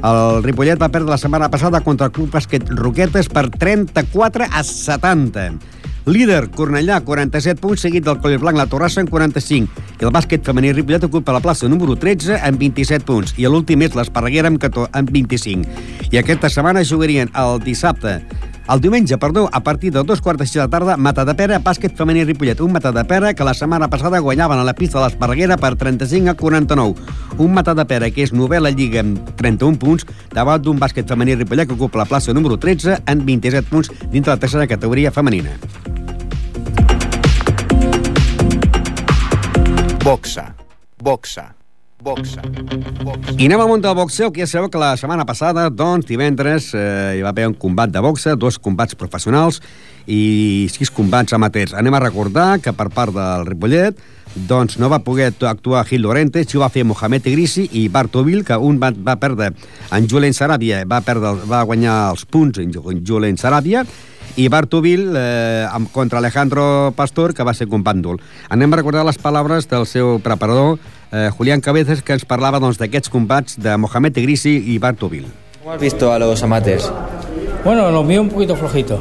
el 0.00 0.42
Ripollet 0.46 0.80
va 0.80 0.88
perdre 0.88 1.12
la 1.12 1.20
setmana 1.20 1.50
passada 1.52 1.84
contra 1.84 2.08
el 2.08 2.16
Club 2.16 2.32
Bàsquet 2.32 2.72
Roquetes 2.72 3.28
per 3.28 3.50
34 3.52 4.48
a 4.48 4.64
70. 4.64 5.50
Líder, 6.06 6.52
Cornellà, 6.54 7.00
47 7.02 7.58
punts, 7.58 7.82
seguit 7.82 8.04
del 8.06 8.20
Coll 8.22 8.36
Blanc, 8.38 8.54
la 8.54 8.68
Torrassa, 8.70 9.00
en 9.02 9.08
45. 9.10 9.82
I 9.98 10.06
el 10.06 10.12
bàsquet 10.14 10.44
femení 10.46 10.70
Ripollet 10.70 11.02
ocupa 11.02 11.34
la 11.34 11.40
plaça 11.42 11.66
número 11.66 11.96
13 11.98 12.36
amb 12.46 12.62
27 12.62 13.02
punts. 13.08 13.34
I 13.42 13.48
l'últim 13.50 13.82
és 13.82 13.96
l'Esparreguera 13.98 14.46
amb, 14.52 14.60
14, 14.62 14.86
amb 14.94 15.10
25. 15.10 15.66
I 16.14 16.20
aquesta 16.22 16.46
setmana 16.46 16.84
jugarien 16.86 17.32
el 17.34 17.58
dissabte 17.64 18.20
el 18.68 18.80
diumenge, 18.80 19.16
perdó, 19.18 19.48
a 19.52 19.62
partir 19.62 19.92
de 19.92 20.02
dos 20.02 20.20
quarts 20.20 20.40
de 20.40 20.46
sis 20.46 20.62
de 20.62 20.96
Mata 20.96 21.24
de 21.24 21.34
Pera, 21.34 21.58
bàsquet 21.58 21.96
femení 21.96 22.24
Ripollet. 22.24 22.60
Un 22.60 22.72
Mata 22.72 22.92
de 22.92 23.04
Pera 23.04 23.32
que 23.34 23.44
la 23.44 23.54
setmana 23.54 23.88
passada 23.88 24.18
guanyaven 24.18 24.58
a 24.58 24.64
la 24.64 24.74
pista 24.74 24.98
de 24.98 25.04
l'Esparreguera 25.04 25.56
per 25.56 25.76
35 25.76 26.30
a 26.30 26.34
49. 26.34 26.94
Un 27.38 27.54
Mata 27.54 27.74
de 27.74 27.84
Pera 27.86 28.10
que 28.10 28.22
és 28.22 28.32
novel·la 28.32 28.70
lliga 28.74 29.00
amb 29.00 29.18
31 29.36 29.78
punts 29.78 30.06
davant 30.34 30.62
d'un 30.62 30.78
bàsquet 30.78 31.06
femení 31.08 31.36
Ripollet 31.36 31.68
que 31.68 31.74
ocupa 31.74 31.98
la 31.98 32.06
plaça 32.06 32.34
número 32.34 32.58
13 32.58 33.02
en 33.06 33.24
27 33.24 33.70
punts 33.70 33.90
dintre 34.10 34.34
la 34.34 34.38
tercera 34.38 34.66
categoria 34.66 35.10
femenina. 35.10 35.56
Boxa, 40.02 40.54
boxa, 41.02 41.55
boxa, 42.06 42.42
boxa. 43.02 43.34
I 43.36 43.48
anem 43.48 43.62
al 43.62 43.70
món 43.70 43.82
del 43.82 43.96
boxeo, 43.98 44.30
que 44.32 44.44
ja 44.44 44.50
sabeu 44.50 44.70
que 44.70 44.80
la 44.80 44.94
setmana 45.00 45.26
passada, 45.26 45.66
doncs, 45.70 46.06
divendres, 46.06 46.70
eh, 46.74 47.16
hi 47.18 47.24
va 47.24 47.32
haver 47.34 47.48
un 47.50 47.56
combat 47.58 47.90
de 47.90 48.02
boxa, 48.04 48.36
dos 48.38 48.60
combats 48.62 48.94
professionals 48.94 49.60
i 50.06 50.68
sis 50.70 50.92
combats 50.94 51.34
amateurs. 51.34 51.74
Anem 51.74 51.96
a 51.98 52.04
recordar 52.04 52.60
que 52.62 52.72
per 52.76 52.92
part 52.94 53.14
del 53.16 53.46
Ripollet 53.48 53.98
doncs 54.36 54.76
no 54.78 54.90
va 54.92 55.00
poder 55.00 55.32
actuar 55.48 55.86
Gil 55.88 56.04
Lorente, 56.04 56.44
si 56.44 56.58
ho 56.58 56.60
va 56.60 56.70
fer 56.70 56.84
Mohamed 56.84 57.26
Igrisi 57.26 57.70
i 57.80 57.86
Bartovil, 57.88 58.44
que 58.44 58.58
un 58.60 58.78
va, 58.78 58.92
va 58.92 59.16
perdre 59.18 59.54
en 59.90 60.10
Julen 60.10 60.36
Sarabia, 60.36 60.84
va, 60.84 61.00
perdre, 61.00 61.32
va 61.48 61.64
guanyar 61.64 62.10
els 62.12 62.26
punts 62.28 62.60
en 62.60 62.74
Julen 63.06 63.40
Sarabia, 63.40 63.86
i 64.36 64.50
Bartovil 64.52 65.14
eh, 65.16 65.66
contra 65.92 66.18
Alejandro 66.18 66.92
Pastor, 66.94 67.32
que 67.32 67.44
va 67.46 67.54
ser 67.56 67.66
un 67.72 67.82
pàndol. 67.82 68.20
Anem 68.52 68.72
a 68.72 68.82
recordar 68.82 69.06
les 69.08 69.16
paraules 69.18 69.68
del 69.70 69.88
seu 69.88 70.18
preparador, 70.20 70.76
eh, 71.12 71.30
Julián 71.36 71.60
Cabezas, 71.60 72.02
que 72.02 72.12
ens 72.12 72.24
parlava 72.24 72.60
doncs, 72.60 72.78
d'aquests 72.78 73.08
doncs, 73.08 73.12
combats 73.12 73.58
de 73.60 73.76
Mohamed 73.76 74.16
Igrisi 74.16 74.56
i 74.74 74.78
Bartovil. 74.78 75.26
¿Cómo 75.62 75.74
has 75.74 75.80
visto 75.80 76.12
a 76.12 76.18
los 76.18 76.42
amateurs? 76.42 76.92
Bueno, 77.64 77.90
los 77.90 78.04
míos 78.04 78.22
un 78.22 78.30
poquito 78.30 78.54
flojitos, 78.54 79.00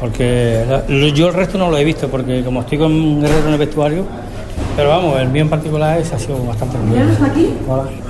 porque 0.00 0.64
la, 0.68 0.86
yo 0.86 1.28
el 1.28 1.34
resto 1.34 1.58
no 1.58 1.70
lo 1.70 1.78
he 1.78 1.84
visto, 1.84 2.08
porque 2.08 2.42
como 2.44 2.60
estoy 2.60 2.78
con 2.78 3.20
Guerrero 3.20 3.48
en 3.48 3.52
el 3.54 3.58
vestuario, 3.58 4.04
pero 4.76 4.88
vamos, 4.90 5.18
el 5.20 5.28
mío 5.28 5.42
en 5.42 5.48
particular 5.48 5.98
es, 5.98 6.12
ha 6.12 6.18
sido 6.18 6.44
bastante 6.44 6.76
bien. 6.78 7.08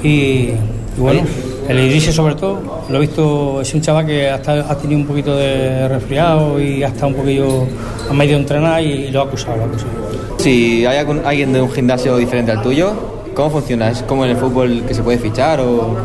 Y, 0.03 0.09
y 0.09 0.59
bueno, 0.99 1.23
el 1.69 1.81
Idrisi 1.81 2.13
sobre 2.13 2.35
todo, 2.35 2.85
lo 2.89 2.97
he 2.97 3.01
visto, 3.01 3.61
es 3.61 3.73
un 3.75 3.81
chaval 3.81 4.07
que 4.07 4.29
hasta 4.29 4.71
ha 4.71 4.77
tenido 4.77 5.01
un 5.01 5.07
poquito 5.07 5.37
de 5.37 5.89
resfriado 5.89 6.61
y 6.61 6.83
ha 6.83 6.89
estado 6.89 7.09
un 7.09 7.15
poquillo 7.15 7.67
a 8.11 8.13
medio 8.13 8.37
entrenar 8.37 8.83
y 8.83 9.11
lo 9.11 9.23
ha 9.23 9.25
acusado, 9.25 9.57
lo 9.57 9.63
ha 9.65 9.67
acusado. 9.67 10.34
Si 10.45 10.85
hay 10.85 10.99
alguien 10.99 11.55
de 11.55 11.63
un 11.63 11.73
gimnasio 11.73 12.19
diferente 12.19 12.53
al 12.53 12.61
tuyo, 12.61 12.93
¿cómo 13.33 13.49
funciona? 13.49 13.89
¿Es 13.89 14.03
como 14.03 14.27
en 14.27 14.33
el 14.33 14.37
fútbol 14.37 14.85
que 14.87 14.93
se 14.93 15.03
puede 15.03 15.17
fichar 15.17 15.59
o, 15.61 15.97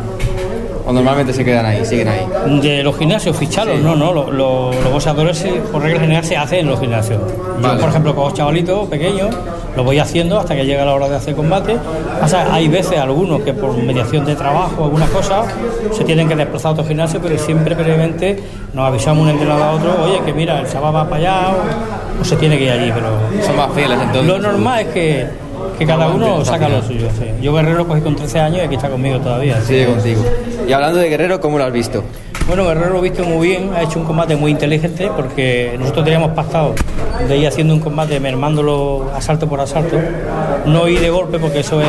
o 0.90 0.92
normalmente 0.92 1.32
se 1.32 1.44
quedan 1.44 1.64
ahí, 1.66 1.84
siguen 1.84 2.08
ahí? 2.08 2.60
De 2.60 2.82
los 2.82 2.96
gimnasios, 2.98 3.36
ficharlos, 3.36 3.78
no, 3.80 3.94
no, 3.94 4.12
lo- 4.12 4.30
lo- 4.30 4.72
los 4.72 4.92
boxeadores 4.92 5.44
por 5.72 5.82
regla 5.82 6.00
general 6.00 6.24
se 6.24 6.36
hacen 6.36 6.60
en 6.60 6.66
los 6.68 6.80
gimnasios. 6.80 7.20
Yo, 7.62 7.78
por 7.78 7.88
ejemplo, 7.88 8.14
con 8.14 8.24
los 8.24 8.34
chavalitos 8.34 8.88
pequeños, 8.88 9.28
lo 9.76 9.84
voy 9.84 9.98
haciendo 10.00 10.38
hasta 10.38 10.54
que 10.56 10.66
llega 10.66 10.84
la 10.84 10.94
hora 10.94 11.08
de 11.08 11.16
hacer 11.16 11.34
combate. 11.36 11.76
O 12.22 12.26
sea, 12.28 12.52
hay 12.52 12.66
veces 12.68 12.98
algunos 12.98 13.42
que 13.42 13.52
por 13.52 13.72
mediación 13.76 14.24
de 14.24 14.34
trabajo, 14.34 14.84
algunas 14.84 15.08
cosas, 15.10 15.46
se 15.92 16.02
tienen 16.04 16.28
que 16.28 16.34
desplazar 16.34 16.70
a 16.70 16.72
otro 16.72 16.84
gimnasio, 16.84 17.20
pero 17.22 17.38
siempre 17.38 17.76
previamente 17.76 18.42
nos 18.74 18.86
avisamos 18.88 19.22
un 19.24 19.30
entrenador 19.30 19.62
a 19.62 19.70
otro, 19.72 20.04
oye, 20.04 20.20
que 20.24 20.32
mira, 20.32 20.60
el 20.60 20.66
chaval 20.68 20.94
va 20.94 21.04
para 21.08 21.16
allá 21.16 21.48
o, 22.18 22.20
o 22.20 22.24
se 22.24 22.36
tiene 22.36 22.58
que 22.58 22.64
ir 22.64 22.70
allí, 22.72 22.90
pero... 22.92 23.08
Son 23.46 23.56
más 23.56 23.70
fieles 23.72 23.98
entonces. 24.00 24.26
Lo 24.26 24.38
normal 24.38 24.80
es 24.80 24.86
que, 24.88 25.26
que 25.80 25.86
cada 25.86 26.08
uno 26.08 26.44
saca 26.44 26.68
lo 26.68 26.82
suyo. 26.82 27.08
sí. 27.18 27.24
Yo 27.40 27.54
Guerrero 27.54 27.88
cogí 27.88 28.02
con 28.02 28.14
13 28.14 28.38
años 28.38 28.58
y 28.58 28.60
aquí 28.60 28.74
está 28.74 28.90
conmigo 28.90 29.18
todavía. 29.18 29.58
Sigue 29.62 29.86
contigo. 29.86 30.22
Y 30.68 30.72
hablando 30.74 30.98
de 30.98 31.08
Guerrero, 31.08 31.40
¿cómo 31.40 31.56
lo 31.56 31.64
has 31.64 31.72
visto? 31.72 32.04
Bueno, 32.46 32.66
Guerrero 32.66 32.90
lo 32.90 32.98
ha 32.98 33.00
visto 33.00 33.24
muy 33.24 33.48
bien, 33.48 33.70
ha 33.74 33.80
hecho 33.82 33.98
un 33.98 34.04
combate 34.04 34.36
muy 34.36 34.50
inteligente 34.50 35.10
porque 35.16 35.76
nosotros 35.78 36.04
teníamos 36.04 36.32
pactado 36.32 36.74
de 37.26 37.34
ir 37.34 37.48
haciendo 37.48 37.72
un 37.72 37.80
combate 37.80 38.20
mermándolo 38.20 39.10
asalto 39.16 39.48
por 39.48 39.58
asalto, 39.58 39.96
no 40.66 40.86
ir 40.86 41.00
de 41.00 41.08
golpe 41.08 41.38
porque 41.38 41.60
eso 41.60 41.80
es, 41.80 41.88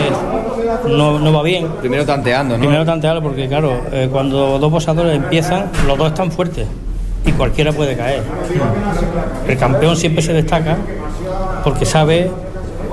no, 0.88 1.20
no 1.20 1.34
va 1.34 1.44
bien. 1.44 1.68
Primero 1.82 2.06
tanteando, 2.06 2.56
¿no? 2.56 2.62
Primero 2.62 2.86
tantearlo 2.86 3.22
porque 3.22 3.50
claro, 3.50 3.74
eh, 3.92 4.08
cuando 4.10 4.58
dos 4.58 4.72
boxeadores 4.72 5.18
empiezan, 5.18 5.66
los 5.86 5.98
dos 5.98 6.08
están 6.08 6.32
fuertes 6.32 6.66
y 7.26 7.32
cualquiera 7.34 7.74
puede 7.74 7.98
caer. 7.98 8.24
El 9.50 9.58
campeón 9.58 9.98
siempre 9.98 10.22
se 10.22 10.32
destaca 10.32 10.78
porque 11.66 11.86
sabe, 11.86 12.32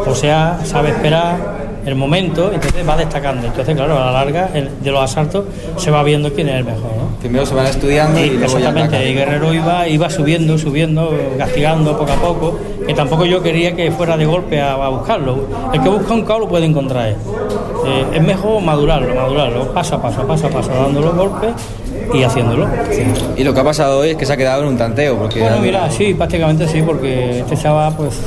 o 0.06 0.14
sea, 0.14 0.58
sabe 0.64 0.90
esperar, 0.90 1.58
el 1.87 1.94
momento, 1.94 2.50
entonces 2.52 2.87
va 2.87 2.96
destacando. 2.96 3.46
Entonces, 3.46 3.74
claro, 3.74 3.96
a 3.96 4.06
la 4.06 4.12
larga 4.12 4.50
el- 4.52 4.68
de 4.82 4.90
los 4.90 5.02
asaltos 5.02 5.44
se 5.78 5.90
va 5.90 6.02
viendo 6.02 6.30
quién 6.34 6.48
es 6.50 6.56
el 6.56 6.64
mejor. 6.64 6.82
¿no? 6.82 7.08
Primero 7.20 7.46
se 7.46 7.54
van 7.54 7.66
estudiando 7.66 8.20
y, 8.20 8.24
Y 8.24 8.30
luego 8.30 8.58
ya 8.58 8.68
exactamente, 8.68 9.11
y 9.11 9.14
Guerrero 9.14 9.54
iba, 9.54 9.88
iba 9.88 10.11
subiendo, 10.11 10.58
subiendo, 10.58 11.11
castigando 11.38 11.96
poco 11.96 12.12
a 12.12 12.16
poco, 12.16 12.58
que 12.87 12.92
tampoco 12.92 13.24
yo 13.24 13.42
quería 13.42 13.74
que 13.74 13.90
fuera 13.90 14.16
de 14.18 14.26
golpe 14.26 14.61
a, 14.61 14.72
a 14.74 14.88
buscarlo. 14.90 15.44
El 15.72 15.80
que 15.82 15.88
busca 15.88 16.12
un 16.12 16.22
cao 16.22 16.40
lo 16.40 16.48
puede 16.48 16.66
encontrar. 16.66 17.08
Eh, 17.08 18.04
es 18.12 18.22
mejor 18.22 18.61
madurarlo, 18.61 19.14
madurarlo, 19.14 19.72
paso 19.72 19.94
a 19.96 20.02
paso, 20.02 20.26
paso 20.26 20.46
a 20.48 20.50
paso, 20.50 20.70
dando 20.70 21.00
los 21.00 21.14
golpes 21.14 21.50
y 22.12 22.22
haciéndolo. 22.22 22.66
Y 23.37 23.44
lo 23.44 23.54
que 23.54 23.61
ha 23.61 23.64
pasado 23.64 24.00
hoy 24.00 24.11
es 24.11 24.16
que 24.16 24.26
se 24.26 24.32
ha 24.34 24.37
quedado 24.37 24.62
en 24.62 24.68
un 24.68 24.76
tanteo. 24.76 25.16
Porque 25.16 25.40
Bueno, 25.40 25.58
mira, 25.61 25.90
sí, 25.90 26.12
prácticamente 26.12 26.68
sí, 26.68 26.82
porque 26.82 27.40
este 27.40 27.56
chaval, 27.56 27.94
pues 27.96 28.20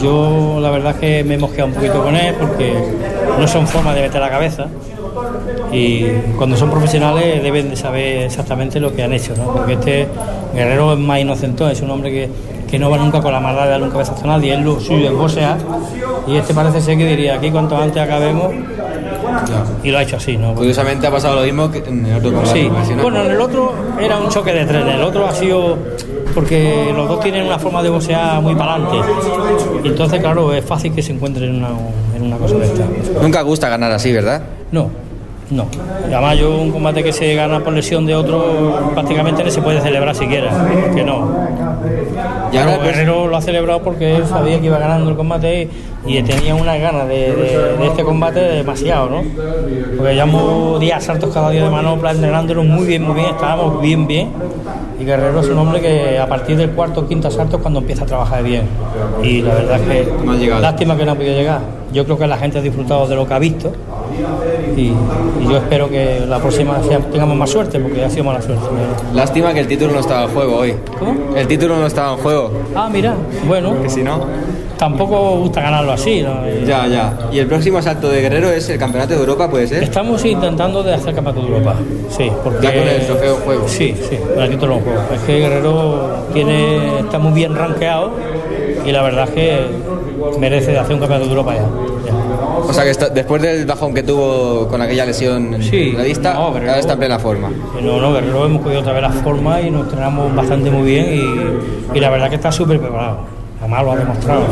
yo 0.00 0.58
la 0.60 0.70
verdad 0.70 0.92
es 0.92 0.98
que 0.98 1.24
me 1.24 1.34
he 1.34 1.38
mosqueado 1.38 1.68
un 1.68 1.74
poquito 1.74 2.02
con 2.02 2.16
él 2.16 2.34
porque 2.38 2.72
no 3.38 3.46
son 3.46 3.66
formas 3.66 3.94
de 3.94 4.02
meter 4.02 4.20
la 4.20 4.30
cabeza 4.30 4.66
y 5.72 6.04
cuando 6.36 6.56
son 6.56 6.70
profesionales 6.70 7.42
deben 7.42 7.70
de 7.70 7.76
saber 7.76 8.22
exactamente 8.24 8.80
lo 8.80 8.94
que 8.94 9.02
han 9.02 9.12
hecho, 9.12 9.34
¿no? 9.36 9.52
Porque 9.52 9.74
este 9.74 10.08
guerrero 10.54 10.92
es 10.92 10.98
más 10.98 11.20
inocente, 11.20 11.70
es 11.70 11.80
un 11.82 11.90
hombre 11.90 12.10
que, 12.10 12.28
que 12.70 12.78
no 12.78 12.90
va 12.90 12.96
nunca 12.98 13.20
con 13.20 13.32
la 13.32 13.40
maldad 13.40 13.64
de 13.64 13.70
darle 13.70 13.86
un 13.86 13.92
cabezazo 13.92 14.24
a 14.24 14.28
nadie, 14.28 14.54
es 14.54 14.60
lo 14.60 14.78
suyo, 14.80 15.10
es 15.10 15.16
boxear 15.16 15.58
y 16.26 16.36
este 16.36 16.54
parece 16.54 16.80
ser 16.80 16.96
que 16.96 17.06
diría 17.06 17.34
aquí 17.34 17.50
cuanto 17.50 17.76
antes 17.76 18.02
acabemos 18.02 18.52
y 19.82 19.90
lo 19.90 19.98
ha 19.98 20.02
hecho 20.02 20.16
así, 20.16 20.36
¿no? 20.36 20.54
Curiosamente 20.54 21.06
ha 21.06 21.10
pasado 21.10 21.36
lo 21.36 21.42
mismo 21.42 21.70
que 21.70 21.78
en 21.78 22.06
el 22.06 22.24
otro 22.24 22.46
Sí, 22.46 22.70
bueno, 23.02 23.22
en 23.22 23.30
el 23.32 23.40
otro 23.40 23.72
era 24.00 24.18
un 24.18 24.28
choque 24.28 24.52
de 24.52 24.64
trenes, 24.64 24.94
el 24.94 25.02
otro 25.02 25.26
ha 25.26 25.32
sido 25.32 25.76
porque 26.34 26.92
los 26.94 27.08
dos 27.08 27.20
tienen 27.20 27.46
una 27.46 27.58
forma 27.58 27.82
de 27.82 27.90
boxear 27.90 28.40
muy 28.42 28.54
para 28.54 28.74
adelante. 28.74 28.96
Y 29.84 29.88
entonces, 29.88 30.20
claro, 30.20 30.52
es 30.52 30.64
fácil 30.64 30.92
que 30.92 31.02
se 31.02 31.12
encuentren 31.12 31.50
en 31.50 31.56
una, 31.56 31.68
en 32.16 32.22
una 32.22 32.36
cosa 32.36 32.56
de 32.56 32.66
esta. 32.66 32.86
Nunca 33.22 33.42
gusta 33.42 33.68
ganar 33.68 33.92
así, 33.92 34.12
¿verdad? 34.12 34.42
No, 34.72 34.90
no. 35.50 35.66
Además 36.04 36.38
yo 36.38 36.56
un 36.56 36.70
combate 36.70 37.02
que 37.02 37.12
se 37.12 37.34
gana 37.34 37.60
por 37.60 37.72
lesión 37.72 38.06
de 38.06 38.14
otro 38.14 38.90
prácticamente 38.94 39.44
no 39.44 39.50
se 39.50 39.62
puede 39.62 39.80
celebrar 39.80 40.14
siquiera, 40.14 40.50
que 40.94 41.04
no. 41.04 41.63
Y 42.54 42.58
ahora, 42.58 42.78
Guerrero 42.78 43.26
lo 43.26 43.36
ha 43.36 43.42
celebrado 43.42 43.82
porque 43.82 44.16
él 44.16 44.26
sabía 44.26 44.60
que 44.60 44.66
iba 44.66 44.78
ganando 44.78 45.10
el 45.10 45.16
combate 45.16 45.68
y 46.06 46.22
tenía 46.22 46.54
unas 46.54 46.80
ganas 46.80 47.08
de, 47.08 47.34
de- 47.34 47.76
de 47.78 47.86
este 47.86 48.04
combate 48.04 48.40
demasiado, 48.40 49.08
¿no? 49.10 49.22
Porque 49.96 50.12
llevamos 50.14 50.78
10 50.80 50.94
asaltos 50.96 51.32
cada 51.34 51.50
día 51.50 51.64
de 51.64 51.70
manopla, 51.70 52.12
entrenándolo 52.12 52.62
muy 52.62 52.86
bien, 52.86 53.02
muy 53.02 53.14
bien, 53.16 53.26
estábamos 53.30 53.80
bien, 53.80 54.06
bien. 54.06 54.28
Y 55.00 55.04
Guerrero 55.04 55.40
es 55.40 55.48
un 55.48 55.58
hombre 55.58 55.80
que 55.80 56.18
a 56.18 56.28
partir 56.28 56.56
del 56.56 56.70
cuarto 56.70 57.00
o 57.00 57.06
quinto 57.08 57.28
asalto 57.28 57.56
es 57.56 57.62
cuando 57.62 57.80
empieza 57.80 58.04
a 58.04 58.06
trabajar 58.06 58.42
bien. 58.44 58.62
Y 59.22 59.42
la 59.42 59.54
verdad 59.54 59.80
es 59.80 60.06
que 60.06 60.12
No 60.24 60.32
ha 60.32 60.36
llegado. 60.36 60.60
lástima 60.62 60.96
que 60.96 61.04
no 61.04 61.12
ha 61.12 61.14
podido 61.16 61.34
llegar. 61.34 61.60
Yo 61.92 62.04
creo 62.04 62.18
que 62.18 62.26
la 62.26 62.36
gente 62.36 62.58
ha 62.58 62.62
disfrutado 62.62 63.06
de 63.08 63.16
lo 63.16 63.26
que 63.26 63.34
ha 63.34 63.38
visto 63.38 63.72
y, 64.76 64.80
y 64.82 64.94
yo 65.48 65.56
espero 65.56 65.88
que 65.88 66.20
la 66.26 66.38
próxima 66.38 66.82
sea- 66.82 66.98
tengamos 67.00 67.36
más 67.36 67.50
suerte 67.50 67.78
porque 67.78 68.04
ha 68.04 68.10
sido 68.10 68.24
mala 68.24 68.40
suerte. 68.42 68.64
Lástima 69.14 69.52
que 69.54 69.60
el 69.60 69.66
título 69.66 69.92
no 69.92 70.00
estaba 70.00 70.24
en 70.24 70.30
juego 70.30 70.56
hoy. 70.56 70.74
¿Cómo? 70.98 71.36
El 71.36 71.46
título 71.46 71.76
no 71.76 71.86
estaba 71.86 72.12
en 72.14 72.18
juego. 72.18 72.50
Ah, 72.74 72.88
mira, 72.92 73.14
bueno, 73.46 73.80
Que 73.82 73.88
si 73.90 74.02
no. 74.02 74.26
tampoco 74.76 75.36
gusta 75.38 75.60
ganarlo 75.62 75.92
así. 75.92 76.22
¿no? 76.22 76.40
Y- 76.48 76.66
Ya, 76.66 76.86
ya. 76.86 77.12
Y 77.32 77.38
el 77.38 77.46
próximo 77.46 77.80
salto 77.82 78.08
de 78.08 78.20
Guerrero 78.22 78.50
es 78.50 78.68
el 78.68 78.78
Campeonato 78.78 79.14
de 79.14 79.20
Europa, 79.20 79.48
¿puede 79.50 79.66
ser? 79.66 79.82
Estamos 79.82 80.24
intentando 80.24 80.82
de 80.82 80.94
hacer 80.94 81.14
campeonato 81.14 81.46
de 81.46 81.52
Europa, 81.52 81.74
sí, 82.10 82.30
porque... 82.42 82.62
Ya 82.66 82.74
con 82.74 82.88
el 82.88 83.06
trofeo 83.06 83.34
en 83.36 83.40
juego. 83.42 83.68
Sí, 83.68 83.94
sí, 84.08 84.16
con 84.34 84.42
el 84.42 84.50
título 84.50 84.74
en 84.74 84.80
juego. 84.82 85.00
Es 85.14 85.20
que 85.22 85.38
Guerrero 85.38 86.08
tiene, 86.32 87.00
está 87.00 87.18
muy 87.18 87.32
bien 87.32 87.54
rankeado 87.54 88.10
y 88.84 88.92
la 88.92 89.02
verdad 89.02 89.24
es 89.28 89.30
que 89.34 89.60
merece 90.38 90.72
de 90.72 90.78
hacer 90.78 90.94
un 90.94 91.00
campeonato 91.00 91.26
de 91.26 91.30
Europa 91.36 91.54
ya. 91.54 91.64
O 92.66 92.72
sea 92.72 92.84
que 92.84 92.90
está- 92.90 93.08
después 93.08 93.40
del 93.42 93.66
bajón 93.66 93.94
que 93.94 94.02
tuvo 94.02 94.66
con 94.68 94.80
aquella 94.82 95.04
lesión 95.06 95.62
Sí, 95.62 95.90
en 95.90 95.98
la 95.98 96.04
vista, 96.04 96.34
no, 96.34 96.40
ahora 96.46 96.78
está 96.78 96.92
en 96.94 96.98
plena 96.98 97.18
forma. 97.18 97.50
No, 97.80 98.00
no, 98.00 98.12
Guerrero 98.12 98.46
hemos 98.46 98.62
cogido 98.62 98.80
otra 98.80 98.92
vez 98.92 99.02
la 99.02 99.10
forma 99.10 99.60
y 99.60 99.70
nos 99.70 99.82
entrenamos 99.84 100.34
bastante 100.34 100.70
muy 100.70 100.82
bien 100.82 101.06
y, 101.92 101.96
y 101.96 102.00
la 102.00 102.10
verdad 102.10 102.28
que 102.28 102.36
está 102.36 102.50
súper 102.52 102.80
preparado. 102.80 103.20
Además 103.60 103.84
lo 103.84 103.92
ha 103.92 103.96
demostrado, 103.96 104.46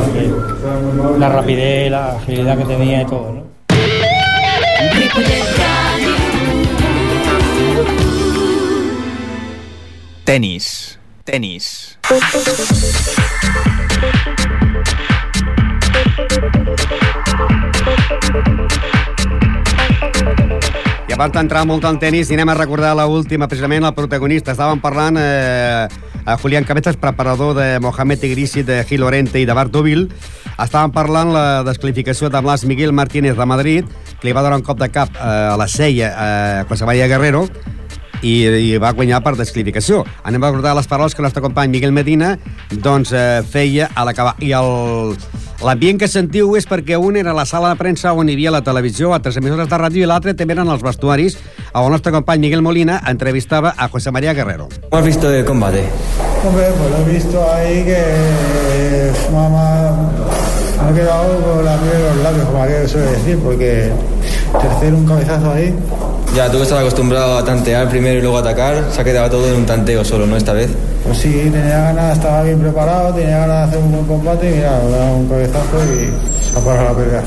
la 1.18 1.28
rapidez, 1.28 1.90
la 1.90 2.12
agilidad 2.12 2.56
que 2.56 2.64
tenía 2.64 3.02
y 3.02 3.04
todo, 3.06 3.32
¿no? 3.32 3.42
Tenis. 10.24 10.98
Tenis. 11.24 11.98
I 21.08 21.14
abans 21.14 21.34
d'entrar 21.34 21.66
molt 21.68 21.84
al 21.84 21.98
tenis, 22.00 22.30
i 22.30 22.36
anem 22.38 22.48
a 22.52 22.56
recordar 22.56 22.94
la 22.96 23.04
última, 23.04 23.48
precisament, 23.48 23.84
el 23.84 23.92
protagonista. 23.92 24.54
Estàvem 24.54 24.80
parlant 24.80 25.18
eh, 25.20 25.88
a 26.24 26.36
Julián 26.40 26.64
Cabezas, 26.64 26.96
preparador 26.96 27.52
de 27.58 27.80
Mohamed 27.84 28.24
Igrisi, 28.24 28.62
de 28.62 28.80
Gil 28.88 29.02
Lorente 29.04 29.40
i 29.40 29.44
de 29.44 29.52
Bart 29.52 29.72
Dovil. 29.74 30.06
Estàvem 30.56 30.92
parlant 30.94 31.32
la 31.34 31.44
descalificació 31.68 32.30
de 32.32 32.40
Blas 32.40 32.64
Miguel 32.64 32.92
Martínez 32.96 33.36
de 33.36 33.46
Madrid, 33.46 33.84
que 34.20 34.28
li 34.28 34.32
va 34.32 34.44
donar 34.44 34.62
un 34.62 34.64
cop 34.64 34.80
de 34.80 34.88
cap 34.88 35.12
eh, 35.16 35.20
a 35.52 35.56
la 35.60 35.68
ceia 35.68 36.12
a 36.16 36.28
José 36.70 36.88
María 36.88 37.08
Guerrero, 37.12 37.46
i, 38.22 38.46
i 38.46 38.78
va 38.82 38.94
guanyar 38.96 39.20
per 39.22 39.34
descalificació. 39.36 40.02
Anem 40.24 40.42
a 40.42 40.50
recordar 40.50 40.74
les 40.78 40.88
paraules 40.88 41.14
que 41.14 41.22
el 41.22 41.28
nostre 41.28 41.42
company 41.44 41.70
Miguel 41.70 41.92
Medina 41.92 42.36
doncs, 42.72 43.12
eh, 43.12 43.42
feia 43.42 43.90
a 43.94 44.06
l'acabar. 44.06 44.34
I 44.40 44.54
el, 44.56 45.16
l'ambient 45.62 46.00
que 46.00 46.08
sentiu 46.10 46.56
és 46.58 46.66
perquè 46.68 46.98
un 46.98 47.18
era 47.20 47.34
a 47.34 47.36
la 47.36 47.46
sala 47.46 47.72
de 47.72 47.80
premsa 47.80 48.14
on 48.14 48.30
hi 48.30 48.36
havia 48.38 48.54
la 48.54 48.62
televisió, 48.64 49.12
altres 49.12 49.36
emissores 49.40 49.68
de 49.68 49.78
ràdio, 49.78 50.02
i 50.02 50.08
l'altre 50.08 50.34
també 50.38 50.56
eren 50.56 50.70
els 50.72 50.82
vestuaris 50.82 51.38
on 51.72 51.86
el 51.86 51.94
nostre 51.96 52.12
company 52.12 52.46
Miguel 52.46 52.62
Molina 52.62 53.00
entrevistava 53.08 53.74
a 53.76 53.88
José 53.88 54.10
María 54.10 54.34
Guerrero. 54.34 54.68
¿Cómo 54.88 55.00
has 55.00 55.06
visto 55.06 55.30
el 55.30 55.44
combate? 55.44 55.84
Hombre, 56.44 56.64
pues 56.76 56.90
lo 56.90 56.96
he 56.98 57.14
visto 57.14 57.52
ahí 57.52 57.84
que 57.84 57.98
eh, 57.98 59.12
mamá 59.32 60.10
me 60.82 60.90
ha 60.90 60.94
quedado 60.94 61.40
con 61.40 61.64
la 61.64 61.76
miel 61.76 61.96
en 61.96 62.02
los 62.02 62.16
labios, 62.24 62.46
como 62.46 62.62
aquello 62.62 62.88
suele 62.88 63.10
decir, 63.12 63.38
porque 63.38 63.92
tercero 64.60 64.96
un 64.96 65.06
cabezazo 65.06 65.52
ahí. 65.52 65.74
Ya, 66.34 66.50
tú 66.50 66.56
que 66.56 66.62
estás 66.62 66.78
acostumbrado 66.80 67.36
a 67.36 67.44
tantear 67.44 67.88
primero 67.90 68.18
y 68.18 68.22
luego 68.22 68.38
atacar, 68.38 68.84
se 68.90 69.00
ha 69.00 69.04
quedado 69.04 69.28
todo 69.30 69.48
en 69.48 69.54
un 69.54 69.66
tanteo 69.66 70.02
solo, 70.04 70.26
¿no? 70.26 70.36
Esta 70.36 70.54
vez. 70.54 70.70
Pues 71.04 71.18
sí, 71.18 71.30
tenía 71.52 71.78
ganas, 71.78 72.16
estaba 72.16 72.42
bien 72.42 72.58
preparado, 72.58 73.12
tenía 73.14 73.38
ganas 73.40 73.70
de 73.70 73.76
hacer 73.76 73.78
un 73.80 73.92
buen 73.92 74.06
combate 74.06 74.50
y 74.50 74.54
mira, 74.54 74.70
dado 74.78 75.16
un 75.16 75.28
cabezazo 75.28 75.78
y 75.84 76.50
se 76.52 76.58
ha 76.58 76.64
parado 76.64 76.88
la 76.88 76.94
pelea. 77.04 77.22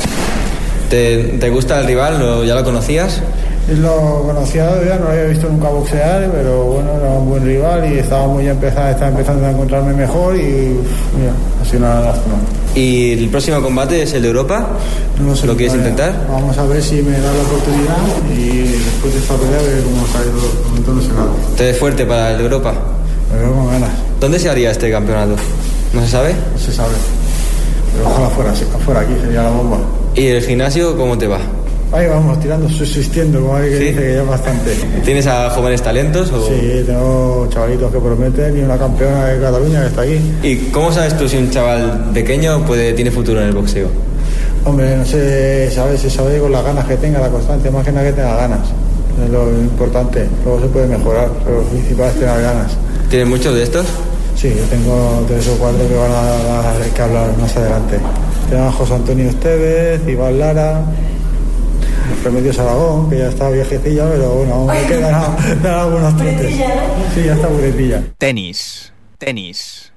¿Te, 0.89 1.38
te 1.39 1.50
gusta 1.52 1.80
el 1.80 1.86
rival? 1.86 2.18
¿Lo- 2.20 2.44
¿Ya 2.46 2.56
lo 2.56 2.63
conocías? 2.63 3.22
Lo 3.67 4.21
conocía 4.21 4.69
ya, 4.86 4.97
no 4.99 5.06
lo 5.06 5.12
había 5.12 5.23
visto 5.23 5.49
nunca 5.49 5.69
boxear, 5.69 6.30
pero 6.32 6.65
bueno, 6.65 6.91
era 7.01 7.10
un 7.13 7.28
buen 7.30 7.43
rival 7.43 7.91
y 7.91 7.97
estaba 7.97 8.28
muy 8.28 8.47
empezando, 8.47 8.91
estaba 8.91 9.10
empezando 9.10 9.45
a 9.47 9.51
encontrarme 9.51 9.93
mejor 9.93 10.36
y 10.36 10.80
mira, 11.17 11.34
ha 11.62 11.65
sido 11.65 11.80
una 11.80 11.99
lástima. 12.01 12.36
¿Y 12.75 13.13
el 13.13 13.30
próximo 13.30 13.60
combate 13.63 14.04
es 14.04 14.13
el 14.13 14.21
de 14.21 14.28
Europa? 14.28 14.67
No 15.19 15.36
sé, 15.36 15.47
¿Lo 15.47 15.56
quieres 15.58 15.75
vaya, 15.78 15.89
intentar? 15.89 16.28
Vamos 16.30 16.56
a 16.56 16.65
ver 16.67 16.84
si 16.84 17.01
me 17.01 17.17
da 17.19 17.34
la 17.34 17.41
oportunidad 17.41 17.97
y 18.38 18.67
después 18.67 19.13
de 19.15 19.19
esta 19.19 19.34
pelea 19.36 19.58
ver 19.62 19.84
cómo 19.84 20.06
sale 20.08 20.25
todo, 20.86 20.99
ese 20.99 21.08
lado. 21.13 21.32
¿Te 21.58 21.63
ves 21.63 21.78
fuerte 21.80 22.06
para 22.06 22.32
el 22.32 22.38
de 22.38 22.43
Europa? 22.43 22.73
Me 23.34 23.39
veo 23.39 23.51
con 23.51 23.67
ganas, 23.71 23.89
¿Dónde 24.19 24.38
se 24.39 24.47
haría 24.47 24.69
este 24.69 24.91
campeonato? 24.91 25.36
¿No 25.91 26.01
se 26.01 26.08
sabe? 26.08 26.36
no 26.54 26.60
se 26.60 26.71
sabe. 26.71 26.93
Pero 27.93 28.10
ojalá 28.10 28.30
fuera, 28.30 28.51
así- 28.51 28.65
fuera 28.86 28.99
aquí, 29.01 29.13
sería 29.23 29.41
la 29.41 29.49
bomba. 29.49 29.78
¿Y 30.13 30.28
el 30.28 30.43
gimnasio 30.43 30.95
cómo 30.95 31.17
te 31.17 31.25
va? 31.28 31.39
Ahí 31.95 32.08
vamos, 32.08 32.38
tirando, 32.41 32.67
subsistiendo, 32.69 33.39
como 33.41 33.55
hay 33.55 33.69
que 33.69 33.77
Sí. 33.77 33.84
dice 33.86 33.99
que 34.01 34.13
ya 34.15 34.21
es 34.21 34.27
bastante. 34.27 34.71
¿Tienes 35.05 35.27
a 35.27 35.49
jóvenes 35.51 35.81
talentos? 35.81 36.29
O... 36.31 36.45
Sí, 36.47 36.84
tengo 36.86 37.47
chavalitos 37.49 37.91
que 37.91 37.99
prometen 37.99 38.58
y 38.58 38.62
una 38.63 38.77
campeona 38.77 39.25
de 39.27 39.39
Cataluña 39.41 39.81
que 39.81 39.88
está 39.88 40.01
aquí. 40.01 40.19
¿Y 40.43 40.55
cómo 40.71 40.91
sabes 40.91 41.17
tú 41.17 41.29
si 41.29 41.38
un 41.38 41.49
chaval 41.49 42.10
pequeño 42.13 42.65
puede, 42.65 42.91
tiene 42.93 43.12
futuro 43.12 43.39
en 43.41 43.48
el 43.48 43.54
boxeo? 43.54 43.87
Hombre, 44.65 44.98
no 44.98 45.06
sé, 45.06 45.69
sabes, 45.71 46.02
se 46.02 46.10
sabe 46.10 46.37
con 46.39 46.52
las 46.52 46.65
ganas 46.65 46.85
que 46.85 46.98
tenga, 46.98 47.19
la 47.21 47.29
constante, 47.29 47.69
más 47.71 47.85
que 47.85 47.91
nada 47.93 48.08
que 48.08 48.13
tenga 48.13 48.35
ganas. 48.35 48.67
Es 49.23 49.29
lo 49.31 49.50
importante. 49.52 50.27
Luego 50.43 50.60
se 50.62 50.67
puede 50.67 50.87
mejorar, 50.87 51.29
pero 51.46 51.62
lo 51.62 51.63
principal 51.67 52.10
es 52.10 52.15
tener 52.15 52.41
ganas. 52.41 52.71
¿Tienes 53.10 53.27
muchos 53.29 53.56
de 53.56 53.63
estos? 53.63 53.85
Sí, 54.35 54.50
yo 54.50 54.63
tengo 54.65 55.23
tres 55.29 55.48
o 55.48 55.54
cuatro 55.58 55.87
que 55.87 55.96
van 55.96 56.12
a, 56.12 56.71
a- 56.71 56.93
que 56.93 57.02
hablar 57.02 57.29
más 57.39 57.56
adelante. 57.56 58.00
Tenemos 58.50 58.73
a 58.73 58.77
José 58.77 58.93
Antonio 58.96 59.29
Esteves, 59.29 60.02
Iván 60.10 60.39
Lara, 60.39 60.81
Remedios 62.23 62.58
Aragón, 62.60 63.10
que 63.10 63.17
ya 63.19 63.29
está 63.29 63.49
viejecilla, 63.49 64.10
pero 64.10 64.29
bueno, 64.35 64.53
aún 64.56 64.67
me 64.67 64.81
quedan 64.87 65.13
a- 65.15 65.35
dar 65.62 65.79
algunos 65.79 66.17
trotes. 66.17 66.56
Sí, 67.13 67.23
ya 67.25 67.33
está 67.35 67.47
buretilla. 67.47 68.03
Tenis. 68.17 68.91
Tenis. 69.17 69.91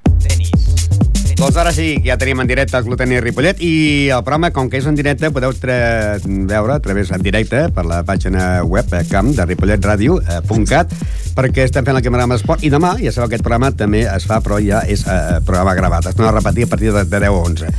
Doncs 1.38 1.54
ara 1.56 1.70
sí, 1.70 2.00
ja 2.02 2.16
tenim 2.18 2.40
en 2.42 2.48
directe 2.50 2.74
el 2.76 2.82
Club 2.82 2.96
Tenis 2.98 3.20
Ripollet 3.22 3.60
i 3.62 4.08
el 4.10 4.24
programa, 4.26 4.48
com 4.50 4.66
que 4.66 4.80
és 4.80 4.86
en 4.90 4.96
directe, 4.98 5.28
podeu 5.30 5.52
veure 5.54 6.74
a 6.74 6.80
través 6.82 7.12
en 7.14 7.22
directe 7.22 7.60
per 7.70 7.84
la 7.86 8.00
pàgina 8.02 8.64
web 8.66 8.90
eh, 8.98 9.04
camp 9.06 9.30
de 9.36 9.46
ripolletradio.cat 9.46 10.90
perquè 11.38 11.68
estem 11.68 11.86
fent 11.86 11.94
el 11.94 12.02
programa 12.02 12.34
d'esport 12.34 12.64
i 12.66 12.70
demà, 12.72 12.96
ja 12.98 13.12
sabeu, 13.14 13.28
aquest 13.28 13.44
programa 13.46 13.70
també 13.78 14.02
es 14.10 14.26
fa, 14.26 14.40
però 14.42 14.58
ja 14.62 14.80
és 14.90 15.04
eh, 15.06 15.38
programa 15.46 15.76
gravat. 15.78 16.08
Es 16.10 16.16
torna 16.18 16.32
a 16.32 16.38
repetir 16.40 16.66
a 16.66 16.70
partir 16.72 16.90
de, 16.90 17.04
de 17.04 17.20
10 17.22 17.28
a 17.28 17.32
11. 17.32 17.70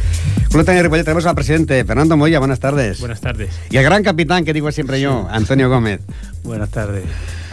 Club 0.49 0.64
Tenis 0.66 0.86
Ripollet 0.86 1.03
tenemos 1.03 1.26
al 1.28 1.36
presidente 1.36 1.84
Fernando 1.84 2.16
Moya, 2.16 2.39
buenas 2.39 2.60
tardes. 2.60 3.01
Buenas 3.01 3.20
tardes. 3.20 3.51
Y 3.70 3.78
el 3.78 3.84
gran 3.84 4.03
capitán 4.03 4.45
que 4.45 4.53
digo 4.53 4.72
siempre 4.72 5.01
yo, 5.01 5.28
Antonio 5.30 5.70
Gómez. 5.70 5.99
Buenas 6.43 6.70
tardes. 6.70 7.03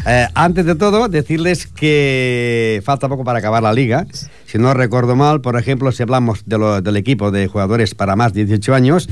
Eh, 0.06 0.28
antes 0.34 0.64
de 0.64 0.76
todo, 0.76 1.08
decirles 1.08 1.66
que 1.66 2.80
falta 2.84 3.08
poco 3.08 3.24
para 3.24 3.40
acabar 3.40 3.62
la 3.62 3.72
liga. 3.72 4.06
Si 4.46 4.58
no 4.58 4.72
recuerdo 4.74 5.16
mal, 5.16 5.40
por 5.40 5.58
ejemplo, 5.58 5.90
si 5.92 6.02
hablamos 6.02 6.44
de 6.46 6.58
lo- 6.58 6.80
del 6.80 6.96
equipo 6.96 7.30
de 7.30 7.46
jugadores 7.48 7.94
para 7.94 8.14
más 8.16 8.32
de 8.32 8.44
18 8.44 8.74
años, 8.74 9.08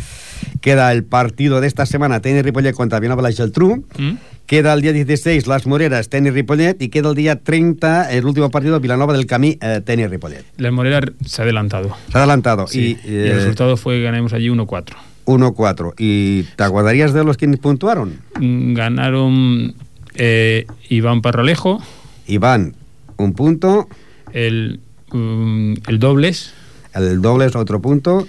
queda 0.60 0.92
el 0.92 1.04
partido 1.04 1.60
de 1.60 1.66
esta 1.66 1.86
semana, 1.86 2.20
Tenis 2.20 2.42
Ripollet 2.44 2.72
contra 2.74 3.00
Vilanova 3.00 3.30
y 3.30 3.34
Geltrú. 3.34 3.84
¿Mm? 3.98 4.12
Queda 4.46 4.74
el 4.74 4.82
día 4.82 4.92
16, 4.92 5.46
Las 5.46 5.66
Moreras, 5.66 6.08
Tenis 6.10 6.34
Ripollet. 6.34 6.80
Y 6.82 6.88
queda 6.88 7.08
el 7.08 7.14
día 7.14 7.40
30, 7.40 8.12
el 8.12 8.26
último 8.26 8.50
partido, 8.50 8.78
Vilanova 8.78 9.12
del 9.14 9.26
Camí, 9.26 9.58
eh, 9.60 9.80
Tenis 9.84 10.10
Ripollet. 10.10 10.44
La 10.58 10.70
Morera 10.70 11.00
se 11.24 11.40
ha 11.40 11.44
adelantado. 11.44 11.96
Se 12.12 12.18
ha 12.18 12.20
adelantado. 12.20 12.66
Sí, 12.66 12.98
Y, 13.04 13.10
y 13.10 13.14
el 13.16 13.26
eh, 13.28 13.34
resultado 13.36 13.76
fue 13.78 13.96
que 13.96 14.02
ganamos 14.02 14.32
allí 14.34 14.48
1-4. 14.50 14.84
1-4. 15.24 15.94
¿Y 15.98 16.42
te 16.42 16.62
acordarías 16.64 17.14
de 17.14 17.24
los 17.24 17.38
que 17.38 17.48
puntuaron? 17.56 18.18
Mm, 18.38 18.74
Ganaron 18.74 19.74
eh, 20.14 20.66
Iván 20.90 21.22
Parralejo. 21.22 21.82
Iván, 22.26 22.74
un 23.16 23.32
punto. 23.32 23.88
El, 24.32 24.80
el 25.14 25.98
dobles. 25.98 26.52
El 26.94 27.20
doble 27.22 27.46
es 27.46 27.56
otro 27.56 27.80
punto. 27.80 28.26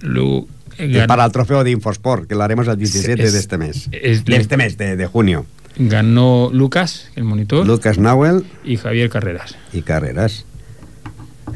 Luego, 0.00 0.46
para 1.06 1.24
el 1.24 1.32
trofeo 1.32 1.64
de 1.64 1.70
Infosport, 1.70 2.26
que 2.28 2.34
lo 2.34 2.42
haremos 2.42 2.66
el 2.68 2.76
17 2.76 3.22
Es- 3.22 3.32
de 3.32 3.38
este 3.38 3.58
mes. 3.58 3.88
es- 3.92 4.24
de 4.24 4.36
este 4.36 4.56
mes, 4.56 4.76
de, 4.78 4.96
de 4.96 5.06
junio. 5.06 5.46
ganó 5.76 6.50
Lucas, 6.52 7.08
el 7.16 7.24
monitor. 7.24 7.66
Lucas 7.66 7.98
Nauel 7.98 8.44
y 8.64 8.76
Javier 8.76 9.08
Carreras. 9.10 9.56
y 9.72 9.82
Carreras. 9.82 10.44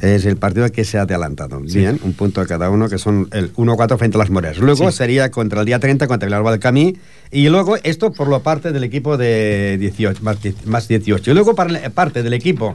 Es 0.03 0.25
el 0.27 0.37
partido 0.37 0.71
que 0.73 0.85
se 0.85 0.99
ha 0.99 1.03
adelantado. 1.03 1.61
Sí. 1.67 1.79
Bien, 1.79 1.99
un 2.03 2.13
punto 2.13 2.41
a 2.41 2.47
cada 2.47 2.69
uno, 2.71 2.89
que 2.89 2.99
son 2.99 3.29
el 3.33 3.53
1-4 3.55 3.97
frente 3.99 4.17
a 4.17 4.19
las 4.19 4.31
Moreras. 4.31 4.59
Luego 4.59 4.91
Sí. 4.91 4.97
sería 4.99 5.31
contra 5.31 5.61
el 5.61 5.67
día 5.67 5.79
30, 5.79 6.07
contra 6.07 6.27
Vilanova 6.27 6.51
del 6.51 6.61
Camí. 6.61 6.97
Y 7.31 7.49
luego 7.49 7.77
esto 7.83 8.13
por 8.13 8.29
lo 8.29 8.43
parte 8.43 8.73
del 8.73 8.85
equipo 8.85 9.17
de 9.17 9.77
18, 9.79 10.23
más, 10.23 10.43
die- 10.43 10.55
más 10.67 10.87
18. 10.89 11.31
Y 11.31 11.35
luego 11.35 11.55
para 11.55 11.71
la 11.71 11.91
parte 11.91 12.23
del 12.23 12.33
equipo 12.35 12.75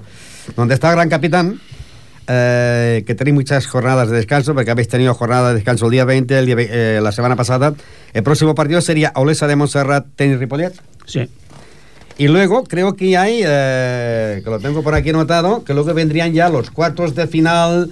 donde 0.55 0.73
está 0.73 0.89
el 0.89 0.95
gran 0.95 1.09
capitán, 1.09 1.59
eh, 2.27 3.03
que 3.05 3.15
tenéis 3.15 3.33
muchas 3.33 3.65
jornadas 3.67 4.09
de 4.09 4.17
descanso, 4.17 4.53
porque 4.53 4.71
habéis 4.71 4.87
tenido 4.87 5.13
jornada 5.13 5.49
de 5.49 5.55
descanso 5.55 5.85
el 5.85 5.91
día 5.91 6.05
20, 6.05 6.39
el 6.39 6.45
día 6.45 6.55
eh, 6.59 6.99
la 7.01 7.11
semana 7.11 7.35
pasada. 7.35 7.73
El 8.13 8.23
próximo 8.23 8.55
partido 8.55 8.81
sería 8.81 9.11
Olesa 9.15 9.47
de 9.47 9.55
Montserrat, 9.55 10.05
Tenis 10.15 10.39
Ripollet. 10.39 10.73
Sí. 11.05 11.27
Y 12.17 12.27
luego 12.27 12.63
creo 12.63 12.95
que 12.95 13.17
hay, 13.17 13.41
eh, 13.43 14.41
que 14.43 14.49
lo 14.49 14.59
tengo 14.59 14.83
por 14.83 14.93
aquí 14.93 15.09
anotado, 15.09 15.63
que 15.63 15.73
luego 15.73 15.93
vendrían 15.93 16.33
ya 16.33 16.49
los 16.49 16.69
cuartos 16.69 17.15
de 17.15 17.27
final, 17.27 17.91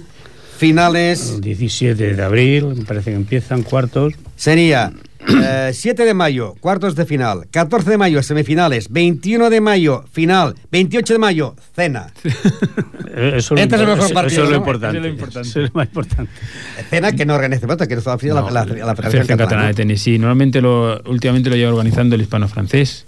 finales. 0.56 1.32
El 1.34 1.40
17 1.40 2.14
de 2.14 2.22
abril, 2.22 2.66
me 2.76 2.84
parece 2.84 3.10
que 3.10 3.16
empiezan 3.16 3.62
cuartos. 3.62 4.14
Sería 4.36 4.92
eh, 5.28 5.70
7 5.72 6.04
de 6.04 6.14
mayo, 6.14 6.54
cuartos 6.60 6.94
de 6.96 7.04
final, 7.06 7.46
14 7.50 7.90
de 7.90 7.98
mayo, 7.98 8.22
semifinales, 8.22 8.88
21 8.90 9.50
de 9.50 9.60
mayo, 9.60 10.04
final, 10.12 10.54
28 10.72 11.14
de 11.14 11.18
mayo, 11.18 11.54
cena. 11.74 12.12
Eh, 13.14 13.34
Eso, 13.36 13.54
Este 13.56 13.74
es 13.74 13.80
el 13.82 13.86
mejor 13.88 14.12
partido, 14.12 14.42
eso 14.42 14.44
es 14.44 14.50
lo 14.50 14.56
¿no? 14.56 14.56
importante. 14.58 14.98
Eso 14.98 15.00
es 15.00 15.02
lo 15.02 15.08
importante. 15.12 15.48
Eso 15.48 15.60
es 15.60 15.68
lo 15.68 15.74
más 15.74 15.86
importante. 15.88 16.32
Cena 16.88 17.12
que 17.12 17.26
no 17.26 17.34
organiza 17.34 17.66
Pelota, 17.66 17.86
que 17.86 18.00
sido 18.00 18.34
la, 18.34 18.42
la, 18.42 18.64
la, 18.64 18.64
la 18.64 18.86
La 18.86 18.94
Federación 18.96 19.26
Catalana. 19.26 19.66
de 19.68 19.74
Tenis, 19.74 20.00
sí. 20.00 20.18
Normalmente 20.18 20.60
lo, 20.60 21.00
últimamente 21.06 21.50
lo 21.50 21.56
lleva 21.56 21.70
organizando 21.72 22.14
el 22.14 22.22
hispano-francés. 22.22 23.06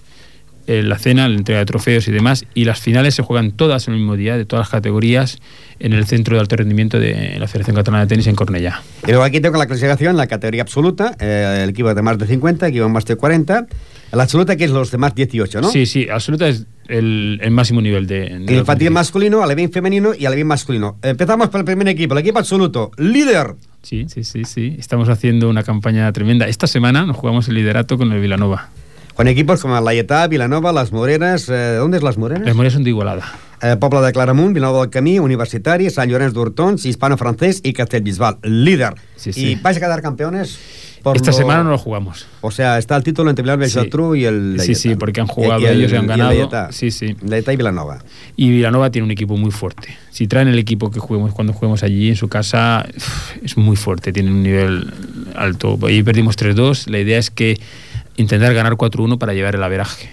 Eh, 0.67 0.83
la 0.83 0.99
cena, 0.99 1.29
la 1.29 1.37
entrega 1.37 1.61
de 1.61 1.67
trofeos 1.67 2.07
y 2.09 2.13
demás. 2.13 2.45
Y 2.55 2.65
las 2.65 2.81
finales 2.81 3.15
se 3.15 3.23
juegan 3.23 3.53
todas 3.53 3.89
el 3.89 3.95
mismo 3.95 4.17
día, 4.17 4.37
de 4.37 4.45
todas 4.45 4.67
las 4.67 4.71
categorías, 4.71 5.39
en 5.79 5.93
el 5.93 6.07
centro 6.07 6.37
de 6.37 6.41
alto 6.41 6.57
rendimiento 6.57 6.99
de 6.99 7.37
la 7.39 7.49
Federación 7.49 7.77
Catalana 7.77 8.05
de 8.05 8.09
Tenis 8.09 8.27
en 8.27 8.37
Cornellá. 8.37 8.83
Y 9.05 9.09
luego 9.09 9.25
aquí 9.25 9.41
tengo 9.41 9.59
la 9.59 9.67
clasificación, 9.67 10.17
la 10.17 10.27
categoría 10.27 10.63
absoluta, 10.63 11.17
eh, 11.19 11.61
el 11.65 11.71
equipo 11.71 11.93
de 11.95 12.03
más 12.03 12.19
de 12.19 12.27
50, 12.27 12.69
equipo 12.69 12.85
de 12.85 12.91
más 12.91 13.05
de 13.05 13.17
40. 13.17 13.67
La 14.13 14.25
absoluta 14.25 14.57
que 14.57 14.65
es 14.65 14.71
los 14.71 14.91
de 14.91 14.99
más 14.99 15.15
18, 15.15 15.63
¿no? 15.63 15.71
Sí, 15.71 15.87
sí, 15.87 16.07
absoluta 16.11 16.47
es 16.47 16.67
el, 16.87 17.41
el 17.43 17.51
máximo 17.51 17.81
nivel 17.81 18.07
de. 18.07 18.21
de 18.41 18.53
El 18.53 18.59
infantil 18.59 18.91
masculino, 18.91 19.43
alevín 19.43 19.73
femenino 19.73 20.13
y 20.17 20.27
alevín 20.27 20.47
masculino. 20.47 20.99
Empezamos 21.03 21.49
por 21.49 21.61
el 21.61 21.65
primer 21.65 21.89
equipo, 21.89 22.13
el 22.13 22.21
equipo 22.21 22.39
absoluto, 22.39 22.91
líder. 22.99 23.55
Sí, 23.83 24.05
sí, 24.09 24.23
sí, 24.23 24.45
sí. 24.45 24.77
Estamos 24.79 25.09
haciendo 25.09 25.49
una 25.49 25.63
campaña 25.63 26.13
tremenda. 26.13 26.47
Esta 26.47 26.67
semana 26.67 27.07
nos 27.07 27.17
jugamos 27.17 27.49
el 27.49 27.55
liderato 27.55 27.97
con 27.97 28.13
el 28.13 28.21
Vilanova. 28.21 28.69
Con 29.15 29.29
equipos 29.29 29.61
como 29.61 29.79
la 29.81 29.95
Ietá, 29.95 30.27
Vilanova, 30.27 30.73
Las 30.73 30.91
Moreras... 30.93 31.49
Eh, 31.49 31.77
¿Dónde 31.79 31.99
es 31.99 32.03
Las 32.03 32.17
Moreras? 32.19 32.45
Las 32.47 32.55
Moreras 32.57 32.73
son 32.75 32.85
de 32.85 32.91
Igualada. 32.91 33.23
Eh, 33.61 33.77
Pobla 33.79 34.01
de 34.01 34.13
Claramunt, 34.13 34.55
Vilanova 34.55 34.81
del 34.81 34.91
Camí, 34.91 35.19
Universitari, 35.19 35.91
Sant 35.91 36.11
Llorenç 36.11 36.33
d'Hortons, 36.33 36.85
Hispano-Francés 36.87 37.61
y 37.63 37.73
Castellbisbal. 37.75 38.39
Líder. 38.43 38.95
Sí, 39.17 39.33
sí. 39.33 39.47
¿Y 39.53 39.55
vais 39.57 39.77
a 39.77 39.81
quedar 39.81 40.03
campeones? 40.03 40.59
por 41.03 41.17
Esta 41.17 41.33
lo- 41.33 41.37
semana 41.37 41.65
no 41.65 41.71
lo 41.71 41.79
jugamos. 41.79 42.29
O 42.43 42.53
sea, 42.53 42.79
está 42.79 42.95
el 42.97 43.03
título 43.03 43.29
entre 43.29 43.43
Vilanova 43.43 43.67
y 43.67 43.71
Sí. 43.71 43.81
Y 44.21 44.25
el... 44.25 44.57
Sí, 44.61 44.77
sí, 44.77 44.89
Laietà. 44.91 44.99
porque 45.01 45.21
han 45.21 45.27
jugado 45.27 45.61
Y 45.61 45.65
el- 45.65 45.79
ellos 45.81 45.93
y 45.93 45.97
han 45.97 46.03
el 46.03 46.09
ganado. 46.09 46.31
Laietà. 46.31 46.71
Sí, 46.71 46.93
sí. 46.93 47.17
Laietà 47.27 47.53
y 47.53 47.57
Vilanova. 47.57 47.99
Y 48.37 48.51
Vilanova 48.51 48.89
tiene 48.93 49.07
un 49.07 49.11
equipo 49.11 49.37
muy 49.37 49.51
fuerte. 49.51 49.89
Si 50.13 50.29
traen 50.29 50.47
el 50.47 50.61
equipo 50.61 50.93
que 50.93 51.01
juguemos 51.01 51.35
cuando 51.35 51.53
juguemos 51.55 51.83
allí 51.83 52.09
en 52.11 52.15
su 52.15 52.29
casa, 52.29 52.87
es 53.43 53.57
muy 53.57 53.75
fuerte, 53.75 54.13
tiene 54.13 54.31
un 54.31 54.45
nivel 54.45 54.93
alto. 55.35 55.77
Ahí 55.85 56.05
perdimos 56.05 56.37
3-2. 56.39 56.87
La 56.89 57.01
idea 57.01 57.19
es 57.19 57.31
que 57.33 57.59
intentar 58.17 58.53
ganar 58.55 58.75
4-1 58.75 59.19
para 59.19 59.35
llevar 59.35 59.55
el 59.55 59.63
averaje. 59.63 60.11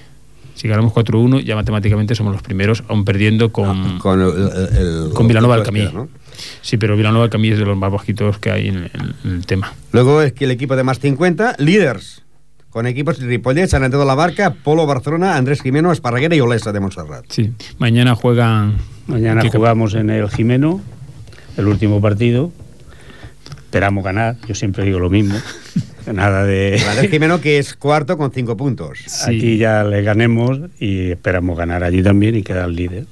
Si 0.55 0.67
ganamos 0.67 0.91
4-1, 0.93 1.43
ya 1.43 1.55
matemáticamente 1.55 2.15
somos 2.15 2.33
los 2.33 2.41
primeros, 2.41 2.83
aún 2.89 3.05
perdiendo 3.05 3.51
con, 3.51 3.97
Con, 3.99 4.21
el, 4.21 4.27
el- 4.29 4.77
el- 5.07 5.13
con 5.13 5.27
Vilanova 5.27 5.55
el- 5.55 5.63
Camí. 5.63 5.87
¿no? 5.93 6.09
Sí, 6.61 6.77
pero 6.77 6.97
Vilanova 6.97 7.23
del 7.23 7.29
Camí 7.31 7.49
es 7.49 7.57
de 7.59 7.65
los 7.65 7.77
más 7.77 7.91
bajitos 7.91 8.37
que 8.39 8.51
hay 8.51 8.67
en 8.67 8.75
el, 8.77 8.91
en 9.23 9.31
el 9.31 9.45
tema. 9.45 9.73
Luego 9.93 10.21
es 10.21 10.33
que 10.33 10.45
el 10.45 10.51
equipo 10.51 10.75
de 10.75 10.83
más 10.83 10.99
50, 10.99 11.55
líderes. 11.59 12.23
Con 12.69 12.85
equipos 12.85 13.19
Ripollet, 13.19 13.67
San 13.67 13.83
Andreu 13.83 13.99
de 14.01 14.05
la 14.05 14.13
Barca, 14.15 14.53
Polo 14.53 14.85
Barcelona, 14.85 15.37
Andrés 15.37 15.61
Jimeno, 15.61 15.91
Esparraguera 15.91 16.35
y 16.35 16.39
Olesa 16.41 16.71
de 16.71 16.79
Montserrat. 16.79 17.25
Sí, 17.29 17.51
mañana 17.79 18.13
juegan. 18.15 18.77
Mañana 19.07 19.41
¿Qué- 19.41 19.49
jugamos 19.49 19.95
en 19.95 20.09
el 20.11 20.29
Jimeno, 20.29 20.79
el 21.57 21.67
último 21.67 21.99
partido. 21.99 22.51
Esperamos 23.63 24.03
ganar, 24.03 24.35
yo 24.47 24.53
siempre 24.55 24.83
digo 24.85 24.99
lo 24.99 25.09
mismo. 25.09 25.35
Nada 26.13 26.43
de... 26.45 26.81
Andrés 26.89 27.11
Jimeno 27.11 27.41
que 27.41 27.57
es 27.59 27.73
cuarto 27.75 28.17
con 28.17 28.31
cinco 28.31 28.55
puntos. 28.57 28.99
Aquí 29.25 29.57
ya 29.57 29.83
le 29.83 30.01
ganemos 30.01 30.59
y 30.79 31.11
esperamos 31.11 31.57
ganar 31.57 31.83
allí 31.83 32.01
también 32.03 32.35
y 32.35 32.43
quedar 32.43 32.69
líder. 32.69 33.05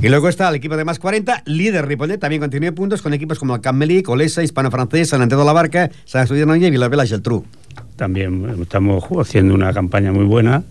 Y 0.00 0.08
luego 0.08 0.28
está 0.28 0.48
el 0.50 0.54
equipo 0.54 0.76
de 0.76 0.84
más 0.84 0.98
40, 0.98 1.42
líder 1.46 1.86
Ripollet, 1.86 2.18
también 2.20 2.40
con 2.40 2.50
19 2.50 2.74
puntos, 2.76 3.02
con 3.02 3.14
equipos 3.14 3.38
como 3.38 3.56
el 3.56 3.60
Camp 3.60 3.78
Melic, 3.78 4.08
Olesa, 4.08 4.42
Hispano-Francés, 4.42 5.08
San 5.08 5.22
Andreu 5.22 5.40
de 5.40 5.46
la 5.46 5.52
Barca, 5.52 5.90
San 6.04 6.26
Noña 6.46 6.68
y 6.68 6.70
Vilavela 6.70 7.04
Geltrú. 7.06 7.44
También 7.96 8.46
estamos 8.62 9.04
haciendo 9.18 9.54
una 9.54 9.72
campaña 9.72 10.12
muy 10.12 10.24
buena 10.24 10.62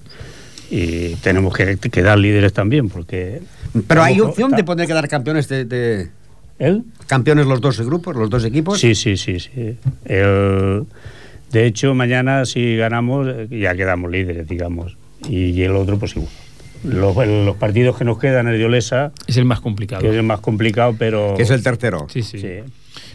y 0.69 1.15
tenemos 1.15 1.53
que 1.53 1.77
quedar 1.77 2.17
líderes 2.17 2.53
también 2.53 2.89
porque... 2.89 3.41
Pero 3.87 4.03
hay 4.03 4.19
opción 4.21 4.51
de 4.51 4.63
poder 4.63 4.87
quedar 4.87 5.07
campeones 5.09 5.47
de... 5.49 5.65
de- 5.65 6.09
¿El? 6.59 6.83
Campeones 7.05 7.45
los 7.45 7.61
dos 7.61 7.79
grupos, 7.81 8.15
los 8.15 8.29
dos 8.29 8.43
equipos. 8.43 8.79
Sí, 8.79 8.95
sí, 8.95 9.15
sí, 9.17 9.39
sí. 9.39 9.77
El- 10.05 10.85
de 11.51 11.65
hecho, 11.65 11.93
mañana 11.93 12.45
si 12.45 12.75
ganamos 12.75 13.27
eh, 13.27 13.47
ya 13.49 13.75
quedamos 13.75 14.11
líderes, 14.11 14.47
digamos. 14.47 14.97
Y, 15.27 15.61
el 15.61 15.75
otro, 15.75 15.97
pues 15.97 16.15
igual. 16.15 16.29
Los, 16.83 17.15
los 17.15 17.55
partidos 17.57 17.97
que 17.97 18.05
nos 18.05 18.19
quedan, 18.19 18.47
el 18.47 18.57
de 18.57 18.65
Olesa, 18.65 19.11
Es 19.25 19.37
el 19.37 19.45
más 19.45 19.61
complicado. 19.61 20.01
que 20.01 20.09
es 20.09 20.15
el 20.15 20.23
más 20.23 20.39
complicado, 20.41 20.95
pero... 20.97 21.33
Que 21.35 21.43
es 21.43 21.49
el 21.49 21.63
tercero. 21.63 22.05
Sí, 22.09 22.21
sí. 22.21 22.39
Sí. 22.39 22.47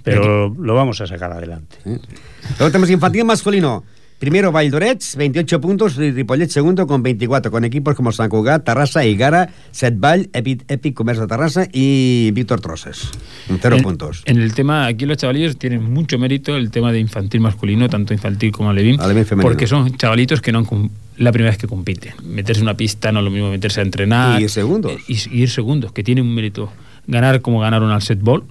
Pero 0.02 0.48
lo 0.48 0.74
vamos 0.74 1.00
a 1.00 1.06
sacar 1.06 1.32
adelante. 1.32 1.76
Luego 1.84 2.70
tenemos 2.70 2.90
infantil 2.90 3.24
masculino. 3.24 3.84
Primero 4.22 4.52
Valldorets, 4.52 5.16
28 5.16 5.60
puntos, 5.60 5.98
y 5.98 6.12
Ripollet 6.12 6.48
segundo 6.48 6.86
con 6.86 7.02
24, 7.02 7.50
con 7.50 7.64
equipos 7.64 7.96
como 7.96 8.12
Sant 8.12 8.30
Cugat, 8.30 8.62
Terrassa, 8.62 9.04
Igara, 9.04 9.50
Setball, 9.72 10.30
Epic, 10.32 10.62
Epic 10.68 10.94
Comerç 10.94 11.18
de 11.18 11.26
Terrassa 11.26 11.66
y 11.72 12.30
Víctor 12.30 12.60
Troses, 12.60 13.10
cero 13.60 13.74
en, 13.74 13.82
puntos. 13.82 14.22
En 14.26 14.40
el 14.40 14.54
tema, 14.54 14.86
aquí 14.86 15.06
los 15.06 15.16
chavalillos 15.16 15.56
tienen 15.56 15.92
mucho 15.92 16.20
mérito 16.20 16.56
el 16.56 16.70
tema 16.70 16.92
de 16.92 17.00
infantil 17.00 17.40
masculino, 17.40 17.88
tanto 17.88 18.14
infantil 18.14 18.52
como 18.52 18.70
alevín, 18.70 18.96
porque 19.40 19.66
son 19.66 19.96
chavalitos 19.96 20.40
que 20.40 20.52
no 20.52 20.58
han 20.60 20.90
la 21.16 21.32
primera 21.32 21.50
vez 21.50 21.58
que 21.58 21.66
compiten. 21.66 22.14
Meterse 22.22 22.60
en 22.60 22.66
una 22.66 22.76
pista 22.76 23.10
no 23.10 23.18
es 23.18 23.24
lo 23.24 23.30
mismo 23.32 23.50
meterse 23.50 23.80
a 23.80 23.82
entrenar. 23.82 24.40
Y 24.40 24.44
ir 24.44 24.50
segundos. 24.50 24.92
Y, 25.08 25.14
y 25.36 25.42
ir 25.42 25.50
segundos, 25.50 25.90
que 25.90 26.04
tienen 26.04 26.24
un 26.26 26.32
mérito. 26.32 26.72
Ganar 27.08 27.40
como 27.40 27.58
ganaron 27.58 27.90
al 27.90 28.02
set 28.02 28.20
ball 28.20 28.44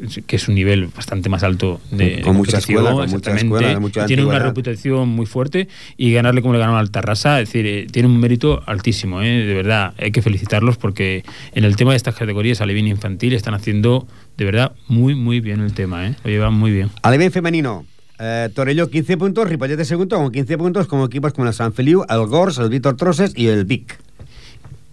es 0.00 0.20
que 0.26 0.36
es 0.36 0.48
un 0.48 0.54
nivel 0.54 0.86
bastante 0.86 1.28
más 1.28 1.42
alto 1.42 1.80
de 1.90 2.20
Con 2.20 2.36
mucha 2.36 2.58
escuela, 2.58 2.92
con 2.92 3.10
mucha 3.10 3.34
escuela, 3.34 3.80
mucha 3.80 4.06
tiene 4.06 4.24
una 4.24 4.38
reputación 4.38 5.08
muy 5.08 5.26
fuerte 5.26 5.68
y 5.96 6.12
ganarle 6.12 6.42
como 6.42 6.54
le 6.54 6.60
ganaron 6.60 6.78
al 6.78 6.90
Tarrasa, 6.90 7.40
es 7.40 7.48
decir, 7.48 7.66
eh, 7.66 7.86
tiene 7.90 8.08
un 8.08 8.18
mérito 8.18 8.62
altísimo, 8.66 9.22
¿eh? 9.22 9.44
de 9.44 9.54
verdad, 9.54 9.94
hay 9.98 10.12
que 10.12 10.22
felicitarlos 10.22 10.76
porque 10.76 11.24
en 11.52 11.64
el 11.64 11.76
tema 11.76 11.92
de 11.92 11.96
estas 11.96 12.14
categorías 12.14 12.60
alevín 12.60 12.86
infantil 12.86 13.32
están 13.32 13.54
haciendo 13.54 14.06
de 14.36 14.44
verdad 14.44 14.72
muy 14.88 15.14
muy 15.14 15.40
bien 15.40 15.60
el 15.60 15.72
tema, 15.72 16.06
¿eh? 16.06 16.16
lo 16.24 16.30
llevan 16.30 16.54
muy 16.54 16.70
bien. 16.70 16.90
Alevín 17.02 17.30
femenino. 17.30 17.84
Eh, 18.18 18.48
Torelló 18.54 18.88
15 18.88 19.16
puntos, 19.16 19.48
Ripollet 19.48 19.76
de 19.76 19.84
segundo 19.84 20.16
con 20.16 20.30
15 20.30 20.56
puntos, 20.58 20.86
como 20.86 21.06
equipos 21.06 21.32
como 21.32 21.48
el 21.48 21.54
San 21.54 21.72
Feliu, 21.72 22.04
el 22.08 22.26
Gors, 22.26 22.58
el 22.58 22.68
Víctor 22.68 22.96
Troses 22.96 23.32
y 23.34 23.48
el 23.48 23.64
Vic. 23.64 23.98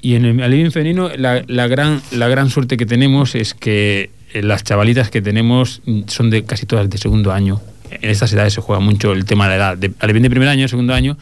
Y 0.02 0.16
en 0.16 0.26
el 0.26 0.41
Alivio 0.41 0.72
femenino, 0.72 1.10
la, 1.16 1.43
la 1.47 1.68
gran, 1.68 2.02
la 2.12 2.28
gran 2.28 2.49
suerte 2.49 2.76
que 2.76 2.88
tenemos 2.88 3.36
es 3.36 3.54
que 3.54 4.10
las 4.34 4.63
chavalitas 4.63 5.09
que 5.09 5.21
tenemos 5.21 5.82
son 6.07 6.29
de 6.29 6.43
casi 6.43 6.65
todas 6.65 6.89
de 6.89 6.97
segundo 6.97 7.32
año. 7.32 7.59
En 7.89 8.09
estas 8.09 8.32
edades 8.32 8.53
se 8.53 8.61
juega 8.61 8.79
mucho 8.79 9.11
el 9.11 9.25
tema 9.25 9.45
de 9.49 9.49
la 9.49 9.55
edad. 9.57 9.77
De, 9.77 9.89
de 9.89 10.29
primer 10.29 10.47
año, 10.47 10.67
segundo 10.69 10.93
año, 10.93 11.17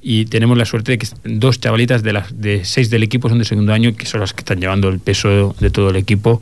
y 0.00 0.24
tenemos 0.24 0.56
la 0.56 0.64
suerte 0.64 0.92
de 0.92 0.98
que 0.98 1.06
dos 1.24 1.60
chavalitas 1.60 2.02
de 2.02 2.12
las 2.14 2.40
de 2.40 2.64
seis 2.64 2.88
del 2.88 3.02
equipo 3.02 3.28
son 3.28 3.38
de 3.38 3.44
segundo 3.44 3.74
año, 3.74 3.94
que 3.94 4.06
son 4.06 4.20
las 4.20 4.32
que 4.32 4.40
están 4.40 4.58
llevando 4.58 4.88
el 4.88 5.00
peso 5.00 5.54
de 5.60 5.70
todo 5.70 5.90
el 5.90 5.96
equipo. 5.96 6.40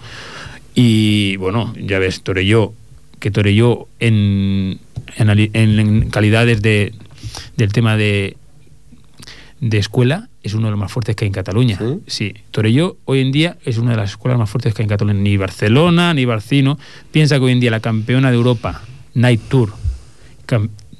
Y 0.74 1.36
bueno, 1.36 1.74
ya 1.78 1.98
ves, 1.98 2.22
Torelló, 2.22 2.72
que 3.18 3.30
Torelló 3.30 3.88
en, 3.98 4.78
en- 5.16 5.50
en 5.56 6.10
calidades 6.10 6.62
de, 6.62 6.92
del 7.56 7.72
tema 7.72 7.96
de, 7.96 8.36
de 9.62 9.78
escuela 9.78 10.28
es 10.42 10.54
uno 10.54 10.66
de 10.66 10.72
los 10.72 10.80
más 10.80 10.90
fuertes 10.90 11.14
que 11.14 11.24
hay 11.24 11.28
en 11.28 11.32
Cataluña. 11.34 11.78
Sí. 12.08 12.34
Torelló 12.50 12.96
hoy 13.04 13.20
en 13.20 13.30
día 13.30 13.56
es 13.64 13.78
una 13.78 13.92
de 13.92 13.96
las 13.96 14.10
escuelas 14.10 14.36
más 14.38 14.50
fuertes 14.50 14.74
que 14.74 14.82
hay 14.82 14.86
en 14.86 14.88
Cataluña. 14.90 15.20
Ni 15.20 15.36
Barcelona, 15.36 16.12
ni 16.14 16.24
Barcino. 16.24 16.78
Piensa 17.12 17.36
que 17.38 17.44
hoy 17.44 17.52
en 17.52 17.60
día 17.60 17.70
la 17.70 17.78
campeona 17.78 18.30
de 18.30 18.36
Europa, 18.36 18.82
Night 19.14 19.40
Tour, 19.48 19.72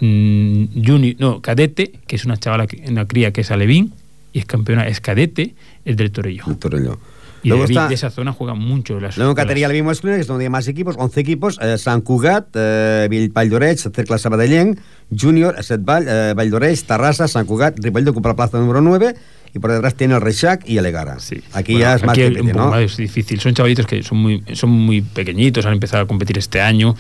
mm, 0.01 0.65
juni- 0.85 1.17
no, 1.19 1.41
cadete, 1.41 1.93
que 2.07 2.17
es 2.17 2.25
una 2.25 2.37
chavala, 2.37 2.67
que- 2.67 2.85
una 2.89 3.07
cría 3.07 3.33
que 3.33 3.41
es 3.43 3.51
alevín, 3.51 3.93
y 4.33 4.39
es 4.39 4.45
campeona, 4.47 4.87
es 4.87 5.01
cadete, 5.01 5.55
es 5.85 5.97
del 5.97 6.11
Torelló. 6.13 6.45
Torelló. 6.59 6.99
Y 7.43 7.49
Luego 7.49 7.67
de, 7.67 7.73
está- 7.73 7.89
de 7.89 7.95
esa 7.95 8.11
zona 8.11 8.33
juegan 8.33 8.59
mucho 8.59 9.01
las 9.01 9.17
Luego 9.17 9.35
categoría 9.35 9.67
Alivio 9.67 9.85
masculino, 9.85 10.17
que 10.17 10.21
es 10.21 10.27
donde 10.29 10.45
hay 10.45 10.51
más 10.51 10.69
equipos, 10.69 10.95
11 10.99 11.21
equipos, 11.21 11.59
eh, 11.61 11.77
Sant 11.77 12.05
Cugat, 12.05 12.47
eh, 12.55 13.09
Vill- 13.11 13.33
Vall 13.33 13.51
d'Oreig, 13.51 13.79
Cercle 13.79 14.19
Sabadellenc, 14.19 14.79
Júnior, 15.11 15.63
Setball, 15.63 16.07
eh, 16.09 16.35
Vall 16.37 16.51
d'Oreig, 16.51 16.81
Terrassa, 16.87 17.27
Sant 17.27 17.47
Cugat, 17.49 17.79
Ripoll 17.83 18.07
ocupa 18.09 18.29
la 18.29 18.37
plaza 18.37 18.59
número 18.59 18.81
9 18.81 19.15
y 19.55 19.59
por 19.59 19.71
detrás 19.73 19.95
tiene 19.97 20.15
el 20.15 20.21
Reixac 20.21 20.67
y 20.69 20.79
el 20.79 20.87
Egara. 20.87 21.19
Aquí 21.53 21.73
Bueno, 21.73 21.79
ya 21.81 21.95
es 21.97 22.03
más 22.05 22.13
aquí 22.17 22.23
difícil, 22.29 22.57
¿no? 22.57 22.71
más 22.71 22.97
difícil. 22.97 23.41
Son 23.41 23.55
chavalitos 23.55 23.87
que 23.87 24.03
son 24.03 24.19
muy, 24.19 24.43
son 24.55 24.71
muy 24.71 25.03
pequeñitos, 25.03 25.67
han 25.67 25.73
empezado 25.75 26.05
a 26.05 26.07
competir 26.07 26.39
este 26.39 26.61
año 26.61 26.95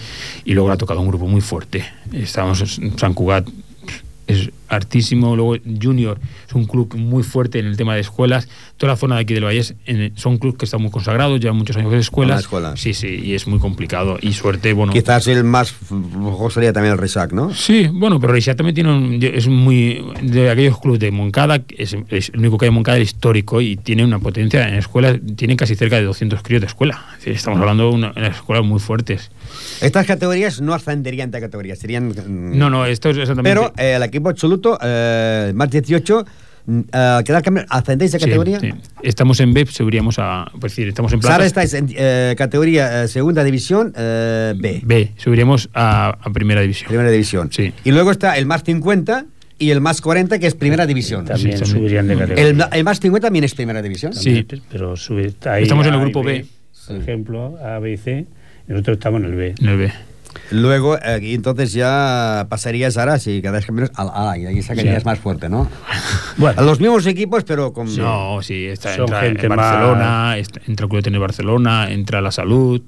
y 0.44 0.52
luego 0.54 0.68
le 0.68 0.74
ha 0.74 0.76
tocado 0.76 1.00
un 1.00 1.08
grupo 1.08 1.26
muy 1.28 1.40
fuerte. 1.40 1.84
Estamos 2.12 2.78
en 2.78 2.98
San 2.98 3.14
Cugat, 3.14 3.48
es 4.26 4.50
hartísimo. 4.68 5.36
Luego 5.36 5.56
Junior 5.82 6.18
es 6.48 6.54
un 6.54 6.64
club 6.66 6.94
muy 6.96 7.22
fuerte 7.22 7.58
en 7.58 7.66
el 7.66 7.76
tema 7.76 7.94
de 7.94 8.00
escuelas. 8.00 8.48
Toda 8.76 8.92
la 8.92 8.96
zona 8.96 9.16
de 9.16 9.22
aquí 9.22 9.34
del 9.34 9.44
Valle 9.44 9.62
son 10.14 10.38
clubes 10.38 10.58
que 10.58 10.64
están 10.64 10.80
muy 10.80 10.90
consagrados, 10.90 11.38
llevan 11.40 11.56
muchos 11.58 11.76
años 11.76 11.90
de 11.92 11.98
escuelas. 11.98 12.40
Escuelas. 12.40 12.80
Sí, 12.80 12.94
sí, 12.94 13.20
y 13.24 13.34
es 13.34 13.46
muy 13.46 13.58
complicado. 13.58 14.18
Y 14.22 14.32
suerte, 14.32 14.72
bueno. 14.72 14.92
Quizás 14.92 15.26
el 15.26 15.44
más 15.44 15.72
flojo 15.72 16.50
sería 16.50 16.72
también 16.72 16.92
el 16.92 16.98
Reixac, 16.98 17.32
¿no? 17.32 17.52
Sí, 17.54 17.88
bueno, 17.92 18.18
pero 18.20 18.32
Reixac 18.32 18.56
también 18.56 18.74
tiene 18.74 18.90
un, 18.92 19.18
es 19.22 19.48
muy 19.48 20.02
de 20.22 20.50
aquellos 20.50 20.78
clubes 20.80 21.00
de 21.00 21.10
Moncada, 21.10 21.62
es, 21.76 21.96
es 22.08 22.30
el 22.30 22.38
único 22.40 22.58
que 22.58 22.66
hay 22.66 22.68
en 22.68 22.74
Moncada 22.74 22.96
el 22.96 23.02
histórico 23.02 23.60
y 23.60 23.76
tiene 23.76 24.04
una 24.04 24.18
potencia 24.18 24.66
en 24.68 24.74
escuelas, 24.74 25.18
tiene 25.36 25.56
casi 25.56 25.74
cerca 25.74 25.96
de 25.96 26.04
200 26.04 26.42
críos 26.42 26.60
de 26.60 26.66
escuela. 26.68 27.04
Es 27.20 27.26
Estamos 27.26 27.60
hablando 27.60 27.88
de 27.88 27.94
una- 27.94 28.12
unas 28.16 28.36
escuelas 28.36 28.64
muy 28.64 28.80
fuertes. 28.80 29.30
Estas 29.80 30.06
categorías 30.06 30.60
no 30.60 30.74
ascenderían 30.74 31.30
de 31.30 31.40
categoría, 31.40 31.76
serían... 31.76 32.08
mm, 32.08 32.56
No, 32.58 32.70
no, 32.70 32.86
esto 32.86 33.10
es 33.10 33.18
exactamente. 33.18 33.50
Pero 33.60 33.72
eh, 33.76 33.94
el 33.96 34.02
equipo 34.02 34.28
absoluto, 34.30 34.78
eh, 34.82 35.52
más 35.54 35.70
18, 35.70 36.24
mm, 36.66 36.78
eh, 36.92 37.20
quedar 37.24 37.42
¿ascendéis 37.68 38.12
de 38.12 38.18
Sí, 38.18 38.24
categoría? 38.26 38.60
sí. 38.60 38.70
Estamos 39.02 39.40
en 39.40 39.52
B, 39.52 39.66
subiríamos 39.66 40.16
a. 40.18 40.50
Pues 40.60 40.72
decir, 40.72 40.88
estamos 40.88 41.12
en 41.12 41.18
Ahora 41.18 41.28
plata. 41.38 41.44
estáis 41.44 41.74
en 41.74 41.88
eh, 41.96 42.34
categoría 42.38 43.02
eh, 43.04 43.08
segunda 43.08 43.42
división 43.44 43.92
eh, 43.96 44.54
B. 44.56 44.80
B, 44.84 45.12
subiríamos 45.16 45.68
a, 45.74 46.08
a 46.20 46.30
primera 46.32 46.60
división. 46.60 46.88
Primera 46.88 47.10
división. 47.10 47.50
Sí. 47.52 47.72
Y 47.84 47.90
luego 47.92 48.10
está 48.12 48.36
el 48.38 48.46
más 48.46 48.62
50 48.62 49.26
y 49.58 49.70
el 49.70 49.80
más 49.80 50.00
40, 50.00 50.38
que 50.40 50.46
es 50.48 50.54
primera 50.54 50.86
división. 50.86 51.24
También 51.24 51.58
Sí, 51.58 51.64
subirían 51.66 52.08
de 52.08 52.16
categoría. 52.16 52.48
El, 52.48 52.64
el 52.78 52.84
más 52.84 52.98
50 53.00 53.26
también 53.26 53.44
es 53.44 53.54
primera 53.54 53.80
división. 53.82 54.12
También, 54.12 54.46
Pero 54.70 54.96
sube, 54.96 55.32
ahí 55.44 55.62
Estamos 55.64 55.86
en 55.86 55.94
el 55.94 56.00
A 56.00 56.02
grupo 56.02 56.22
B. 56.24 56.44
Por 56.88 56.96
ejemplo, 56.96 57.56
A, 57.64 57.78
B 57.78 57.92
y 57.92 57.96
C. 57.96 58.26
Nosotros 58.72 58.96
estamos 58.96 59.20
en 59.20 59.26
el 59.26 59.34
B. 59.34 59.54
En 59.60 59.68
el 59.68 59.76
B. 59.78 59.92
Luego, 60.50 60.96
eh, 60.98 61.20
entonces 61.34 61.72
ya 61.72 62.46
pasarías 62.48 62.96
ahora, 62.96 63.18
si 63.18 63.40
quedáis 63.42 63.66
campeones, 63.66 63.92
al 63.96 64.08
A, 64.14 64.36
y 64.38 64.46
ahí 64.46 64.62
sacarías 64.62 65.02
Sí. 65.02 65.06
más 65.06 65.18
fuerte, 65.18 65.48
¿no? 65.48 65.68
Bueno. 66.38 66.60
A 66.60 66.64
los 66.64 66.80
mismos 66.80 67.06
equipos, 67.06 67.44
pero 67.44 67.72
con... 67.72 67.94
No, 67.96 68.40
sí, 68.42 68.66
está, 68.66 68.94
Son 68.94 69.04
entra 69.04 69.20
gente 69.22 69.42
en 69.46 69.48
más- 69.50 69.58
Barcelona, 69.58 70.38
est- 70.38 70.56
entra 70.66 70.84
el 70.84 70.90
Club 70.90 71.02
de 71.02 71.18
Barcelona, 71.18 71.90
entra 71.90 72.20
la 72.22 72.30
Salud, 72.32 72.80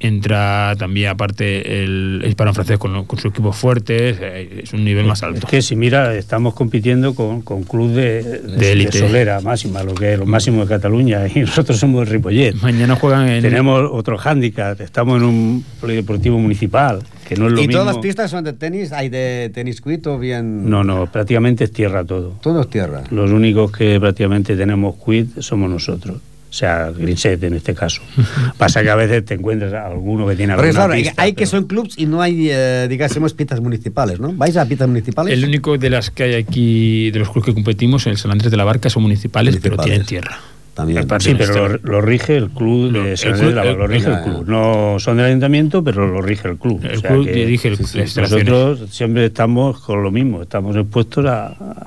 entra 0.00 0.74
también 0.78 1.08
aparte 1.08 1.82
el 1.82 2.22
Hispano 2.26 2.54
Francés 2.54 2.78
con, 2.78 3.04
con 3.04 3.18
sus 3.18 3.32
equipos 3.32 3.56
fuertes, 3.56 4.18
eh, 4.20 4.60
es 4.62 4.72
un 4.72 4.84
nivel 4.84 5.06
más 5.06 5.22
alto. 5.22 5.40
Es 5.40 5.44
que 5.46 5.62
si 5.62 5.74
mira, 5.74 6.14
estamos 6.14 6.54
compitiendo 6.54 7.14
con, 7.14 7.42
con 7.42 7.64
club 7.64 7.90
de, 7.90 8.22
de, 8.22 8.92
solera 8.92 9.40
máxima, 9.40 9.82
lo 9.82 9.94
que 9.94 10.12
es 10.12 10.18
lo 10.18 10.26
máximo 10.26 10.62
de 10.62 10.68
Cataluña, 10.68 11.26
y 11.26 11.40
nosotros 11.40 11.78
somos 11.78 12.06
el 12.06 12.14
Ripollet. 12.14 12.54
Mañana 12.62 12.94
juegan 12.96 13.28
en... 13.28 13.42
Tenemos 13.42 13.90
otro 13.92 14.16
hándicap, 14.16 14.80
estamos 14.80 15.18
en 15.18 15.24
un 15.24 15.64
polideportivo 15.80 16.38
municipal, 16.38 17.00
que 17.26 17.36
no 17.36 17.46
es 17.46 17.52
lo 17.52 17.58
¿Y 17.58 17.66
mismo. 17.66 17.80
todas 17.80 17.94
las 17.94 18.02
pistas 18.02 18.30
son 18.30 18.44
de 18.44 18.52
tenis? 18.52 18.92
¿Hay 18.92 19.08
de 19.08 19.50
tenis 19.52 19.80
quit 19.80 20.06
o 20.06 20.18
bien...? 20.18 20.68
No, 20.70 20.84
no, 20.84 21.10
prácticamente 21.10 21.64
es 21.64 21.72
tierra 21.72 22.04
todo. 22.04 22.38
Todo 22.40 22.60
es 22.60 22.70
tierra. 22.70 23.02
Los 23.10 23.30
únicos 23.30 23.72
que 23.72 23.98
prácticamente 23.98 24.56
tenemos 24.56 24.94
quit 25.04 25.40
somos 25.40 25.68
nosotros. 25.68 26.18
O 26.54 26.56
sea, 26.56 26.92
Grinset 26.96 27.42
en 27.42 27.54
este 27.54 27.74
caso. 27.74 28.00
Pasa 28.58 28.80
que 28.84 28.88
a 28.88 28.94
veces 28.94 29.24
te 29.24 29.34
encuentras 29.34 29.72
a 29.72 29.86
alguno 29.88 30.24
que 30.28 30.36
tiene 30.36 30.54
Porque 30.54 30.68
alguna 30.68 30.86
claro, 30.86 31.02
pista, 31.02 31.20
hay 31.20 31.32
que 31.32 31.46
son 31.46 31.64
clubs 31.66 31.98
y 31.98 32.06
no 32.06 32.22
hay, 32.22 32.46
eh, 32.48 32.86
digásemos, 32.88 33.34
pistas 33.34 33.60
municipales, 33.60 34.20
¿no? 34.20 34.32
¿Vais 34.34 34.56
a 34.56 34.64
pistas 34.64 34.86
municipales? 34.86 35.32
El 35.36 35.44
único 35.44 35.76
de 35.78 35.90
las 35.90 36.10
que 36.10 36.22
hay 36.22 36.34
aquí, 36.34 37.10
de 37.10 37.18
los 37.18 37.30
clubes 37.30 37.46
que 37.46 37.54
competimos, 37.54 38.06
el 38.06 38.18
San 38.18 38.30
Andrés 38.30 38.52
de 38.52 38.56
la 38.56 38.62
Barca, 38.62 38.88
son 38.88 39.02
municipales, 39.02 39.58
pero 39.60 39.78
tienen 39.78 40.04
tierra. 40.06 40.38
También. 40.74 41.04
Sí, 41.18 41.34
pero 41.36 41.68
lo, 41.68 41.78
lo 41.82 42.00
rige 42.00 42.36
el 42.36 42.50
club 42.50 42.92
de 42.92 43.16
San 43.16 43.32
Andrés 43.32 43.48
de 43.50 43.54
la- 43.56 43.62
club- 43.62 43.78
lo 43.78 43.86
rige 43.88 44.06
el- 44.06 44.12
el 44.14 44.22
club. 44.22 44.44
No 44.48 44.96
son 45.00 45.16
del 45.16 45.26
ayuntamiento, 45.26 45.82
pero 45.82 46.06
lo 46.06 46.22
rige 46.22 46.46
el 46.48 46.56
club. 46.56 46.80
El 46.84 47.02
club 47.02 47.26
dirige 47.26 47.66
el- 47.66 47.80
instalaciones. 47.80 48.46
Nosotros 48.48 48.90
siempre 48.94 49.24
estamos 49.26 49.80
con 49.80 50.04
lo 50.04 50.12
mismo, 50.12 50.42
estamos 50.42 50.76
expuestos 50.76 51.26
a, 51.26 51.46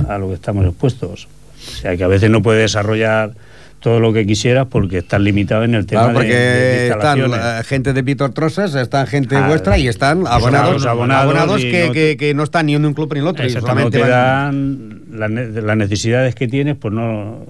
a 0.09 0.17
lo 0.17 0.27
que 0.27 0.33
estamos 0.33 0.65
expuestos. 0.65 1.29
O 1.55 1.69
sea 1.81 1.95
que 1.95 2.03
a 2.03 2.07
veces 2.07 2.29
no 2.29 2.41
puedes 2.41 2.63
desarrollar 2.63 3.31
todo 3.79 3.99
lo 3.99 4.11
que 4.11 4.25
quisieras 4.25 4.67
porque 4.69 4.97
estás 4.99 5.21
limitado 5.21 5.63
en 5.63 5.75
el 5.75 5.85
tema 5.85 6.03
Claro, 6.03 6.15
porque 6.17 6.33
de, 6.33 6.35
de 6.35 6.87
están 6.89 7.19
eh, 7.19 7.61
gente 7.63 7.93
de 7.93 8.01
Víctor 8.01 8.31
Trosas, 8.33 8.73
están 8.75 9.05
gente 9.07 9.35
Ah, 9.35 9.47
vuestra 9.47 9.77
y 9.77 9.87
están 9.87 10.25
abonados, 10.27 10.85
abonados, 10.85 11.23
abonados 11.23 11.61
que, 11.61 11.85
no 11.87 11.93
que- 11.93 12.17
que 12.17 12.33
no 12.33 12.43
están 12.43 12.65
ni 12.65 12.75
en 12.75 12.85
un 12.85 12.93
club 12.93 13.13
ni 13.13 13.19
en 13.19 13.25
el 13.25 13.29
otro. 13.29 13.49
solamente 13.49 13.99
te 13.99 14.07
dan 14.07 15.01
las, 15.11 15.29
ne- 15.29 15.61
las 15.61 15.77
necesidades 15.77 16.33
que 16.35 16.47
tienes, 16.47 16.75
pues 16.75 16.93
no 16.93 17.45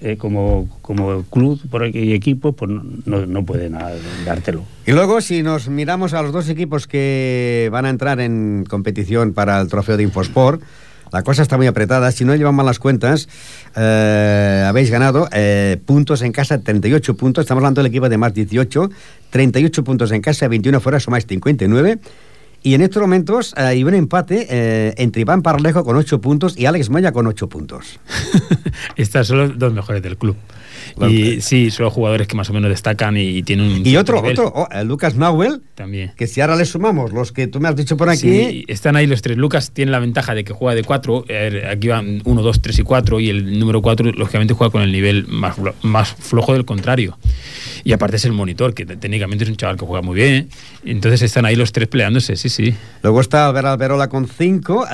eh, 0.00 0.16
como, 0.18 0.68
como 0.82 1.22
club 1.24 1.58
y 1.94 2.12
equipos, 2.12 2.54
pues 2.54 2.70
no, 2.70 2.82
no, 3.06 3.24
no 3.24 3.44
pueden 3.44 3.76
dártelo. 4.26 4.62
Y 4.86 4.92
luego, 4.92 5.20
si 5.22 5.42
nos 5.42 5.68
miramos 5.68 6.12
a 6.12 6.20
los 6.22 6.30
dos 6.32 6.48
equipos 6.50 6.86
que 6.86 7.70
van 7.72 7.86
a 7.86 7.90
entrar 7.90 8.20
en 8.20 8.64
competición 8.68 9.32
para 9.32 9.60
el 9.62 9.68
trofeo 9.68 9.96
de 9.96 10.02
Infosport, 10.02 10.60
la 11.14 11.22
cosa 11.22 11.42
está 11.42 11.56
muy 11.56 11.68
apretada. 11.68 12.10
Si 12.10 12.24
no 12.24 12.34
llevan 12.34 12.56
mal 12.56 12.66
las 12.66 12.80
cuentas, 12.80 13.28
eh, 13.76 14.64
habéis 14.66 14.90
ganado 14.90 15.28
eh, 15.30 15.80
puntos 15.86 16.22
en 16.22 16.32
casa, 16.32 16.58
38 16.58 17.14
puntos. 17.14 17.42
Estamos 17.42 17.60
hablando 17.60 17.80
del 17.82 17.90
equipo 17.90 18.08
de 18.08 18.18
más 18.18 18.34
18, 18.34 18.90
38 19.30 19.84
puntos 19.84 20.10
en 20.10 20.20
casa, 20.20 20.48
21 20.48 20.80
fuera, 20.80 20.98
sumáis 20.98 21.24
59. 21.28 22.00
Y 22.64 22.72
en 22.72 22.80
estos 22.80 23.02
momentos 23.02 23.52
eh, 23.58 23.60
hay 23.60 23.84
un 23.84 23.92
empate 23.92 24.46
eh, 24.48 24.94
entre 24.96 25.20
Iván 25.20 25.42
Parlejo 25.42 25.84
con 25.84 25.96
8 25.96 26.18
puntos 26.22 26.56
y 26.56 26.64
Alex 26.64 26.88
Moya 26.88 27.12
con 27.12 27.26
8 27.26 27.46
puntos. 27.46 28.00
Estas 28.96 29.26
son 29.26 29.38
los 29.38 29.58
dos 29.58 29.74
mejores 29.74 30.02
del 30.02 30.16
club. 30.16 30.34
Y 31.08 31.40
sí, 31.40 31.70
son 31.70 31.90
jugadores 31.90 32.26
que 32.26 32.36
más 32.36 32.48
o 32.50 32.52
menos 32.52 32.70
destacan 32.70 33.16
y, 33.16 33.42
tienen 33.42 33.70
un. 33.70 33.86
Y 33.86 33.96
otro, 33.96 34.16
nivel. 34.16 34.32
otro, 34.32 34.52
oh, 34.54 34.68
eh, 34.72 34.84
Lucas 34.84 35.14
Nauel, 35.14 35.60
También. 35.74 36.12
que 36.16 36.26
si 36.26 36.40
ahora 36.40 36.56
le 36.56 36.64
sumamos 36.64 37.12
los 37.12 37.32
que 37.32 37.46
tú 37.46 37.60
me 37.60 37.68
has 37.68 37.76
dicho 37.76 37.96
por 37.96 38.08
aquí, 38.08 38.20
Sí, 38.20 38.64
están 38.68 38.96
ahí 38.96 39.06
los 39.06 39.20
tres. 39.20 39.36
Lucas 39.36 39.70
tiene 39.72 39.92
la 39.92 39.98
ventaja 39.98 40.34
de 40.34 40.44
que 40.44 40.52
juega 40.52 40.74
de 40.74 40.84
cuatro. 40.84 41.24
eh, 41.28 41.68
aquí 41.70 41.88
van 41.88 42.22
uno, 42.24 42.42
dos, 42.42 42.62
tres 42.62 42.78
y 42.78 42.82
cuatro. 42.82 43.20
Y 43.20 43.28
el 43.28 43.58
número 43.58 43.82
cuatro, 43.82 44.10
lógicamente, 44.12 44.54
juega 44.54 44.70
con 44.70 44.82
el 44.82 44.92
nivel 44.92 45.26
más, 45.28 45.56
más 45.82 46.14
flojo 46.14 46.52
del 46.52 46.64
contrario. 46.64 47.18
Y 47.82 47.92
aparte 47.92 48.16
es 48.16 48.24
el 48.24 48.32
monitor, 48.32 48.72
que 48.72 48.86
técnicamente 48.86 49.44
es 49.44 49.50
un 49.50 49.56
chaval 49.56 49.76
que 49.76 49.84
juega 49.84 50.00
muy 50.00 50.14
bien. 50.14 50.48
Entonces 50.84 51.22
están 51.22 51.44
ahí 51.44 51.56
los 51.56 51.72
tres 51.72 51.88
peleándose, 51.88 52.36
sí, 52.36 52.48
sí. 52.54 52.76
Luego 53.02 53.20
está 53.20 53.46
Albert 53.46 53.66
Alberola 53.66 54.08
con 54.08 54.26
5, 54.28 54.86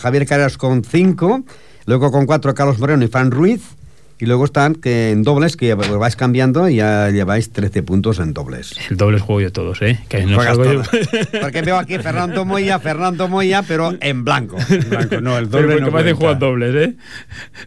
Javier 0.00 0.26
Carreras 0.26 0.56
con 0.56 0.82
5, 0.82 1.42
luego 1.86 2.10
con 2.10 2.26
4 2.26 2.54
Carlos 2.54 2.78
Moreno 2.78 3.04
y 3.04 3.08
Fran 3.08 3.30
Ruiz, 3.30 3.62
y 4.18 4.26
luego 4.26 4.44
están 4.44 4.74
que 4.74 5.10
en 5.10 5.22
dobles, 5.22 5.56
que 5.56 5.74
vais 5.74 6.16
cambiando 6.16 6.68
y 6.68 6.76
ya 6.76 7.10
lleváis 7.10 7.50
13 7.50 7.82
puntos 7.82 8.18
en 8.20 8.32
dobles. 8.32 8.74
El 8.90 8.96
doble 8.96 9.18
juego 9.18 9.40
yo 9.40 9.52
todos, 9.52 9.82
¿eh? 9.82 9.98
Que 10.08 10.24
no 10.26 10.42
yo. 10.42 10.82
Porque 11.40 11.62
veo 11.62 11.76
aquí 11.76 11.98
Fernando 11.98 12.44
Moya, 12.44 12.78
Fernando 12.78 13.28
Moya, 13.28 13.62
pero 13.66 13.92
en 14.00 14.24
blanco. 14.24 14.56
Blanco, 14.88 15.20
no, 15.20 15.38
el 15.38 15.48
Pero 15.48 15.62
doble 15.62 15.74
porque 15.74 15.84
no 15.84 15.90
cuenta. 15.90 16.14
jugar 16.14 16.38
dobles, 16.38 16.74
¿eh? 16.74 16.94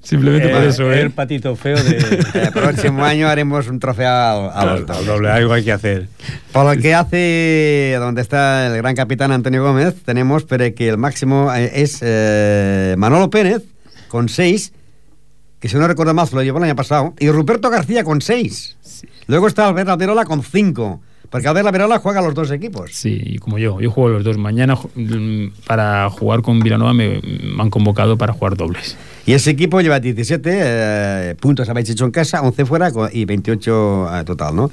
Simplemente 0.02 0.50
Eh, 0.50 0.54
por 0.54 0.64
eso, 0.64 0.92
¿eh? 0.92 1.02
El 1.02 1.12
patito 1.12 1.56
feo 1.56 1.76
de... 1.82 1.98
El 2.46 2.52
próximo 2.52 3.04
año 3.04 3.28
haremos 3.28 3.68
un 3.68 3.80
trofeo 3.80 4.08
a, 4.08 4.50
a 4.52 4.66
los 4.66 4.82
Claro, 4.86 4.94
dobles. 5.02 5.08
doble, 5.08 5.30
algo 5.30 5.54
hay 5.54 5.64
que 5.64 5.72
hacer. 5.72 6.08
Por 6.52 6.66
lo 6.76 6.82
que 6.82 6.94
hace 6.94 7.96
donde 8.00 8.22
está 8.22 8.68
el 8.68 8.78
gran 8.78 8.96
capitán 8.96 9.32
Antonio 9.32 9.64
Gómez, 9.64 9.96
tenemos 10.06 10.44
pero 10.44 10.66
que 10.74 10.90
el 10.90 10.98
máximo 10.98 11.54
eh, 11.54 11.72
es 11.76 12.00
eh, 12.02 12.96
Manolo 12.98 13.30
Pérez 13.30 13.64
con 14.08 14.30
6, 14.30 14.72
que 15.66 15.70
si 15.70 15.78
no 15.78 15.88
recuerdo 15.88 16.26
se 16.28 16.36
lo 16.36 16.44
llevó 16.44 16.60
el 16.60 16.66
año 16.66 16.76
pasado, 16.76 17.16
y 17.18 17.28
Ruperto 17.32 17.72
García 17.72 18.04
con 18.04 18.22
6. 18.22 18.78
Luego 19.26 19.48
está 19.48 19.68
Albert 19.68 19.90
Alberola 19.90 20.24
con 20.24 20.44
5. 20.44 21.02
Porque 21.32 21.48
Albert 21.48 21.66
Alberola 21.66 21.98
juega 21.98 22.20
a 22.20 22.22
los 22.22 22.36
dos 22.36 22.52
equipos. 22.52 22.92
Sí, 22.94 23.20
y 23.20 23.38
como 23.40 23.58
yo, 23.58 23.82
yo 23.82 23.90
juego 23.90 24.10
los 24.10 24.24
dos. 24.24 24.38
Mañana 24.38 24.78
para 25.66 26.08
jugar 26.12 26.44
con 26.44 26.60
Vilanova 26.60 26.94
me, 26.94 27.20
me 27.20 27.64
han 27.64 27.72
convocado 27.72 28.16
para 28.16 28.34
jugar 28.34 28.56
dobles. 28.56 28.96
Y 29.26 29.34
ese 29.34 29.50
equipo 29.50 29.82
lleva 29.82 30.00
17 30.00 30.50
eh, 30.54 31.36
puntos 31.40 31.68
habéis 31.68 31.90
hecho 31.90 32.06
en 32.06 32.12
casa, 32.12 32.44
11 32.44 32.66
fuera 32.68 32.92
y 33.12 33.26
28 33.26 34.20
eh, 34.20 34.24
total, 34.24 34.56
¿no? 34.56 34.72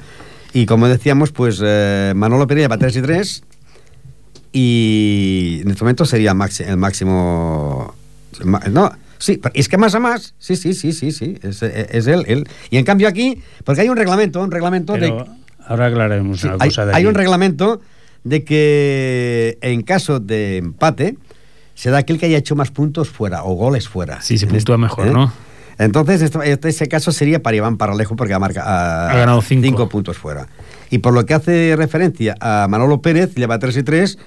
Y 0.52 0.66
como 0.66 0.88
decíamos, 0.88 1.32
pues 1.32 1.58
eh, 1.64 2.12
Manolo 2.14 2.46
Pérez 2.46 2.64
lleva 2.64 2.76
3 2.76 2.96
y 2.96 3.00
3 3.00 3.44
y 4.52 5.58
en 5.62 5.70
este 5.70 5.84
momento 5.84 6.04
sería 6.04 6.32
el 6.32 6.76
máximo... 6.76 7.94
No, 8.70 8.92
sí, 9.22 9.40
es 9.54 9.68
que 9.68 9.78
más 9.78 9.94
a 9.94 10.00
más, 10.00 10.34
sí, 10.38 10.56
sí, 10.56 10.74
sí, 10.74 10.92
sí, 10.92 11.12
sí, 11.12 11.38
es, 11.42 11.62
es 11.62 12.06
él, 12.06 12.24
él. 12.26 12.48
Y 12.70 12.76
en 12.78 12.84
cambio 12.84 13.08
aquí, 13.08 13.40
porque 13.64 13.82
hay 13.82 13.88
un 13.88 13.96
reglamento, 13.96 14.40
un 14.42 14.50
reglamento 14.50 14.94
Pero 14.94 15.06
de... 15.16 15.24
ahora 15.66 15.86
aclararemos 15.86 16.40
Sí, 16.40 16.46
una 16.48 16.56
hay, 16.60 16.68
cosa 16.70 16.86
de 16.86 16.92
hay 16.94 17.02
aquí. 17.02 17.06
un 17.06 17.14
reglamento 17.14 17.80
de 18.24 18.44
que 18.44 19.58
en 19.60 19.82
caso 19.82 20.20
de 20.20 20.58
empate 20.58 21.16
se 21.74 21.90
da 21.90 21.98
aquel 21.98 22.18
que 22.18 22.26
haya 22.26 22.38
hecho 22.38 22.54
más 22.56 22.70
puntos 22.70 23.08
fuera 23.08 23.44
o 23.44 23.54
goles 23.54 23.88
fuera. 23.88 24.20
Sí, 24.22 24.38
se 24.38 24.46
puntúa 24.46 24.74
este- 24.76 24.82
mejor, 24.82 25.06
¿eh? 25.08 25.12
¿no? 25.12 25.32
Entonces, 25.78 26.20
este, 26.22 26.68
ese 26.68 26.86
caso 26.86 27.10
sería 27.12 27.42
para 27.42 27.56
Iván 27.56 27.76
Paralejo 27.78 28.14
porque 28.14 28.34
ha, 28.34 28.38
marca- 28.38 28.62
ha- 28.62 29.10
Ha 29.10 29.16
ganado 29.16 29.40
cinco. 29.40 29.88
puntos 29.88 30.16
fuera. 30.18 30.46
Y 30.90 30.98
por 30.98 31.14
lo 31.14 31.24
que 31.24 31.32
hace 31.34 31.74
referencia 31.76 32.36
a 32.40 32.66
Manolo 32.68 33.00
Pérez, 33.00 33.34
lleva 33.34 33.58
3 33.58 33.78
y 33.78 33.82
3 33.82 34.18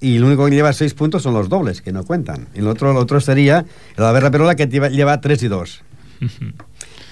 y 0.00 0.18
lo 0.18 0.26
único 0.26 0.44
que 0.46 0.52
lleva 0.52 0.72
6 0.72 0.94
puntos 0.94 1.22
son 1.22 1.34
los 1.34 1.48
dobles, 1.48 1.82
que 1.82 1.92
no 1.92 2.04
cuentan. 2.04 2.46
Y 2.54 2.60
lo 2.60 2.70
otro, 2.70 2.92
lo 2.92 3.00
otro 3.00 3.20
sería 3.20 3.64
el 3.96 4.04
Albert 4.04 4.30
Perola, 4.32 4.54
que 4.56 4.66
lleva, 4.66 4.88
lleva 4.88 5.20
3 5.20 5.42
y 5.42 5.48
2. 5.48 5.82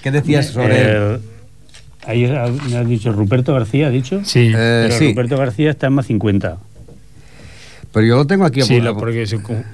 ¿Qué 0.03 0.11
decías 0.11 0.47
sobre 0.47 0.81
él? 0.81 0.87
El- 0.97 1.19
ahí 2.05 2.25
ha- 2.25 2.47
me 2.69 2.77
has 2.77 2.87
dicho 2.87 3.11
Ruperto 3.11 3.53
García, 3.53 3.87
¿ha 3.87 3.91
dicho? 3.91 4.21
Sí. 4.23 4.51
Eh, 4.55 4.85
Pero 4.87 4.97
sí. 4.97 5.09
Ruperto 5.09 5.37
García 5.37 5.69
está 5.69 5.87
en 5.87 5.93
más 5.93 6.07
50. 6.07 6.57
Pero 7.91 8.05
yo 8.05 8.15
lo 8.17 8.27
tengo 8.27 8.45
aquí 8.45 8.61
Sí, 8.61 8.79
lo- 8.81 8.95
porque, 8.95 9.25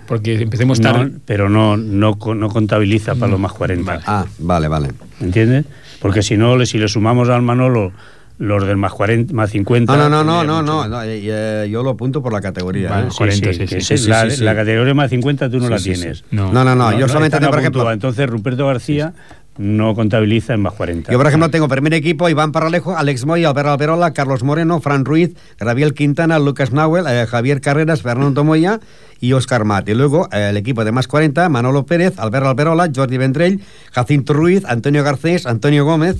porque 0.07 0.41
empecemos 0.41 0.79
No, 0.79 0.91
tarde. 0.91 1.11
pero 1.25 1.49
no, 1.49 1.75
no, 1.75 2.17
no 2.35 2.49
contabiliza 2.49 3.13
para 3.15 3.31
los 3.31 3.39
más 3.39 3.51
40. 3.51 4.01
Ah, 4.05 4.25
vale, 4.39 4.69
vale. 4.69 4.89
¿Entiendes? 5.19 5.65
Porque 5.99 6.21
si 6.23 6.37
no, 6.37 6.65
si 6.65 6.77
le 6.77 6.87
sumamos 6.87 7.27
al 7.29 7.41
Manolo 7.41 7.91
los 8.37 8.65
del 8.67 8.77
más 8.77 8.93
40, 8.93 9.33
más 9.33 9.49
50. 9.51 9.95
No, 9.95 10.09
no, 10.09 10.23
no, 10.23 10.43
no, 10.43 10.43
no, 10.43 10.61
no, 10.61 10.87
no, 10.87 11.03
eh, 11.03 11.21
eh, 11.23 11.69
yo 11.69 11.83
lo 11.83 11.91
apunto 11.91 12.21
por 12.21 12.33
la 12.33 12.41
categoría. 12.41 12.89
Vale, 12.89 13.07
¿eh? 13.07 13.11
sí, 13.11 13.17
40, 13.17 13.53
sí, 13.81 13.97
sí, 13.97 14.07
la, 14.43 14.55
categoría 14.55 14.93
más 14.93 15.09
50 15.09 15.49
tú 15.49 15.59
no 15.59 15.65
Sí, 15.65 15.71
la 15.71 15.79
sí, 15.79 15.95
sí. 15.95 16.01
tienes. 16.01 16.23
No. 16.31 16.51
No, 16.51 16.63
no, 16.63 16.75
no, 16.75 16.97
yo 16.97 17.07
solamente 17.07 17.37
tengo, 17.37 17.47
no 17.47 17.51
por 17.51 17.59
ejemplo, 17.59 17.81
puntúa. 17.81 17.93
Entonces 17.93 18.29
Ruperto 18.29 18.67
García 18.67 19.13
no 19.57 19.95
contabiliza 19.95 20.53
en 20.53 20.61
más 20.61 20.73
40. 20.73 21.11
Yo, 21.11 21.17
por 21.17 21.27
ejemplo, 21.27 21.49
tengo 21.49 21.67
primer 21.67 21.93
equipo 21.93 22.27
Iván 22.27 22.51
Paralejo, 22.51 22.97
Alex 22.97 23.25
Moy, 23.25 23.45
Albert 23.45 23.69
Alberola, 23.69 24.11
Carlos 24.11 24.43
Moreno, 24.43 24.81
Fran 24.81 25.05
Ruiz, 25.05 25.33
Gabriel 25.57 25.93
Quintana, 25.93 26.39
Lucas 26.39 26.71
Nauel, 26.71 27.05
eh, 27.07 27.25
Javier 27.25 27.61
Carreras, 27.61 28.01
Fernando 28.01 28.43
Moya 28.43 28.79
y 29.21 29.33
Oscar 29.33 29.63
Mat. 29.63 29.87
Y 29.87 29.93
luego 29.93 30.27
eh, 30.31 30.49
el 30.49 30.57
equipo 30.57 30.83
de 30.83 30.91
más 30.91 31.07
40, 31.07 31.47
Manolo 31.47 31.85
Pérez, 31.85 32.19
Albert 32.19 32.45
Alberola, 32.45 32.91
Jordi 32.93 33.17
Vendrell, 33.17 33.61
Jacinto 33.91 34.33
Ruiz, 34.33 34.65
Antonio 34.65 35.03
Garcés, 35.03 35.45
Antonio 35.45 35.85
Gómez, 35.85 36.17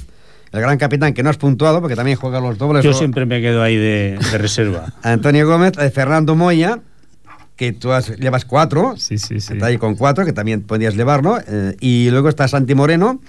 el 0.56 0.62
gran 0.62 0.78
capitán 0.78 1.14
que 1.14 1.22
no 1.24 1.30
has 1.30 1.38
puntuado 1.38 1.82
porque 1.82 1.96
también 1.96 2.18
juega 2.18 2.40
los 2.40 2.58
dobles. 2.58 2.84
Yo 2.84 2.92
o- 2.92 2.94
siempre 2.94 3.26
me 3.26 3.42
quedo 3.42 3.62
ahí 3.62 3.76
de, 3.76 4.18
de 4.32 4.38
reserva. 4.38 4.94
Antonio 5.04 5.48
Gómez, 5.48 5.74
eh, 5.78 5.90
Fernando 5.90 6.36
Moya, 6.36 6.80
que 7.56 7.72
tú 7.74 7.92
has- 7.92 8.16
llevas 8.18 8.46
cuatro, 8.46 8.96
Sí, 8.98 9.18
sí, 9.18 9.40
sí. 9.40 9.54
está 9.54 9.68
ahí 9.68 9.78
con 9.78 9.96
cuatro, 9.96 10.26
que 10.26 10.34
también 10.34 10.62
podías 10.62 10.96
llevarlo. 10.96 11.40
eh, 11.48 11.76
y 11.80 12.10
luego 12.10 12.30
está 12.30 12.48
Santi 12.48 12.76
Moreno, 12.76 13.22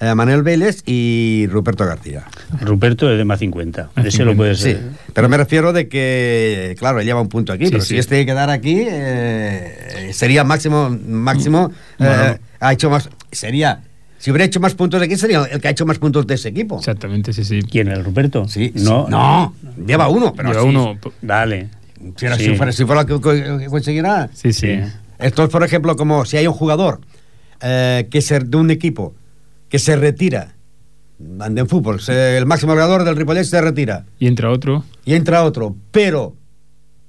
eh, 0.00 0.14
Manuel 0.14 0.42
Vélez 0.42 0.82
y 0.86 1.46
Ruperto 1.50 1.84
García. 1.86 2.24
Ruperto 2.60 3.10
es 3.10 3.16
de 3.16 3.24
más 3.24 3.38
50. 3.38 3.90
Ese 4.04 4.24
lo 4.24 4.34
puede 4.34 4.54
Sí, 4.56 4.62
ser. 4.62 4.82
pero 5.12 5.28
me 5.28 5.36
refiero 5.36 5.72
de 5.72 5.88
que, 5.88 6.74
claro, 6.78 6.98
él 7.00 7.06
lleva 7.06 7.20
un 7.20 7.28
punto 7.28 7.52
aquí, 7.52 7.66
Sí, 7.66 7.70
pero 7.70 7.82
sí. 7.84 7.90
si 7.90 7.98
este 7.98 8.26
quedara 8.26 8.52
aquí, 8.54 8.84
eh, 8.88 10.10
sería 10.12 10.44
máximo, 10.44 10.90
máximo, 11.08 11.70
eh, 11.98 12.04
Bueno. 12.04 12.38
ha 12.60 12.72
hecho 12.72 12.90
más, 12.90 13.08
sería, 13.30 13.82
si 14.24 14.30
hubiera 14.30 14.46
hecho 14.46 14.58
más 14.58 14.72
puntos 14.74 15.02
aquí, 15.02 15.16
sería 15.16 15.44
el 15.44 15.60
que 15.60 15.68
ha 15.68 15.70
hecho 15.70 15.84
más 15.84 15.98
puntos 15.98 16.26
de 16.26 16.32
ese 16.36 16.48
equipo. 16.48 16.78
Exactamente, 16.78 17.34
sí, 17.34 17.44
sí. 17.44 17.60
¿Quién, 17.60 17.88
el 17.88 18.02
Ruperto? 18.02 18.48
Sí, 18.48 18.72
No, 18.74 19.04
sí. 19.04 19.10
no, 19.10 19.54
lleva 19.86 20.08
uno, 20.08 20.32
pero 20.34 20.48
Lleva 20.48 20.62
sí, 20.62 20.68
uno. 20.68 20.98
Vale. 21.20 21.68
Si, 22.16 22.24
era- 22.24 22.36
Sí. 22.38 22.44
si 22.44 22.54
fuera, 22.56 22.72
si 22.72 22.84
fuera 22.86 23.04
que, 23.04 23.20
que- 23.20 23.58
que 23.58 23.66
conseguirá. 23.66 24.30
Sí, 24.32 24.54
sí. 24.54 24.78
Esto 25.18 25.44
es, 25.44 25.50
por 25.50 25.62
ejemplo, 25.62 25.94
como 25.96 26.24
si 26.24 26.38
hay 26.38 26.46
un 26.46 26.54
jugador 26.54 27.00
eh, 27.60 28.08
que 28.10 28.22
se, 28.22 28.38
de 28.40 28.56
un 28.56 28.70
equipo 28.70 29.14
que 29.68 29.78
se 29.78 29.94
retira 29.94 30.54
ande 31.40 31.60
en 31.60 31.68
fútbol, 31.68 32.00
se- 32.00 32.38
el 32.38 32.46
máximo 32.46 32.72
goleador 32.72 33.04
del 33.04 33.16
Ripollet 33.16 33.44
se 33.44 33.60
retira 33.60 34.06
Y 34.18 34.26
entra 34.26 34.50
otro. 34.50 34.84
y 35.04 35.12
entra 35.14 35.44
otro, 35.44 35.76
pero 35.90 36.34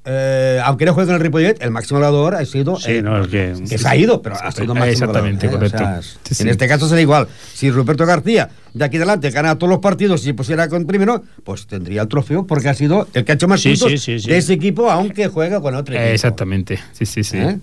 eh, 0.06 0.60
aunque 0.64 0.86
no 0.86 0.94
juegue 0.94 1.08
con 1.08 1.16
el 1.16 1.22
Ripollet, 1.22 1.62
el 1.62 1.72
máximo 1.72 2.00
goleador 2.00 2.36
ha 2.36 2.46
sido 2.46 2.76
Sí, 2.78 2.92
eh, 2.94 3.02
no, 3.02 3.22
es 3.24 3.28
que... 3.28 3.54
que 3.68 3.78
se 3.78 3.88
ha 3.88 3.96
ido, 3.96 4.22
pero 4.22 4.36
ha 4.36 4.52
sido 4.52 4.74
máximo 4.76 4.92
Exactamente, 4.92 5.48
goleador, 5.48 5.68
¿eh? 5.68 5.72
correcto. 5.72 6.00
O 6.00 6.02
sea, 6.02 6.20
Sí, 6.24 6.36
sí. 6.36 6.44
En 6.44 6.50
este 6.50 6.68
caso 6.68 6.88
sería 6.88 7.02
igual. 7.04 7.28
Si 7.54 7.70
Ruperto 7.72 8.06
García 8.06 8.50
de 8.74 8.84
aquí 8.86 8.98
adelante 8.98 9.30
gana 9.32 9.58
todos 9.58 9.70
los 9.72 9.80
partidos 9.80 10.26
y 10.28 10.34
pusiera 10.34 10.68
con 10.68 10.86
primero, 10.86 11.24
pues 11.44 11.66
tendría 11.66 12.02
el 12.04 12.08
trofeo 12.08 12.46
porque 12.46 12.70
ha 12.70 12.74
sido 12.74 13.08
el 13.14 13.24
que 13.26 13.32
ha 13.32 13.36
hecho 13.36 13.48
más 13.48 13.62
Sí, 13.62 13.70
puntos 13.70 13.92
sí, 13.92 13.98
sí, 13.98 14.20
sí. 14.20 14.30
de 14.30 14.38
ese 14.38 14.54
equipo, 14.54 14.92
aunque 14.92 15.28
juega 15.28 15.62
con 15.62 15.74
otro 15.76 15.96
equipo. 15.96 16.10
Eh, 16.10 16.14
exactamente. 16.14 16.80
Sí, 16.94 17.06
sí, 17.06 17.24
sí. 17.24 17.38
¿Eh? 17.38 17.58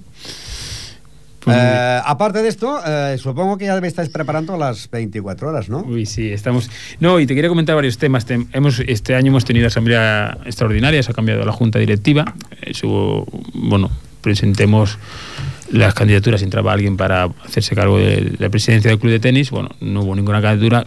Pues, 1.45 1.57
Eh, 1.61 2.01
aparte 2.05 2.41
de 2.43 2.49
esto, 2.49 2.81
eh, 2.87 3.17
supongo 3.19 3.59
que 3.59 3.65
ya 3.67 3.77
estáis 3.79 4.09
preparando 4.11 4.57
las 4.57 4.89
24 4.91 5.49
horas, 5.49 5.69
¿no? 5.69 5.79
Uy, 5.81 6.07
sí, 6.07 6.31
estamos. 6.33 6.71
No, 7.01 7.19
y 7.19 7.27
te 7.27 7.35
quería 7.35 7.49
comentar 7.49 7.75
varios 7.75 7.99
temas. 7.99 8.27
Tem- 8.29 8.47
hemos, 8.53 8.79
este 8.81 9.15
año 9.17 9.29
hemos 9.29 9.45
tenido 9.45 9.67
asamblea 9.67 10.39
extraordinaria, 10.45 11.03
se 11.03 11.11
ha 11.11 11.15
cambiado 11.15 11.45
la 11.45 11.53
junta 11.53 11.79
directiva. 11.81 12.33
Eso, 12.61 13.27
bueno, 13.55 13.91
presentemos 14.21 14.99
las 15.73 15.95
candidaturas, 15.95 16.43
entraba 16.43 16.73
alguien 16.73 16.97
para 16.97 17.25
hacerse 17.45 17.75
cargo 17.75 17.99
de 17.99 18.35
la 18.39 18.49
presidencia 18.51 18.91
del 18.91 19.01
club 19.01 19.11
de 19.11 19.19
tenis. 19.19 19.51
Bueno, 19.51 19.71
no 19.81 20.03
hubo 20.03 20.15
ninguna 20.15 20.41
candidatura, 20.41 20.87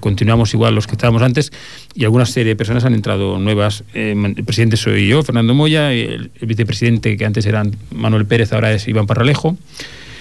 continuamos 0.00 0.52
igual 0.54 0.74
los 0.74 0.86
que 0.86 0.92
estábamos 0.92 1.22
antes 1.22 1.50
y 1.94 2.04
alguna 2.04 2.26
serie 2.26 2.50
de 2.50 2.56
personas 2.56 2.84
han 2.84 2.94
entrado 2.94 3.38
nuevas. 3.38 3.84
Eh, 3.94 4.14
el 4.36 4.44
presidente 4.44 4.76
soy 4.76 5.08
yo, 5.08 5.22
Fernando 5.22 5.54
Moya, 5.54 5.92
el, 5.92 6.30
el 6.38 6.46
vicepresidente 6.46 7.16
que 7.16 7.24
antes 7.24 7.46
era 7.46 7.64
Manuel 7.90 8.26
Pérez, 8.26 8.52
ahora 8.52 8.72
es 8.72 8.86
Iván 8.86 9.06
Parralejo. 9.06 9.56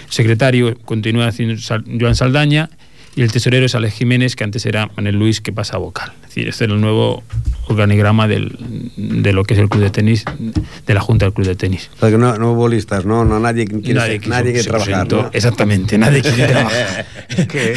Secretario 0.10 0.78
continúa 0.86 1.32
Joan 2.00 2.16
Saldaña 2.16 2.70
y 3.18 3.22
el 3.24 3.32
tesorero 3.32 3.66
es 3.66 3.76
Alex 3.76 3.96
Jiménez, 3.96 4.36
que 4.38 4.44
antes 4.46 4.66
era 4.66 4.90
Manuel 4.96 5.16
Luis, 5.18 5.42
que 5.42 5.52
pasa 5.52 5.76
a 5.76 5.80
vocal. 5.80 6.12
Es 6.22 6.30
decir, 6.30 6.48
este 6.48 6.66
es 6.66 6.72
el 6.72 6.80
nuevo 6.80 7.24
organigrama 7.70 8.28
del, 8.30 8.56
de 8.96 9.34
lo 9.34 9.44
que 9.44 9.54
es 9.56 9.60
el 9.60 9.68
club 9.68 9.84
de 9.84 9.90
tenis, 9.90 10.24
de 10.86 10.94
la 10.94 11.02
Junta 11.02 11.26
del 11.26 11.34
Club 11.34 11.48
de 11.48 11.56
Tenis. 11.56 11.90
Porque 12.00 12.18
no, 12.18 12.38
no 12.38 12.54
hubo 12.54 12.70
listas, 12.70 13.04
¿no? 13.06 13.26
no 13.26 13.40
nadie 13.42 13.66
quiere, 13.68 13.94
nadie 13.96 14.20
quiso- 14.20 14.30
nadie 14.30 14.44
quiere 14.54 14.64
se 14.64 14.70
trabajar. 14.70 14.94
presentó. 14.94 15.22
¿no? 15.24 15.30
Exactamente, 15.34 15.98
nadie 15.98 16.22
quiere 16.22 16.46
trabajar. 16.54 17.06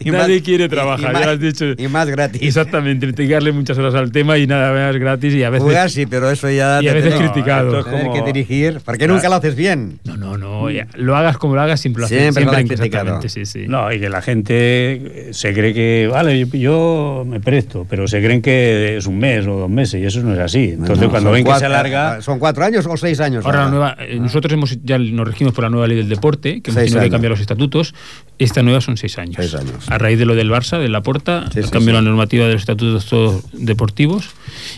Y 0.00 0.10
nadie 0.10 0.36
más- 0.36 0.42
quiere 0.44 0.64
y- 0.64 0.68
trabajar, 0.68 1.10
y 1.10 1.12
ya 1.14 1.18
más- 1.20 1.26
has 1.26 1.40
dicho. 1.40 1.64
Y 1.76 1.88
más 1.88 2.08
gratis. 2.08 2.40
Exactamente, 2.42 3.12
que 3.14 3.26
darle 3.28 3.52
muchas 3.52 3.76
horas 3.78 3.94
al 3.94 4.12
tema 4.12 4.38
y 4.38 4.46
nada 4.46 4.72
más 4.72 4.96
gratis 5.00 5.34
y 5.34 5.42
a 5.42 5.50
veces... 5.50 5.64
Jugar 5.64 5.90
sí, 5.90 6.06
pero 6.06 6.30
eso 6.30 6.48
ya... 6.50 6.80
Y 6.82 6.88
a 6.88 6.92
veces 6.94 7.14
tener- 7.14 7.30
criticado. 7.32 7.82
tener 7.84 8.02
como- 8.04 8.12
que 8.14 8.22
dirigir, 8.32 8.80
porque 8.84 9.08
nunca 9.08 9.28
lo 9.28 9.36
haces 9.36 9.56
bien. 9.56 9.98
No, 10.04 10.16
no, 10.16 10.36
no, 10.38 10.70
ya, 10.70 10.86
lo 10.94 11.16
hagas 11.16 11.36
como 11.38 11.54
lo 11.54 11.62
hagas, 11.62 11.80
siempre 11.80 12.00
lo 12.02 12.06
haces. 12.06 12.18
Siempre 12.20 12.44
lo 12.44 12.50
has 12.50 12.56
Siempre, 12.58 12.76
criticado. 12.76 13.20
sí, 13.28 13.44
sí. 13.46 13.64
No, 13.68 13.92
y 13.92 13.98
que 13.98 14.08
la 14.08 14.17
gente 14.22 15.28
se 15.32 15.52
cree 15.54 15.72
que, 15.74 16.08
vale, 16.10 16.38
yo, 16.38 16.46
yo 16.56 17.24
me 17.26 17.40
presto, 17.40 17.86
pero 17.88 18.06
se 18.08 18.22
creen 18.22 18.42
que 18.42 18.96
es 18.96 19.06
un 19.06 19.18
mes 19.18 19.46
o 19.46 19.54
dos 19.58 19.70
meses 19.70 20.00
y 20.00 20.04
eso 20.06 20.20
no 20.22 20.32
es 20.34 20.38
así. 20.40 20.70
Entonces, 20.70 20.98
No, 21.04 21.10
cuando 21.10 21.30
ven 21.30 21.44
que 21.44 21.54
se 21.54 21.64
alarga, 21.66 22.20
¿Son 22.22 22.38
cuatro 22.38 22.64
años 22.64 22.86
o 22.86 22.96
seis 22.96 23.20
años? 23.20 23.44
Ahora 23.44 23.64
la 23.64 23.70
nueva, 23.70 23.96
eh, 24.00 24.18
nosotros 24.20 24.52
hemos 24.52 24.78
ya 24.84 24.98
nos 24.98 25.26
regimos 25.26 25.54
por 25.54 25.64
la 25.64 25.70
nueva 25.70 25.86
ley 25.86 25.96
del 25.96 26.08
deporte, 26.08 26.60
que 26.62 26.70
hemos 26.70 26.80
Seis 26.80 26.92
tenido 26.92 27.04
que 27.04 27.10
cambiar 27.10 27.30
los 27.30 27.40
estatutos. 27.40 27.94
Esta 28.38 28.62
nueva 28.62 28.80
son 28.80 28.96
seis 28.96 29.18
años. 29.18 29.36
Seis 29.36 29.54
años. 29.54 29.88
A 29.88 29.98
raíz 29.98 30.18
de 30.18 30.24
lo 30.24 30.34
del 30.34 30.50
Barça, 30.50 30.78
de 30.78 30.88
la 30.88 31.02
Porta, 31.02 31.46
Sí, 31.52 31.62
sí. 31.62 31.92
la 31.92 32.02
normativa 32.02 32.46
de 32.46 32.52
los 32.52 32.62
estatutos 32.62 33.06
todos 33.06 33.42
deportivos 33.52 34.30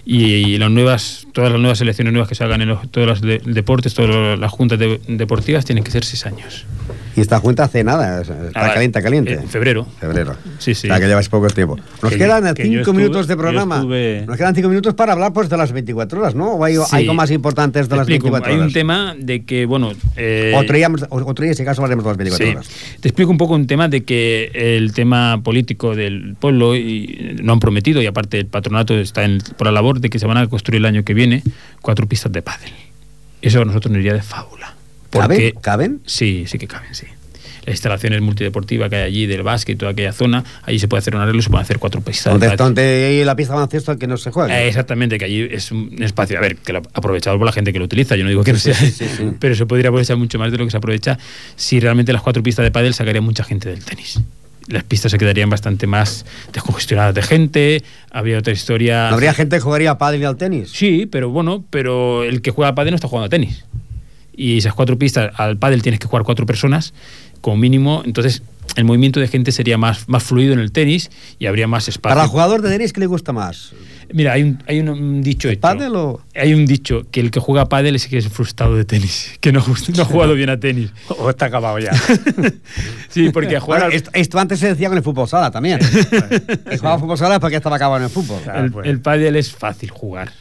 y, 0.04 0.24
y 0.24 0.58
las 0.58 0.70
nuevas, 0.70 1.26
todas 1.32 1.50
las 1.50 1.60
nuevas 1.60 1.78
selecciones 1.78 2.12
nuevas 2.12 2.28
que 2.28 2.34
se 2.34 2.44
hagan 2.44 2.62
en 2.62 2.68
los- 2.68 2.90
todos 2.90 3.06
los 3.06 3.20
de- 3.20 3.40
deportes, 3.44 3.94
todas 3.94 4.38
las 4.38 4.50
juntas 4.50 4.78
de- 4.78 5.00
deportivas 5.08 5.64
tienen 5.64 5.84
que 5.84 5.90
ser 5.90 6.04
seis 6.04 6.24
años. 6.26 6.64
Y 7.16 7.20
esta 7.20 7.38
junta 7.40 7.64
hace 7.64 7.82
nada, 7.84 8.22
está 8.22 8.50
Ah, 8.54 8.72
caliente, 8.72 9.02
caliente. 9.02 9.29
En 9.34 9.48
febrero. 9.48 9.86
Febrero. 9.98 10.36
Sí, 10.58 10.74
sí. 10.74 10.86
O 10.88 10.90
sea, 10.90 11.00
que 11.00 11.06
llevas 11.06 11.28
poco 11.28 11.46
tiempo. 11.48 11.76
Nos 12.02 12.12
Que 12.12 12.18
quedan 12.18 12.46
yo- 12.48 12.54
que 12.54 12.62
yo 12.64 12.68
cinco 12.68 12.80
estuve- 12.80 12.96
minutos 12.96 13.26
de 13.26 13.36
programa. 13.36 13.76
estuve- 13.76 14.24
Nos 14.26 14.36
quedan 14.36 14.54
cinco 14.54 14.68
minutos 14.68 14.94
para 14.94 15.12
hablar 15.12 15.32
pues, 15.32 15.48
de 15.48 15.56
las 15.56 15.72
24 15.72 16.20
horas, 16.20 16.34
¿no? 16.34 16.52
¿O 16.54 16.64
hay 16.64 16.76
Sí. 16.76 16.82
algo 16.92 17.14
más 17.14 17.30
importantes 17.30 17.82
de 17.86 17.88
Te 17.90 17.96
las 17.96 18.02
explico, 18.08 18.24
24 18.24 18.50
Hay 18.52 18.56
un 18.56 18.62
horas? 18.62 18.72
tema 18.74 19.14
de 19.18 19.44
que, 19.44 19.66
bueno... 19.66 19.92
eh, 20.16 20.54
Otro 20.56 20.76
día, 20.76 20.88
otro 21.10 21.44
día, 21.44 21.54
si 21.54 21.62
acaso, 21.62 21.82
hablaremos 21.82 22.04
de 22.04 22.10
las 22.10 22.16
24 22.16 22.46
Sí. 22.46 22.52
horas. 22.52 22.98
Te 23.00 23.08
explico 23.08 23.30
un 23.30 23.38
poco 23.38 23.54
un 23.54 23.66
tema 23.66 23.88
de 23.88 24.02
que 24.04 24.50
el 24.54 24.92
tema 24.92 25.40
político 25.42 25.94
del 25.94 26.36
pueblo 26.38 26.74
y 26.76 27.36
no 27.42 27.52
han 27.54 27.60
prometido 27.60 28.00
y 28.02 28.06
aparte 28.06 28.38
el 28.38 28.46
patronato 28.46 28.94
está 28.98 29.24
en- 29.24 29.40
por 29.56 29.66
la 29.66 29.72
labor 29.72 30.00
de 30.00 30.10
que 30.10 30.18
se 30.18 30.26
van 30.26 30.36
a 30.36 30.46
construir 30.48 30.78
el 30.80 30.86
año 30.86 31.04
que 31.04 31.14
viene 31.14 31.42
cuatro 31.82 32.06
pistas 32.06 32.32
de 32.32 32.42
pádel. 32.42 32.70
Eso 33.42 33.62
a 33.62 33.64
nosotros 33.64 33.90
nos 33.92 34.00
iría 34.00 34.12
de 34.14 34.22
fábula. 34.22 34.74
¿Caben? 35.10 35.28
Porque, 35.28 35.54
¿Caben? 35.60 36.00
Sí, 36.06 36.44
sí 36.46 36.58
que 36.58 36.66
caben, 36.68 36.94
sí. 36.94 37.06
Las 37.66 37.74
instalaciones 37.74 38.20
multideportivas 38.20 38.88
que 38.90 38.96
hay 38.96 39.02
allí 39.02 39.26
del 39.26 39.42
básquet, 39.42 39.78
toda 39.78 39.92
aquella 39.92 40.12
zona, 40.12 40.44
allí 40.62 40.78
se 40.78 40.88
puede 40.88 41.00
hacer 41.00 41.14
un 41.14 41.22
arreglo 41.22 41.40
y 41.40 41.42
se 41.42 41.50
pueden 41.50 41.64
hacer 41.64 41.78
cuatro 41.78 42.00
pistas. 42.00 42.32
Donde, 42.32 42.56
donde 42.56 42.82
hay 42.82 43.24
la 43.24 43.36
pista 43.36 43.54
baloncesto 43.54 43.98
que 43.98 44.06
no 44.06 44.16
se 44.16 44.30
juega. 44.30 44.60
Eh, 44.60 44.68
exactamente, 44.68 45.18
que 45.18 45.24
allí 45.24 45.48
es 45.50 45.70
un 45.70 46.02
espacio, 46.02 46.38
a 46.38 46.40
ver, 46.40 46.56
que 46.56 46.72
lo, 46.72 46.82
aprovechado 46.94 47.36
por 47.38 47.46
la 47.46 47.52
gente 47.52 47.72
que 47.72 47.78
lo 47.78 47.84
utiliza, 47.84 48.16
yo 48.16 48.24
no 48.24 48.30
digo 48.30 48.44
que 48.44 48.52
no 48.52 48.58
sea, 48.58 48.74
Sí, 48.74 48.90
sí, 48.90 49.06
sí. 49.08 49.32
pero 49.38 49.54
se 49.54 49.66
podría 49.66 49.88
aprovechar 49.88 50.16
mucho 50.16 50.38
más 50.38 50.50
de 50.52 50.58
lo 50.58 50.64
que 50.64 50.70
se 50.70 50.76
aprovecha 50.76 51.18
si 51.56 51.80
realmente 51.80 52.12
las 52.12 52.22
cuatro 52.22 52.42
pistas 52.42 52.64
de 52.64 52.70
pádel 52.70 52.94
sacaría 52.94 53.20
mucha 53.20 53.44
gente 53.44 53.68
del 53.68 53.84
tenis. 53.84 54.20
Las 54.68 54.84
pistas 54.84 55.10
se 55.10 55.18
quedarían 55.18 55.50
bastante 55.50 55.86
más 55.86 56.24
descongestionadas 56.52 57.14
de 57.14 57.22
gente, 57.22 57.82
habría 58.10 58.38
otra 58.38 58.52
historia... 58.52 59.08
¿No 59.08 59.14
habría 59.14 59.34
gente 59.34 59.56
que 59.56 59.60
jugaría 59.60 59.90
a 59.90 59.98
pádel 59.98 60.20
y 60.20 60.24
al 60.24 60.36
tenis? 60.36 60.70
Sí, 60.72 61.06
pero 61.06 61.30
bueno, 61.30 61.64
pero 61.70 62.22
el 62.22 62.40
que 62.40 62.52
juega 62.52 62.70
a 62.70 62.74
pádel 62.74 62.92
no 62.92 62.96
está 62.96 63.08
jugando 63.08 63.26
a 63.26 63.28
tenis. 63.30 63.64
Y 64.32 64.58
esas 64.58 64.74
cuatro 64.74 64.96
pistas, 64.96 65.32
al 65.36 65.56
pádel 65.56 65.82
tienes 65.82 65.98
que 65.98 66.06
jugar 66.06 66.24
cuatro 66.24 66.46
personas, 66.46 66.94
como 67.40 67.56
mínimo, 67.56 68.02
entonces 68.04 68.42
el 68.76 68.84
movimiento 68.84 69.18
de 69.18 69.26
gente 69.26 69.50
sería 69.50 69.76
más, 69.78 70.08
más 70.08 70.22
fluido 70.22 70.52
en 70.52 70.60
el 70.60 70.70
tenis 70.70 71.10
y 71.40 71.46
habría 71.46 71.66
más 71.66 71.88
espacio. 71.88 72.14
Para 72.14 72.22
el 72.24 72.28
jugador 72.30 72.62
de 72.62 72.70
tenis, 72.70 72.92
¿qué 72.92 73.00
le 73.00 73.06
gusta 73.06 73.32
más? 73.32 73.72
Mira, 74.12 74.32
hay 74.32 74.42
un, 74.42 74.62
hay 74.66 74.80
un, 74.80 74.88
un 74.88 75.22
dicho 75.22 75.48
hecho. 75.48 75.60
¿Pádel 75.60 75.94
o...? 75.96 76.20
Hay 76.34 76.52
un 76.54 76.66
dicho 76.66 77.06
que 77.10 77.20
el 77.20 77.30
que 77.30 77.38
juega 77.40 77.62
a 77.62 77.68
pádel 77.68 77.94
es 77.96 78.04
el 78.04 78.10
que 78.10 78.18
es 78.18 78.28
frustrado 78.28 78.76
de 78.76 78.84
tenis, 78.84 79.32
que 79.40 79.52
no, 79.52 79.64
no 79.96 80.02
ha 80.02 80.04
jugado 80.04 80.34
bien 80.34 80.50
a 80.50 80.58
tenis. 80.60 80.90
O 81.18 81.28
está 81.30 81.46
acabado 81.46 81.78
ya. 81.78 81.92
sí, 83.08 83.30
porque 83.30 83.56
a 83.56 83.60
jugar 83.60 83.80
Bueno, 83.80 83.92
al- 83.92 83.96
esto, 83.96 84.10
esto 84.14 84.38
antes 84.38 84.58
se 84.60 84.68
decía 84.68 84.88
con 84.88 84.98
el 84.98 85.04
fútbol 85.04 85.28
sala 85.28 85.50
también. 85.50 85.78
el 86.70 86.78
jugaba 86.78 86.98
fútbol 86.98 87.18
sala 87.18 87.34
es 87.34 87.40
porque 87.40 87.56
estaba 87.56 87.76
acabado 87.76 87.98
en 87.98 88.04
el 88.04 88.10
fútbol. 88.10 88.40
el, 88.84 88.88
el 88.90 89.00
pádel 89.00 89.36
es 89.36 89.52
fácil 89.52 89.90
jugar. 89.90 90.32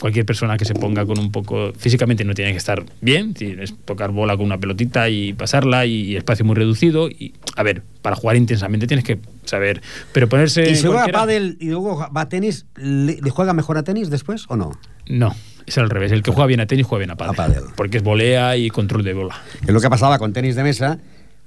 Cualquier 0.00 0.24
persona 0.24 0.56
que 0.56 0.64
se 0.64 0.74
ponga 0.74 1.04
con 1.04 1.18
un 1.18 1.32
poco... 1.32 1.72
Físicamente 1.76 2.24
no 2.24 2.32
tiene 2.34 2.52
que 2.52 2.58
estar 2.58 2.84
bien, 3.00 3.34
es 3.40 3.74
tocar 3.84 4.12
bola 4.12 4.36
con 4.36 4.46
una 4.46 4.56
pelotita 4.58 5.08
y 5.08 5.32
pasarla 5.32 5.86
y, 5.86 6.12
y 6.12 6.16
espacio 6.16 6.44
muy 6.44 6.54
reducido. 6.54 7.08
Y, 7.10 7.34
a 7.56 7.62
ver, 7.64 7.82
para 8.00 8.14
jugar 8.14 8.36
intensamente 8.36 8.86
tienes 8.86 9.04
que 9.04 9.18
saber... 9.44 9.82
Pero 10.12 10.28
ponerse... 10.28 10.70
¿Y 10.70 10.76
si 10.76 10.82
juega 10.82 11.00
a 11.00 11.02
cualquiera- 11.02 11.18
pádel 11.18 11.56
y 11.60 11.70
luego 11.70 12.08
va 12.16 12.20
a 12.20 12.28
tenis, 12.28 12.66
¿le, 12.76 13.18
le 13.20 13.30
juega 13.30 13.52
mejor 13.54 13.76
a 13.76 13.82
tenis 13.82 14.08
después 14.08 14.44
o 14.48 14.56
no? 14.56 14.78
No, 15.08 15.34
es 15.66 15.78
al 15.78 15.90
revés. 15.90 16.12
El 16.12 16.22
que 16.22 16.30
juega 16.30 16.46
bien 16.46 16.60
a 16.60 16.66
tenis 16.66 16.86
juega 16.86 17.00
bien 17.00 17.10
a 17.10 17.16
pádel. 17.16 17.64
Porque 17.74 17.96
es 17.96 18.02
volea 18.04 18.56
y 18.56 18.70
control 18.70 19.02
de 19.02 19.14
bola. 19.14 19.42
Es 19.62 19.70
lo 19.70 19.80
que 19.80 19.90
pasaba 19.90 20.18
con 20.18 20.32
tenis 20.32 20.54
de 20.54 20.62
mesa, 20.62 20.98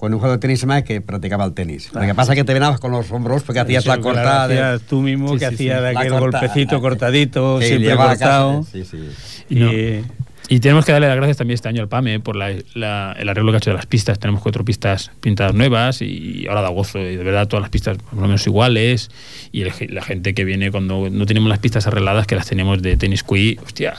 con 0.02 0.14
un 0.14 0.20
juego 0.20 0.34
de 0.34 0.40
tenis 0.40 0.66
mesa 0.66 0.84
que 0.84 1.00
practicaba 1.00 1.46
el 1.46 1.54
tenis. 1.54 1.92
Lo 1.94 2.02
que 2.02 2.14
pasa 2.16 2.34
es 2.34 2.38
que 2.40 2.44
te 2.44 2.54
venabas 2.54 2.80
con 2.82 2.92
los 2.92 3.10
hombros 3.12 3.44
porque 3.44 3.60
hacías 3.60 3.84
Eso, 3.86 3.96
la 3.96 4.02
cortada. 4.02 4.48
de- 4.74 4.80
tú 4.80 5.00
mismo, 5.02 5.30
Sí, 5.30 5.40
que 5.40 5.46
sí, 5.46 5.56
sí. 5.58 5.70
hacías 5.70 5.82
La 5.94 6.00
aquel 6.00 6.12
corta- 6.12 6.40
golpecito 6.40 6.82
cortadito, 6.82 7.62
Sí, 7.62 7.68
siempre 7.68 7.90
casa, 7.96 8.08
cortado. 8.08 8.64
sí, 8.70 8.84
sí. 8.84 8.98
Y, 9.50 9.56
no. 9.60 9.72
Y- 10.50 10.60
tenemos 10.60 10.84
que 10.86 10.92
darle 10.92 11.08
las 11.08 11.16
gracias 11.16 11.38
también 11.38 11.54
este 11.56 11.70
año 11.70 11.82
al 11.82 11.88
PAME 11.88 12.20
por 12.20 12.36
la- 12.36 12.52
la- 12.74 13.16
el 13.18 13.30
arreglo 13.30 13.52
que 13.52 13.58
ha 13.58 13.60
hecho 13.60 13.70
de 13.70 13.76
las 13.78 13.86
pistas. 13.86 14.20
Tenemos 14.20 14.42
cuatro 14.42 14.66
pistas 14.66 15.12
pintadas 15.22 15.54
nuevas 15.54 16.02
y 16.02 16.46
ahora 16.50 16.62
da 16.62 16.70
gozo. 16.70 16.98
Y 17.00 17.16
de 17.16 17.24
verdad, 17.24 17.48
todas 17.48 17.62
las 17.62 17.70
pistas 17.70 17.98
más 18.12 18.24
o 18.24 18.28
menos 18.28 18.46
iguales. 18.48 19.12
Y 19.54 19.62
el- 19.62 19.72
la 19.94 20.02
gente 20.02 20.34
que 20.34 20.44
viene 20.44 20.70
cuando 20.72 21.10
no 21.10 21.26
tenemos 21.28 21.48
las 21.48 21.60
pistas 21.60 21.86
arregladas, 21.88 22.26
que 22.28 22.36
las 22.36 22.48
tenemos 22.48 22.82
de 22.82 22.98
tenis 22.98 23.24
QI, 23.24 23.60
hostia. 23.64 23.94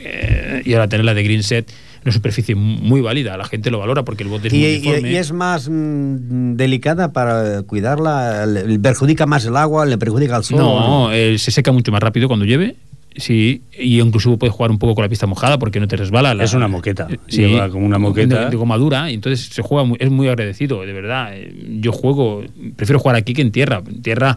eh, 0.00 0.62
y 0.64 0.72
ahora 0.74 0.86
tener 0.88 1.04
la 1.04 1.12
de 1.12 1.24
green 1.24 1.42
set, 1.42 1.68
una 2.08 2.14
superficie 2.14 2.54
muy 2.54 3.00
válida. 3.00 3.36
La 3.36 3.44
gente 3.44 3.70
lo 3.70 3.78
valora 3.78 4.04
porque 4.04 4.22
el 4.24 4.28
bote 4.28 4.48
es 4.48 4.54
muy 4.54 4.64
Y, 4.64 4.76
uniforme. 4.78 5.10
y 5.12 5.16
es 5.16 5.32
más 5.32 5.68
mm, 5.68 6.54
delicada 6.56 7.12
para 7.12 7.62
cuidarla, 7.62 8.46
le, 8.46 8.66
le 8.66 8.78
perjudica 8.78 9.26
más 9.26 9.44
el 9.46 9.56
agua, 9.56 9.86
le 9.86 9.98
perjudica 9.98 10.36
el 10.36 10.44
sol. 10.44 10.58
No, 10.58 11.12
eh, 11.12 11.38
se 11.38 11.50
seca 11.50 11.72
mucho 11.72 11.92
más 11.92 12.02
rápido 12.02 12.28
cuando 12.28 12.44
llueve. 12.46 12.76
Sí, 13.18 13.62
y 13.78 14.00
incluso 14.00 14.38
puedes 14.38 14.54
jugar 14.54 14.70
un 14.70 14.78
poco 14.78 14.94
con 14.94 15.02
la 15.02 15.08
pista 15.08 15.26
mojada 15.26 15.58
porque 15.58 15.80
no 15.80 15.88
te 15.88 15.96
resbala. 15.96 16.34
La, 16.34 16.44
Es 16.44 16.54
una 16.54 16.68
moqueta. 16.68 17.08
Sí, 17.26 17.42
Lleva 17.46 17.68
como 17.68 17.84
una 17.84 17.98
moqueta. 17.98 18.44
De, 18.44 18.50
de 18.50 18.56
goma 18.56 18.76
dura, 18.78 19.10
y 19.10 19.14
entonces 19.14 19.46
se 19.52 19.60
juega 19.62 19.84
muy- 19.84 19.98
es 20.00 20.10
muy 20.10 20.28
agradecido, 20.28 20.80
de 20.86 20.92
verdad. 20.92 21.30
Eh, 21.34 21.52
Yo 21.80 21.92
juego, 21.92 22.42
prefiero 22.76 22.98
jugar 22.98 23.16
aquí 23.16 23.34
que 23.34 23.42
en 23.42 23.50
tierra. 23.52 23.82
En 23.86 24.02
tierra 24.02 24.36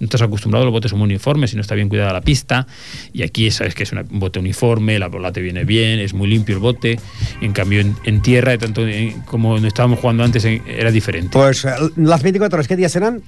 no 0.00 0.04
estás 0.04 0.22
acostumbrado, 0.22 0.64
los 0.64 0.72
botes 0.72 0.90
son 0.90 0.98
muy 0.98 1.06
uniformes 1.06 1.52
y 1.52 1.56
no 1.56 1.62
está 1.62 1.74
bien 1.74 1.88
cuidada 1.88 2.12
la 2.12 2.20
pista. 2.22 2.66
Y 3.12 3.22
aquí 3.22 3.50
sabes 3.50 3.74
que 3.74 3.82
es 3.84 3.92
una- 3.92 4.04
un 4.10 4.18
bote 4.18 4.38
uniforme, 4.38 4.98
la 4.98 5.08
bola 5.08 5.30
te 5.32 5.40
viene 5.40 5.64
bien, 5.64 6.00
es 6.00 6.14
muy 6.14 6.28
limpio 6.28 6.54
el 6.56 6.60
bote. 6.60 6.98
En 7.40 7.52
cambio, 7.52 7.80
en, 7.80 7.94
en 8.04 8.22
tierra, 8.22 8.56
tanto 8.58 8.86
en- 8.86 9.20
como 9.22 9.58
no 9.60 9.68
estábamos 9.68 9.98
jugando 10.00 10.24
antes, 10.24 10.44
en- 10.44 10.62
era 10.66 10.90
diferente. 10.90 11.30
Pues 11.32 11.64
eh, 11.64 11.70
las 11.96 12.22
24 12.22 12.56
horas, 12.56 12.66
¿qué 12.68 12.76
días 12.76 12.92
serán? 12.92 13.22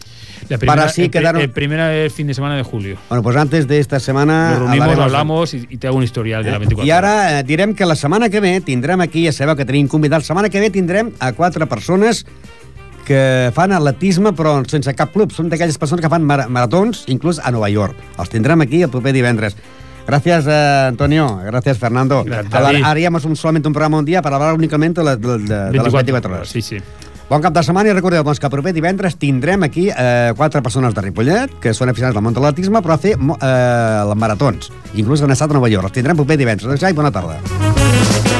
La 0.49 0.59
primera, 0.59 0.77
para 0.77 0.85
así 0.91 1.03
el, 1.03 1.11
quedaron- 1.11 1.41
el 1.41 1.51
primer 1.51 2.11
fin 2.11 2.27
de 2.27 2.35
semana 2.35 2.57
de 2.57 2.63
julio. 2.63 2.97
Bueno, 3.09 3.23
pues 3.23 3.37
antes 3.37 3.67
de 3.67 3.79
esta 3.79 3.99
semana... 4.01 4.51
Nos 4.51 4.59
reunimos, 4.61 4.89
hablaremos- 4.89 5.03
hablamos 5.05 5.55
y, 5.55 5.67
y 5.71 5.77
te 5.79 5.87
hago 5.87 5.97
un 5.97 6.05
historial 6.05 6.45
de 6.45 6.51
la 6.51 6.59
24 6.59 6.87
I 6.87 6.91
ara 6.91 7.41
eh, 7.41 7.43
direm 7.45 7.75
que 7.75 7.87
la 7.87 7.97
setmana 7.97 8.29
que 8.29 8.41
ve 8.41 8.61
tindrem 8.61 9.01
aquí, 9.01 9.25
ja 9.27 9.33
sabeu 9.33 9.57
que 9.57 9.65
tenim 9.65 9.89
convidats, 9.89 10.25
la 10.25 10.35
setmana 10.35 10.49
que 10.51 10.61
ve 10.61 10.71
tindrem 10.71 11.13
a 11.21 11.33
quatre 11.33 11.67
persones 11.67 12.25
que 13.05 13.51
fan 13.53 13.73
atletisme 13.77 14.33
però 14.33 14.63
sense 14.65 14.95
cap 14.97 15.13
club. 15.13 15.33
Són 15.37 15.51
d'aquelles 15.53 15.77
persones 15.77 16.01
que 16.01 16.09
fan 16.09 16.25
mar 16.25 16.47
maratons, 16.49 17.05
inclús 17.13 17.37
a 17.39 17.51
Nova 17.53 17.69
York. 17.69 17.93
Els 18.19 18.31
tindrem 18.33 18.61
aquí 18.65 18.81
el 18.83 18.89
proper 18.89 19.13
divendres. 19.13 19.57
Gracias, 20.07 20.47
eh, 20.47 20.87
Antonio. 20.89 21.41
Gracias, 21.45 21.79
Fernando. 21.79 22.25
Hablar- 22.51 22.81
Haríamos 22.85 23.25
un, 23.25 23.37
solamente 23.37 23.69
un 23.69 23.75
programa 23.75 23.99
un 23.99 24.05
día 24.05 24.21
para 24.23 24.37
hablar 24.37 24.55
únicamente 24.55 25.03
de, 25.03 25.17
de, 25.17 25.39
de, 25.39 25.71
de 25.71 25.79
les 25.83 25.93
24 25.93 26.35
hores. 26.35 26.49
Sí, 26.49 26.61
sí. 26.63 26.77
Bon 27.29 27.41
cap 27.41 27.55
de 27.57 27.63
setmana 27.65 27.89
i 27.89 27.95
recordeu 27.95 28.21
doncs, 28.27 28.41
que 28.41 28.51
proper 28.53 28.75
divendres 28.77 29.17
tindrem 29.17 29.65
aquí 29.65 29.87
eh, 29.89 30.35
quatre 30.37 30.61
persones 30.63 30.93
de 30.93 31.07
Ripollet 31.07 31.57
que 31.63 31.73
són 31.73 31.89
aficionats 31.89 32.19
del 32.19 32.25
món 32.27 32.37
de 32.37 32.45
l'atletisme 32.45 32.85
però 32.85 32.99
a 32.99 33.01
fer 33.01 33.17
eh, 33.17 34.15
maratons. 34.21 34.69
Inclús 34.93 35.25
han 35.25 35.33
estat 35.33 35.51
a 35.51 35.57
Nova 35.57 35.73
York. 35.73 35.89
Els 35.89 35.97
tindrem 35.97 36.21
proper 36.21 36.37
divendres. 36.41 36.69
Adéu, 36.77 36.93
i 36.93 37.01
bona 37.01 37.15
tarda. 37.15 38.34